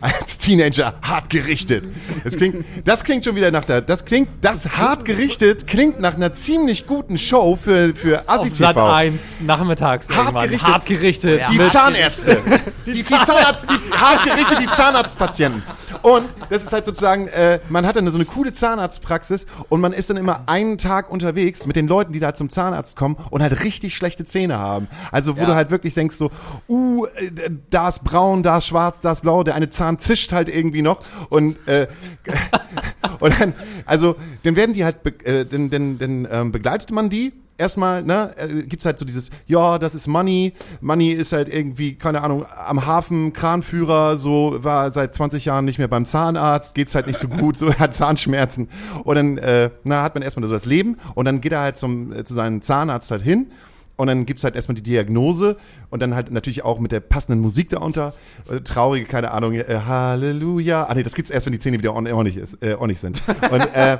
[0.00, 1.84] Als Teenager hart gerichtet.
[2.24, 6.14] Das klingt, das klingt schon wieder nach der, das klingt, das hart gerichtet klingt nach
[6.14, 8.92] einer ziemlich guten Show für, für Auf Assi Sat TV.
[8.92, 10.44] 1 nachmittags Hart irgendwann.
[10.46, 10.68] gerichtet.
[10.72, 11.42] Hart gerichtet.
[11.52, 12.38] Die Zahnärzte.
[12.86, 15.62] Die, die, Zahnarzt, die hart gerichtet, die Zahnarztpatienten.
[16.02, 19.92] Und das ist halt sozusagen, äh, man hat dann so eine coole Zahnarztpraxis und man
[19.92, 23.42] ist dann immer einen Tag unterwegs mit den Leuten, die da zum Zahnarzt kommen und
[23.42, 24.88] halt richtig schlechte Zähne haben.
[25.12, 25.46] Also wo Ja.
[25.46, 26.30] du halt wirklich denkst so,
[26.68, 27.30] uh, äh,
[27.70, 30.82] da ist braun, da ist schwarz, da ist blau, der eine Zahn zischt halt irgendwie
[30.82, 30.98] noch
[31.28, 31.86] und äh,
[33.20, 33.54] und dann,
[33.86, 38.02] also dann werden die halt, be äh, dann, dann, dann ähm, begleitet man die erstmal,
[38.02, 40.54] ne, äh, gibt's halt so dieses, ja, das ist Money.
[40.80, 45.78] Money ist halt irgendwie, keine Ahnung, am Hafen, Kranführer, so, war seit 20 Jahren nicht
[45.78, 48.68] mehr beim Zahnarzt, geht's halt nicht so gut, so, hat Zahnschmerzen.
[49.04, 51.76] Und dann, äh, na, hat man erstmal so das Leben und dann geht er halt
[51.76, 53.52] zum, äh, zu seinem Zahnarzt halt hin.
[54.00, 55.56] Und dann gibt's halt erstmal die Diagnose
[55.90, 58.14] und dann halt natürlich auch mit der passenden Musik darunter.
[58.50, 60.84] Äh, traurige, keine Ahnung, äh, Halleluja.
[60.84, 63.22] Ah nee, das gibt's erst, wenn die Zähne wieder ordentlich, ist, äh, ordentlich sind.
[63.50, 63.98] Und äh,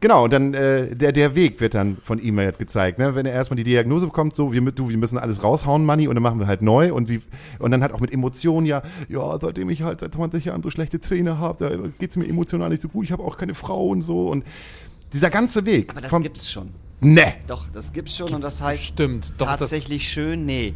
[0.00, 3.00] Genau, und dann äh, der, der Weg wird dann von ihm halt gezeigt.
[3.00, 3.16] Ne?
[3.16, 6.14] Wenn er erstmal die Diagnose bekommt, so, wir, du, wir müssen alles raushauen, Money, und
[6.14, 6.92] dann machen wir halt neu.
[6.92, 7.20] Und, wie,
[7.58, 10.70] und dann halt auch mit Emotionen, ja, ja, seitdem ich halt seit 20 Jahren so
[10.70, 13.88] schlechte Zähne habe, da geht's mir emotional nicht so gut, ich habe auch keine Frau
[13.88, 14.28] und so.
[14.28, 14.44] Und
[15.12, 15.90] dieser ganze Weg.
[15.90, 16.70] Aber das vom, gibt's schon.
[17.00, 17.34] Ne.
[17.46, 20.74] Doch, das gibt's schon und das heißt Stimmt, doch, das, tatsächlich schön, nee.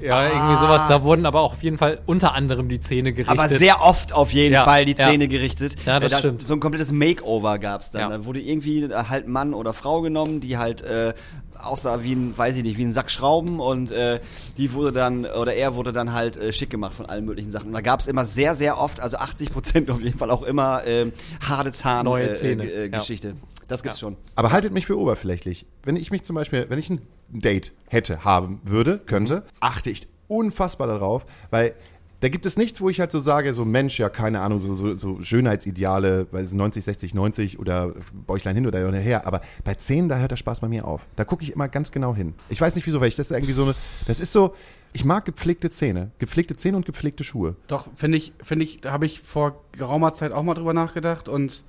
[0.00, 0.86] ja, irgendwie sowas.
[0.88, 3.38] Da wurden aber auch auf jeden Fall unter anderem die Zähne gerichtet.
[3.38, 5.08] Aber sehr oft auf jeden Ja, Fall die ja.
[5.08, 5.74] Zähne gerichtet.
[5.84, 6.46] Ja, das Äh, da, stimmt.
[6.46, 8.02] So ein komplettes Makeover gab's dann.
[8.02, 8.18] Ja.
[8.18, 11.12] Da wurde irgendwie äh, halt Mann oder Frau genommen, die halt äh,
[11.58, 14.20] aussah wie ein, weiß ich nicht, wie ein Sack Schrauben und äh,
[14.56, 17.68] die wurde dann, oder er wurde dann halt äh, schick gemacht von allen möglichen Sachen.
[17.68, 20.82] Und da gab's immer sehr, sehr oft, also 80 Prozent auf jeden Fall auch immer
[20.86, 21.12] ähm,
[21.46, 22.98] harte Zahn Neue äh, Zähne, äh, ja.
[22.98, 23.34] Geschichte.
[23.68, 24.06] Das gibt's Ja.
[24.08, 24.16] schon.
[24.34, 25.66] Aber haltet mich für oberflächlich.
[25.82, 30.06] Wenn ich mich zum Beispiel, wenn ich ein Date hätte, haben würde, könnte, achte ich
[30.28, 31.74] unfassbar darauf, weil
[32.20, 34.72] da gibt es nichts, wo ich halt so sage, so Mensch, ja, keine Ahnung, so,
[34.74, 37.92] so, so Schönheitsideale, weil es 90, 60, 90 oder
[38.26, 41.02] Bäuchlein hin oder her, aber bei 10, da hört der Spaß bei mir auf.
[41.16, 42.34] Da gucke ich immer ganz genau hin.
[42.48, 43.74] Ich weiß nicht wieso, weil ich das ist irgendwie so eine,
[44.06, 44.54] das ist so,
[44.92, 46.12] ich mag gepflegte Zähne.
[46.18, 47.56] Gepflegte Zähne und gepflegte Schuhe.
[47.66, 51.28] Doch, finde ich, finde ich, da habe ich vor geraumer Zeit auch mal drüber nachgedacht
[51.28, 51.62] und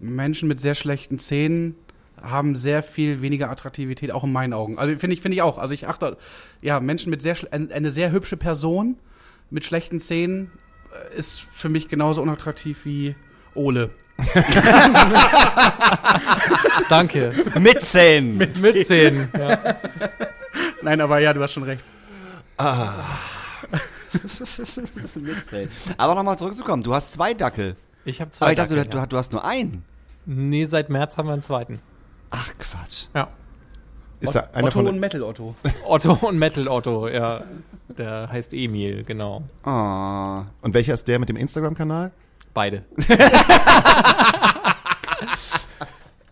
[0.00, 1.76] Menschen mit sehr schlechten Zähnen
[2.20, 4.78] haben sehr viel weniger Attraktivität, auch in meinen Augen.
[4.78, 5.58] Also finde ich, finde ich auch.
[5.58, 6.16] Also ich achte,
[6.62, 8.96] ja, Menschen mit sehr, eine sehr hübsche Person
[9.50, 10.50] mit schlechten Zähnen
[10.92, 13.14] äh, ist für mich genauso unattraktiv wie
[13.54, 13.90] Ole.
[16.88, 17.34] Danke.
[17.60, 18.36] Mit Zähnen.
[18.36, 18.56] Mit
[18.86, 19.28] Zähnen.
[19.38, 19.76] Ja.
[20.82, 21.84] Nein, aber ja, du hast schon recht.
[25.16, 25.70] Mit Zähnen.
[25.96, 27.76] Aber nochmal zurückzukommen, du hast zwei Dackel.
[28.04, 28.46] Ich habe zwei.
[28.46, 29.84] Aber ich dachte, du, du, du hast nur einen.
[30.26, 31.80] Nee, seit März haben wir einen zweiten.
[32.30, 33.06] Ach Quatsch.
[33.14, 33.28] Ja.
[34.20, 35.54] Ist da einer Otto von und Metal Otto.
[35.86, 37.44] Otto und Metal Otto, ja.
[37.88, 39.42] Der heißt Emil, genau.
[39.64, 40.42] Oh.
[40.62, 42.10] und welcher ist der mit dem Instagram-Kanal?
[42.54, 42.84] Beide.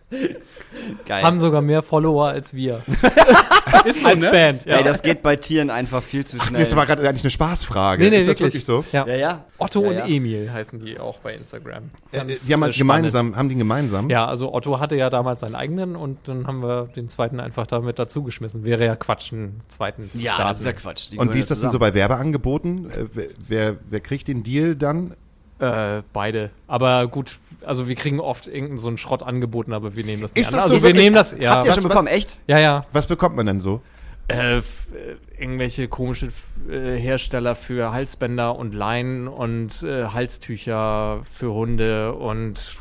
[1.05, 1.23] Geil.
[1.23, 2.83] Haben sogar mehr Follower als wir.
[3.85, 4.31] Ist so, als ne?
[4.31, 4.77] Band, ja.
[4.77, 6.61] Ey, das geht bei Tieren einfach viel zu schnell.
[6.63, 8.03] Das war gerade eigentlich eine Spaßfrage.
[8.03, 8.65] nee, nee, ist das wirklich.
[8.67, 8.97] wirklich so?
[8.97, 9.05] Ja.
[9.07, 9.45] ja, ja.
[9.57, 10.11] Otto ja, und.
[10.11, 11.89] Emil heißen die auch bei Instagram.
[12.11, 14.09] Äh, Ganz, die haben halt äh, gemeinsam, haben die gemeinsam?
[14.09, 17.67] Ja, also Otto hatte ja damals seinen eigenen und dann haben wir den zweiten einfach
[17.67, 18.63] damit dazugeschmissen.
[18.63, 20.49] Wäre ja Quatsch, einen zweiten zu Ja, starten.
[20.49, 21.11] das ist ja Quatsch.
[21.11, 21.91] Die Und wie ist das denn so zusammen.
[21.91, 22.91] bei Werbeangeboten?
[22.91, 25.15] Äh, wer, wer, wer kriegt den Deal dann?
[25.63, 26.49] Äh, beide.
[26.67, 30.33] Aber gut, also wir kriegen oft irgendeinen so einen Schrott angeboten, aber wir nehmen das
[30.35, 30.55] nicht Ist an.
[30.55, 31.03] das Also so wir wirklich?
[31.05, 31.51] nehmen das, ja.
[31.55, 32.07] Habt ihr Was- schon was- bekommen?
[32.07, 32.37] Echt?
[32.47, 32.85] ja, ja.
[32.91, 33.81] Was bekommt man denn so?
[34.29, 41.21] Äh, f- äh, irgendwelche komische f- äh, Hersteller für Halsbänder und Leinen und äh, Halstücher
[41.31, 42.77] für Hunde und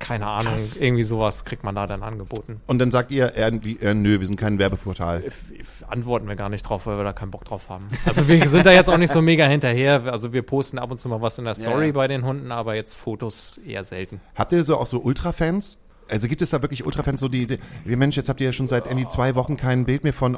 [0.00, 0.80] keine Ahnung, Krass.
[0.80, 2.60] irgendwie sowas kriegt man da dann angeboten.
[2.66, 5.22] Und dann sagt ihr, irgendwie, äh, nö, wir sind kein Werbeportal.
[5.24, 7.86] F- f- Antworten wir gar nicht drauf, weil wir da keinen Bock drauf haben.
[8.06, 10.04] Also wir sind da jetzt auch nicht so mega hinterher.
[10.12, 11.92] Also wir posten ab und zu mal was in der Story ja.
[11.92, 14.20] bei den Hunden, aber jetzt Fotos eher selten.
[14.34, 15.78] Habt ihr so auch so Ultra-Fans?
[16.12, 18.52] Also gibt es da wirklich Ultra-Fans, so die, die, wie Mensch, jetzt habt ihr ja
[18.52, 20.36] schon seit irgendwie zwei Wochen kein Bild mehr von,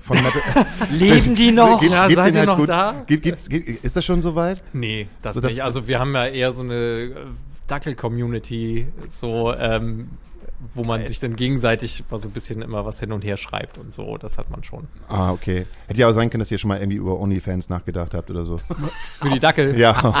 [0.00, 0.66] von Metal.
[0.90, 1.78] Leben die noch?
[1.78, 3.02] Geht's- Ja, geht's seid Ihnen ihr noch da?
[3.06, 4.62] Gibt, gibt's, gibt, ist das schon soweit?
[4.72, 5.62] Nee, das So, das- nicht.
[5.62, 7.14] Also wir haben ja eher so eine äh,
[7.70, 10.08] Dackel-Community, so ähm,
[10.74, 13.78] wo man sich dann gegenseitig mal so ein bisschen immer was hin und her schreibt
[13.78, 14.18] und so.
[14.18, 14.88] Das hat man schon.
[15.08, 15.64] Ah, okay.
[15.86, 18.44] Hätte ja auch sein können, dass ihr schon mal irgendwie über OnlyFans nachgedacht habt oder
[18.44, 18.58] so.
[19.20, 19.78] Für die Dackel.
[19.78, 20.12] Ja.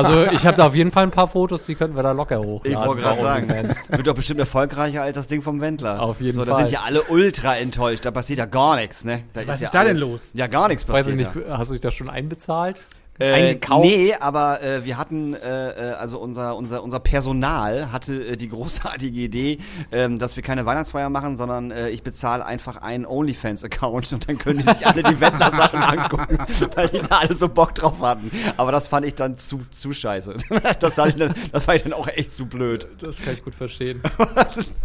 [0.00, 2.38] Also ich habe da auf jeden Fall ein paar Fotos, die könnten wir da locker
[2.38, 2.70] hochladen.
[2.80, 3.88] Ich wollte gerade sagen, OnlyFans.
[3.90, 6.00] wird doch bestimmt erfolgreicher als das Ding vom Wendler.
[6.00, 6.64] Auf jeden so, Da Fall.
[6.66, 8.04] sind ja alle ultra enttäuscht.
[8.04, 9.24] Da passiert ja gar nichts, ne?
[9.32, 10.30] Da Was ja ist da alle- denn los?
[10.34, 11.34] Ja, gar nichts Weiß ich passiert.
[11.36, 11.58] nicht, da.
[11.58, 12.80] hast du dich da schon einbezahlt?
[13.20, 13.84] Äh, Eingekauft?
[13.84, 18.48] nee, aber äh, wir hatten, äh, äh, also unser, unser, unser Personal hatte äh, die
[18.48, 19.58] großartige Idee,
[19.92, 24.38] ähm, dass wir keine Weihnachtsfeier machen, sondern äh, ich bezahle einfach einen OnlyFans-Account und dann
[24.38, 26.38] können die sich alle die Wendler-Sachen angucken,
[26.74, 28.30] weil die da alle so Bock drauf hatten.
[28.56, 30.36] Aber das fand ich dann zu, zu scheiße.
[30.80, 32.86] Das, fand ich dann, das war ich dann auch echt zu blöd.
[33.00, 34.00] Das kann ich gut verstehen.
[34.34, 34.76] Das ist,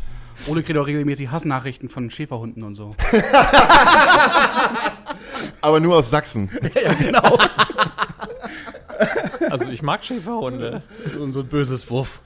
[0.48, 2.96] Ole kriegt auch regelmäßig Hassnachrichten von Schäferhunden und so.
[5.62, 6.50] Aber nur aus Sachsen.
[6.84, 7.38] ja, genau.
[9.50, 10.82] Also ich mag Schäferhunde.
[11.18, 12.20] so, so ein böses Wuff.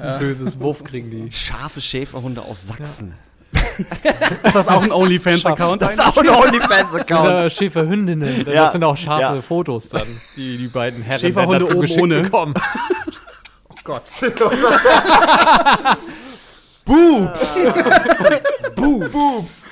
[0.00, 1.32] Ein böses Wuff kriegen die.
[1.32, 3.14] scharfe Schäferhunde aus Sachsen.
[4.42, 5.80] Ist das auch ein OnlyFans-Account?
[5.80, 7.26] Das ist auch ein OnlyFans-Account.
[7.26, 8.44] Oder Schäferhündinnen.
[8.46, 9.42] Ja, Das sind auch scharfe ja.
[9.42, 12.22] Fotos dann, die die beiden Herren Schäferhunde dazu oben geschickt ohne.
[12.22, 12.54] bekommen.
[16.84, 17.56] Boobs!
[18.74, 19.12] Boobs!
[19.12, 19.66] Boobs!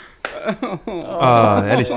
[1.07, 1.91] Ah, ehrlich.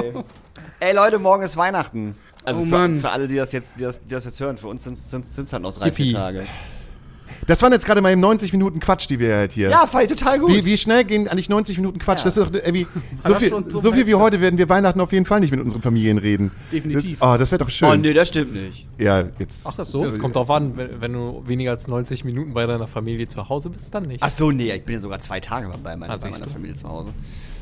[0.79, 2.15] Ey Leute, morgen ist Weihnachten.
[2.49, 2.95] Also Oh für, Mann.
[2.99, 5.53] für alle, die das jetzt, die das, die das jetzt hören, für uns sind es
[5.53, 6.03] halt noch drei, Yippie.
[6.09, 6.47] vier Tage.
[7.47, 9.69] Das waren jetzt gerade mal eben 90 Minuten Quatsch, die wir halt hier.
[9.69, 10.51] Ja, fand ich total gut.
[10.53, 12.19] Wie, wie schnell gehen eigentlich 90 Minuten Quatsch?
[12.19, 12.23] Ja.
[12.25, 12.85] Das ist doch irgendwie
[13.19, 15.49] so Aber viel, so so viel wie heute werden wir Weihnachten auf jeden Fall nicht
[15.51, 16.51] mit unseren Familien reden.
[16.71, 17.17] Definitiv.
[17.19, 17.87] Das, oh, das wäre doch schön.
[17.89, 18.85] oh nee, das stimmt nicht.
[18.99, 19.65] Ja, jetzt.
[19.65, 20.03] Ach, das so?
[20.03, 23.47] Das kommt drauf an, wenn, wenn du weniger als 90 Minuten bei deiner Familie zu
[23.47, 24.21] Hause bist, dann nicht.
[24.21, 26.51] Ach so, nee, ich bin ja sogar zwei Tage bei meiner, Ah, bei siehst meiner.
[26.51, 27.13] Familie zu Hause.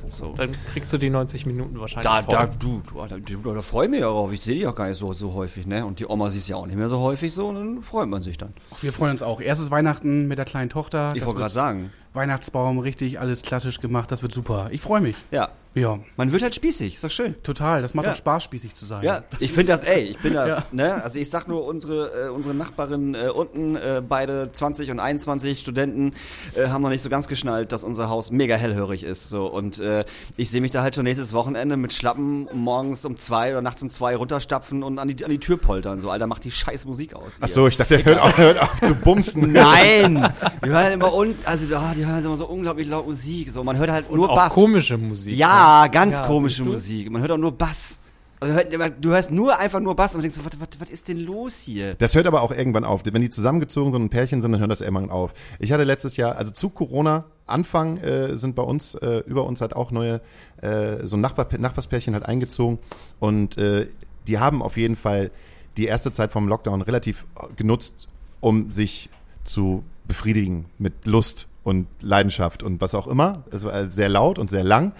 [0.09, 0.33] So.
[0.33, 2.33] Dann kriegst du die 90 Minuten wahrscheinlich Da, voll.
[2.33, 4.31] da, du, du, da, du, da freue ich mich ja drauf.
[4.31, 5.85] Ich sehe die auch gar nicht so, so häufig, ne?
[5.85, 8.21] Und die Oma sieht ja auch nicht mehr so häufig so, und dann freut man
[8.21, 8.51] sich dann.
[8.81, 9.41] Wir freuen uns auch.
[9.41, 11.13] Erstes Weihnachten mit der kleinen Tochter.
[11.15, 11.91] Ich wollte gerade sagen.
[12.13, 14.11] Weihnachtsbaum, richtig alles klassisch gemacht.
[14.11, 14.69] Das wird super.
[14.71, 15.15] Ich freue mich.
[15.31, 15.49] Ja.
[15.73, 17.35] Ja, Man wird halt spießig, ist doch schön.
[17.43, 17.81] total.
[17.83, 18.13] Das macht Ja.
[18.13, 19.03] auch Spaß, spießig zu sein.
[19.03, 20.63] Ja, Das ich finde das, ey, ich bin da, Ja.
[20.71, 24.99] ne, also ich sag nur, unsere, äh, unsere Nachbarin äh, unten, äh, beide 20 und
[24.99, 26.13] 21 Studenten,
[26.55, 29.77] äh, haben noch nicht so ganz geschnallt, dass unser Haus mega hellhörig ist, so, und
[29.79, 30.03] äh,
[30.35, 33.81] ich sehe mich da halt schon nächstes Wochenende mit Schlappen morgens um zwei oder nachts
[33.83, 36.85] um zwei runterstapfen und an die, an die Tür poltern, so, Alter, macht die scheiß
[36.85, 37.33] Musik aus.
[37.39, 39.51] Ach so, ich dachte, hört auf, hört auf zu bumsen.
[39.51, 40.27] Nein!
[40.65, 43.51] Die hören halt immer un, also ah, die hören halt immer so unglaublich laut Musik.
[43.51, 44.53] So, man hört halt nur auch Bass.
[44.53, 45.35] komische Musik.
[45.35, 46.63] Ja, ganz Ja, komische?
[46.63, 47.09] Musik.
[47.11, 47.99] Man hört auch nur Bass.
[48.39, 48.59] Also
[49.01, 51.57] du hörst nur einfach nur Bass und denkst so, was, was, was ist denn los
[51.57, 51.95] hier?
[51.95, 53.01] Das hört aber auch irgendwann auf.
[53.03, 55.33] Wenn die zusammengezogen sind und ein Pärchen sind, dann hört das irgendwann auf.
[55.57, 59.61] Ich hatte letztes Jahr, also zu Corona, Anfang äh, sind bei uns, äh, über uns
[59.61, 60.21] halt auch neue,
[60.61, 62.77] äh, so ein Nachbar, Nachbarspärchen halt eingezogen
[63.19, 63.87] und äh,
[64.27, 65.31] die haben auf jeden Fall
[65.77, 67.25] die erste Zeit vom Lockdown relativ
[67.55, 68.07] genutzt,
[68.39, 69.09] um sich
[69.45, 73.43] zu befriedigen mit Lust und Leidenschaft und was auch immer.
[73.51, 74.93] Es war sehr laut und sehr lang.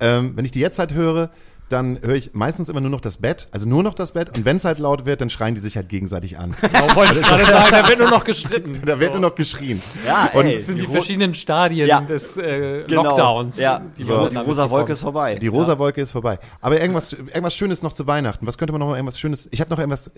[0.00, 1.30] Ähm, wenn ich die jetzt halt höre,
[1.70, 4.34] dann höre ich meistens immer nur noch das Bett, also nur noch das Bett.
[4.38, 6.54] Und wenn es halt laut wird, dann schreien die sich halt gegenseitig an.
[6.62, 8.72] Genau, wollte ich gerade sagen, da wird nur noch gestritten.
[8.86, 9.18] Da wird So.
[9.18, 9.82] nur noch geschrien.
[10.06, 12.00] Ja, Und ey, Das sind die, Ro- verschiedenen Stadien Ja.
[12.00, 13.02] des äh, genau.
[13.02, 13.58] Lockdowns.
[13.58, 15.34] Ja, die so, die rosa Wolke ist vorbei.
[15.34, 16.38] Die rosa Wolke ist vorbei.
[16.62, 18.46] Aber irgendwas, irgendwas Schönes noch zu Weihnachten.
[18.46, 19.46] Was könnte man noch mal irgendwas Schönes?
[19.50, 20.10] Ich habe noch irgendwas.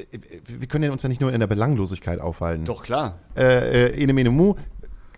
[0.47, 2.65] Wir können ja uns ja nicht nur in der Belanglosigkeit aufhalten.
[2.65, 3.19] Doch, klar.
[3.37, 4.55] Äh, äh, Ene Mene Mu.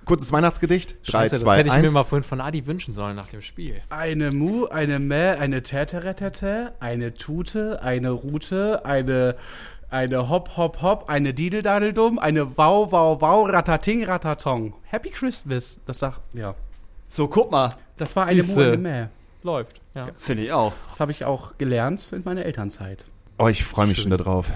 [0.04, 0.96] Kurzes Weihnachtsgedicht.
[1.06, 1.82] 3, Scheiße, das 2, hätte ich 1.
[1.86, 3.80] mir mal vorhin von Adi wünschen sollen nach dem Spiel.
[3.90, 9.36] Eine Mu, eine Mä, eine Täteretete, eine Tute, eine Rute, eine,
[9.90, 14.74] eine Hop, Hop, Hop, eine Didedadeldum, eine Wow, Wow, Wow, Ratating, Ratatong.
[14.84, 15.78] Happy Christmas.
[15.86, 16.54] Das sagt, ja.
[17.08, 17.70] So, guck mal.
[17.96, 18.72] Das war eine Mu, Siehste.
[18.72, 19.08] eine Mä.
[19.44, 20.06] Läuft, ja.
[20.18, 20.72] Finde ich auch.
[20.90, 23.04] Das habe ich auch gelernt in meiner Elternzeit.
[23.38, 24.46] Oh, ich freue mich schon darauf.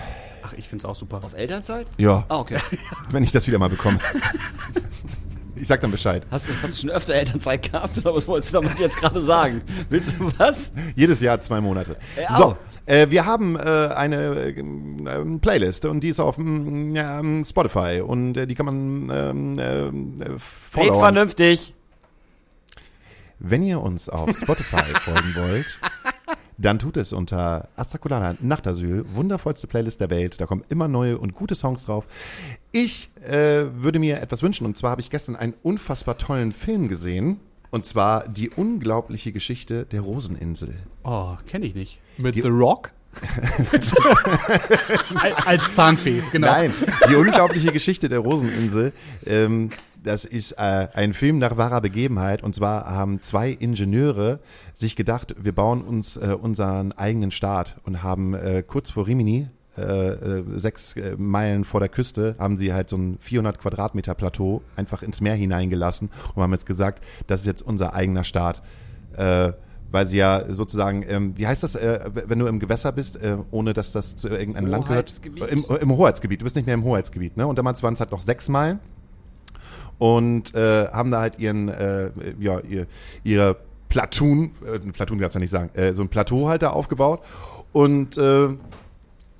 [0.45, 1.23] Ach, ich find's auch super.
[1.25, 1.89] Auf Elternzeit?
[1.99, 2.59] Ja, Ah, okay.
[3.11, 3.99] wenn ich das wieder mal bekomme.
[5.57, 6.27] Ich sag dann Bescheid.
[6.31, 9.23] Hast du, hast du schon öfter Elternzeit gehabt oder was wolltest du damit jetzt gerade
[9.23, 9.63] sagen?
[9.89, 10.73] Willst du was?
[10.95, 11.97] Jedes Jahr zwei Monate.
[12.21, 12.57] Ja, so,
[12.87, 18.03] äh, wir haben äh, eine äh, ähm, Playlist und die ist auf mm, ähm, Spotify
[18.05, 20.37] und äh, die kann man ähm, äh, äh,
[20.77, 21.75] Red vernünftig.
[23.39, 25.79] Wenn ihr uns auf Spotify folgen wollt,
[26.59, 30.41] dann tut es unter Astrakulana Nachtasyl, wundervollste Playlist der Welt.
[30.41, 32.07] Da kommen immer neue und gute Songs drauf.
[32.73, 36.89] Ich äh, würde mir etwas wünschen und zwar habe ich gestern einen unfassbar tollen Film
[36.89, 40.75] gesehen und zwar die unglaubliche Geschichte der Roseninsel.
[41.05, 42.01] Oh, kenne ich nicht.
[42.17, 42.91] Mit The Rock?
[43.73, 46.49] Als, als Zahnfee, genau.
[46.49, 46.75] Nein,
[47.09, 48.93] die unglaubliche Geschichte der Roseninsel.
[49.25, 49.71] Ähm,
[50.07, 52.43] das ist äh, ein Film nach wahrer Begebenheit.
[52.43, 54.39] Und zwar haben zwei Ingenieure
[54.73, 59.49] sich gedacht, wir bauen uns äh, unseren eigenen Staat und haben äh, kurz vor Rimini,
[59.77, 64.15] äh, äh, sechs äh, Meilen vor der Küste, haben sie halt so ein 400 Quadratmeter
[64.15, 68.63] Plateau einfach ins Meer hineingelassen und haben jetzt gesagt, das ist jetzt unser eigener Staat.
[69.91, 73.39] Weil sie ja sozusagen, ähm, wie heißt das, äh, wenn du im Gewässer bist, äh,
[73.51, 75.21] ohne dass das zu irgendeinem Land gehört?
[75.25, 76.41] Im, im Hoheitsgebiet.
[76.41, 77.47] Du bist nicht mehr im Hoheitsgebiet, ne?
[77.47, 78.81] Und damals waren es halt noch sechs Meilen
[79.99, 82.87] und äh, haben da halt ihren, äh, ja, ihr,
[83.25, 83.57] ihre
[83.89, 87.21] Platoon, äh, Platoon kannst du ja nicht sagen, äh, so ein Plateau halt da aufgebaut
[87.73, 88.49] und äh,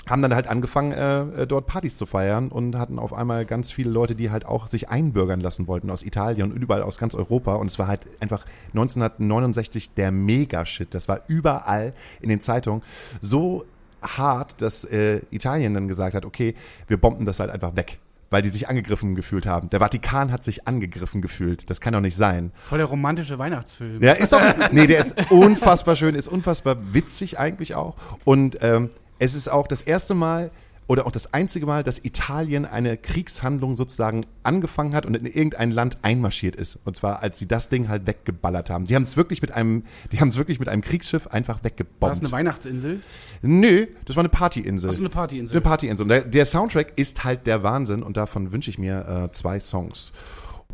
[0.09, 3.73] haben dann halt angefangen, äh, äh, dort Partys zu feiern und hatten auf einmal ganz
[3.73, 7.15] viele Leute, die halt auch sich einbürgern lassen wollten aus Italien und überall aus ganz
[7.15, 7.57] Europa.
[7.57, 10.95] Und es war halt einfach 1969 der Mega-Shit.
[10.95, 12.83] Das war überall in den Zeitungen
[13.21, 13.65] so
[14.01, 16.55] hart, dass äh, Italien dann gesagt hat, okay,
[16.87, 17.99] wir bomben das halt einfach weg.
[18.31, 19.69] Weil die sich angegriffen gefühlt haben.
[19.71, 21.71] Der Vatikan hat sich angegriffen gefühlt.
[21.71, 22.51] Das kann doch nicht sein.
[22.55, 24.03] Voll der romantische Weihnachtsfilm.
[24.03, 24.41] Ja, ist doch.
[24.73, 27.95] Nee, der ist unfassbar schön, ist unfassbar witzig eigentlich auch.
[28.25, 30.51] Und ähm, es ist auch das erste Mal
[30.89, 35.73] oder auch das einzige Mal, dass Italien eine Kriegshandlung sozusagen angefangen hat und in irgendein
[35.73, 36.79] Land einmarschiert ist.
[36.85, 38.87] Und zwar, als sie das Ding halt weggeballert haben.
[38.87, 39.83] Die haben es wirklich mit einem,
[40.13, 42.19] die haben es wirklich mit einem Kriegsschiff einfach War das weggebombt.
[42.19, 43.01] eine Weihachtsinsel?
[43.43, 44.89] Nö, das war eine Partyinsel.
[44.89, 45.57] Das ist eine Partyinsel.
[45.57, 46.05] Eine Partyinsel.
[46.05, 49.59] Und der, der Soundtrack ist halt der Wahnsinn und davon wünsche ich mir äh, zwei
[49.59, 50.13] Songs.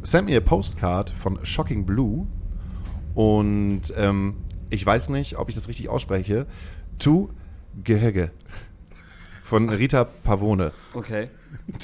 [0.02, 2.26] Send me a Postcard von Shocking Blue
[3.14, 4.36] und ähm,
[4.68, 6.46] ich weiß nicht, ob ich das richtig ausspreche,
[6.98, 7.28] Tu
[7.84, 8.30] Gehege
[9.52, 10.72] von Rita Pavone.
[10.94, 11.28] Okay.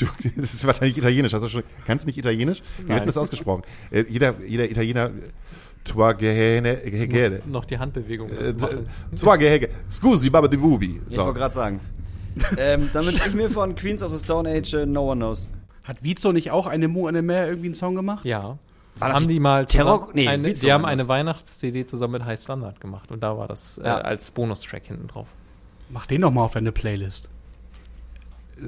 [0.01, 1.35] Du, das ist wahrscheinlich italienisch.
[1.35, 2.63] Hast du schon, kannst du nicht italienisch?
[2.79, 3.63] Wie wird das ausgesprochen?
[3.91, 5.11] Äh, jeder, jeder Italiener,
[5.85, 6.15] Tua
[7.47, 8.55] noch die Handbewegung Äh.
[9.21, 9.69] Tua Gehege.
[9.91, 11.03] Scusi, Baba di Bubi.
[11.11, 11.81] Ich wollte gerade sagen.
[12.57, 15.51] ähm, dann wünsche ich mir von Queens of the Stone Age äh, No One Knows.
[15.85, 18.25] Hat Vizo nicht auch eine Mu, eine Mehr irgendwie einen Song gemacht?
[18.25, 18.57] Ja.
[18.99, 21.07] War das haben die mal Terror- nee, eine, die haben eine?
[21.07, 23.99] Weihnachts-CD zusammen mit High Standard gemacht und da war das äh, Ja.
[23.99, 25.27] als Bonustrack hinten drauf.
[25.91, 27.29] Mach den doch mal auf deine Playlist.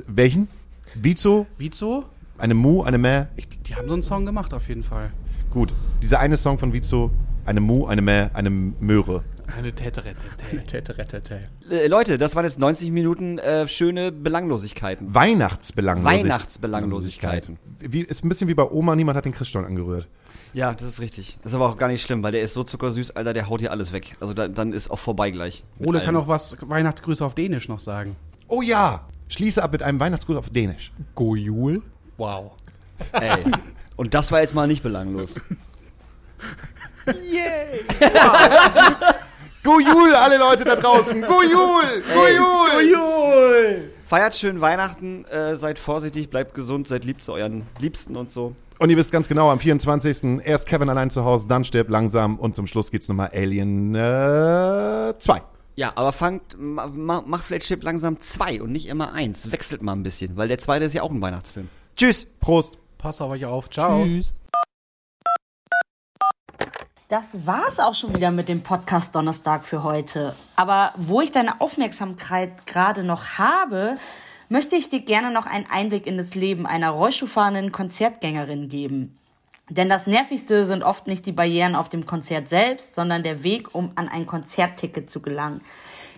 [0.06, 0.48] Welchen?
[0.94, 2.04] Vizo, Vizo?
[2.40, 3.28] eine Mu, eine Mä.
[3.36, 5.12] Ich, die haben so einen Song gemacht auf jeden Fall.
[5.50, 5.72] Gut.
[6.02, 7.10] Dieser eine Song von Vizo,
[7.44, 9.22] eine Mu, eine Mä, eine Möhre.
[9.56, 10.20] Eine Täterette.
[10.66, 11.40] Tete, tete, tete.
[11.68, 15.12] Äh, Leute, das waren jetzt 90 Minuten äh, schöne Belanglosigkeiten.
[15.12, 16.24] Weihnachtsbelanglosigkeit.
[16.24, 17.58] Weihnachtsbelanglosigkeiten.
[17.80, 20.06] Wie, ist ein bisschen wie bei Oma, niemand hat den Christstollen angerührt.
[20.52, 21.36] Ja, das ist richtig.
[21.42, 23.60] Das ist aber auch gar nicht schlimm, weil der ist so zuckersüß, Alter, der haut
[23.60, 24.16] hier alles weg.
[24.20, 25.64] Also da, dann ist auch vorbei gleich.
[25.80, 28.14] Ole kann auch was Weihnachtsgrüße auf Dänisch noch sagen.
[28.46, 29.06] Oh ja!
[29.30, 30.92] Schließe ab mit einem Weihnachtsgruß auf Dänisch.
[31.14, 31.82] Gojul.
[32.18, 32.52] Wow.
[33.12, 33.44] Ey.
[33.96, 35.36] Und das war jetzt mal nicht belanglos.
[39.62, 41.22] Gujul, alle Leute da draußen!
[41.22, 42.02] Gujul!
[42.12, 43.92] Gujul!
[44.06, 48.54] Feiert schön Weihnachten, äh, seid vorsichtig, bleibt gesund, seid lieb zu euren Liebsten und so.
[48.78, 50.40] Und ihr wisst ganz genau, am 24.
[50.44, 55.14] erst Kevin allein zu Hause, dann stirbt langsam und zum Schluss geht's nochmal Alien äh,
[55.18, 55.42] 2.
[55.80, 59.50] Ja, aber fangt, ma, ma, macht vielleicht Chip langsam zwei und nicht immer eins.
[59.50, 61.70] Wechselt mal ein bisschen, weil der zweite ist ja auch ein Weihnachtsfilm.
[61.96, 62.26] Tschüss!
[62.38, 62.76] Prost!
[62.98, 63.70] Passt auf euch auf.
[63.70, 64.04] Ciao.
[64.04, 64.34] Tschüss.
[67.08, 70.36] Das war's auch schon wieder mit dem Podcast Donnerstag für heute.
[70.54, 73.94] Aber wo ich deine Aufmerksamkeit gerade noch habe,
[74.50, 79.16] möchte ich dir gerne noch einen Einblick in das Leben einer rollstuhlfahrenden Konzertgängerin geben.
[79.70, 83.72] Denn das Nervigste sind oft nicht die Barrieren auf dem Konzert selbst, sondern der Weg,
[83.74, 85.60] um an ein Konzertticket zu gelangen.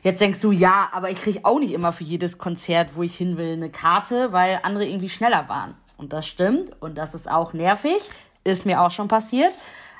[0.02, 3.14] Jetzt denkst du, ja, aber ich kriege auch nicht immer für jedes Konzert, wo ich
[3.14, 5.74] hin will, eine Karte, weil andere irgendwie schneller waren.
[5.98, 8.00] Und das stimmt und das ist auch nervig,
[8.42, 9.52] ist mir auch schon passiert.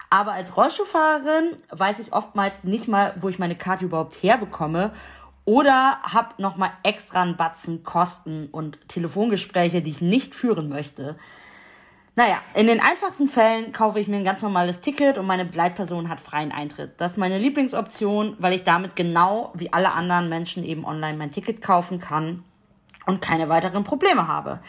[0.09, 4.93] Aber als Rollstuhlfahrerin weiß ich oftmals nicht mal, wo ich meine Karte überhaupt herbekomme
[5.45, 11.17] oder habe nochmal extra einen Batzen Kosten und Telefongespräche, die ich nicht führen möchte.
[12.15, 16.11] Naja, in den einfachsten Fällen kaufe ich mir ein ganz normales Ticket und meine Begleitperson
[16.11, 17.01] hat freien Eintritt.
[17.01, 21.31] Das ist meine Lieblingsoption, weil ich damit genau wie alle anderen Menschen eben online mein
[21.31, 22.45] Ticket kaufen kann
[23.07, 24.61] und keine weiteren Probleme habe.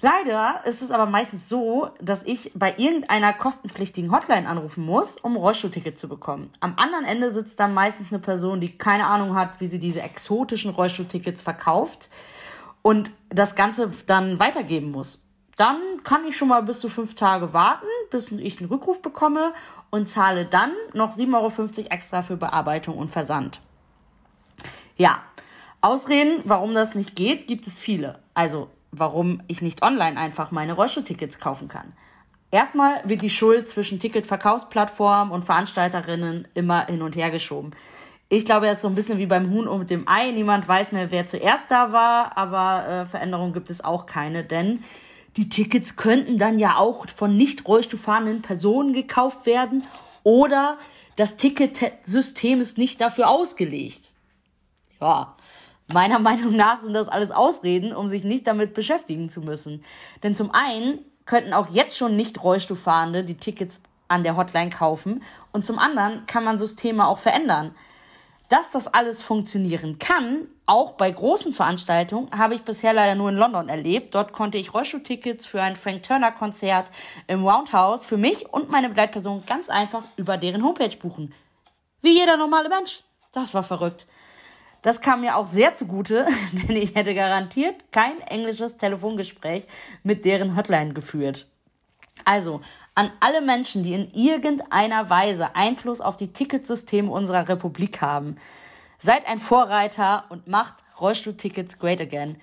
[0.00, 5.36] Leider ist es aber meistens so, dass ich bei irgendeiner kostenpflichtigen Hotline anrufen muss, um
[5.36, 6.50] Rollstuhlticket zu bekommen.
[6.58, 10.00] Am anderen Ende sitzt dann meistens eine Person, die keine Ahnung hat, wie sie diese
[10.00, 12.08] exotischen Rollstuhltickets verkauft
[12.80, 15.21] und das Ganze dann weitergeben muss.
[15.56, 19.52] Dann kann ich schon mal bis zu fünf Tage warten, bis ich einen Rückruf bekomme
[19.90, 23.60] und zahle dann noch 7,50 Euro extra für Bearbeitung und Versand.
[24.96, 25.20] Ja,
[25.84, 28.20] Ausreden, warum das nicht geht, gibt es viele.
[28.34, 31.92] Also, warum ich nicht online einfach meine Rollstuhltickets kaufen kann.
[32.52, 37.72] Erstmal wird die Schuld zwischen Ticketverkaufsplattformen und Veranstalterinnen immer hin und her geschoben.
[38.28, 40.30] Ich glaube, das ist so ein bisschen wie beim Huhn und dem Ei.
[40.30, 44.84] Niemand weiß mehr, wer zuerst da war, aber äh, Veränderung gibt es auch keine, denn
[45.36, 49.84] die Tickets könnten dann ja auch von nicht rollstuhlfahrenden Personen gekauft werden
[50.22, 50.78] oder
[51.16, 54.12] das Ticketsystem ist nicht dafür ausgelegt.
[55.00, 55.36] Ja,
[55.88, 59.84] meiner Meinung nach sind das alles Ausreden, um sich nicht damit beschäftigen zu müssen.
[60.22, 65.22] Denn zum einen könnten auch jetzt schon nicht Rollstuhlfahrende die Tickets an der Hotline kaufen
[65.52, 67.74] und zum anderen kann man Systeme auch verändern.
[68.48, 73.36] Dass das alles funktionieren kann, auch bei großen Veranstaltungen, habe ich bisher leider nur in
[73.36, 74.14] London erlebt.
[74.14, 76.90] Dort konnte ich Rollstuhltickets für ein Frank Turner Konzert
[77.26, 81.34] im Roundhouse für mich und meine Begleitperson ganz einfach über deren Homepage buchen.
[82.00, 83.02] Wie jeder normale Mensch.
[83.32, 84.06] Das war verrückt.
[84.82, 89.66] Das kam mir auch sehr zugute, denn ich hätte garantiert kein englisches Telefongespräch
[90.02, 91.46] mit deren Hotline geführt.
[92.24, 92.60] Also,
[92.94, 98.36] an alle Menschen, die in irgendeiner Weise Einfluss auf die Ticketsysteme unserer Republik haben,
[99.02, 102.40] seid ein Vorreiter und macht Rollstuhltickets great again,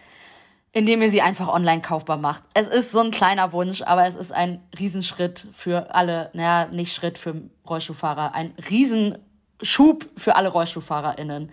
[0.73, 2.43] indem ihr sie einfach online kaufbar macht.
[2.53, 6.93] Es ist so ein kleiner Wunsch, aber es ist ein Riesenschritt für alle, naja, nicht
[6.93, 11.51] Schritt für Rollstuhlfahrer, ein Riesenschub für alle RollstuhlfahrerInnen.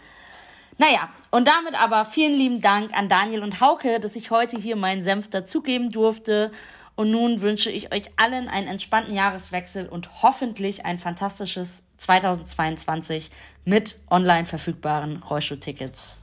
[0.79, 4.75] Naja, und damit aber vielen lieben Dank an Daniel und Hauke, dass ich heute hier
[4.75, 6.51] meinen Senf dazugeben durfte.
[6.97, 13.31] Und nun wünsche ich euch allen einen entspannten Jahreswechsel und hoffentlich ein fantastisches 2022
[13.67, 16.21] mit online verfügbaren Rollstuhltickets.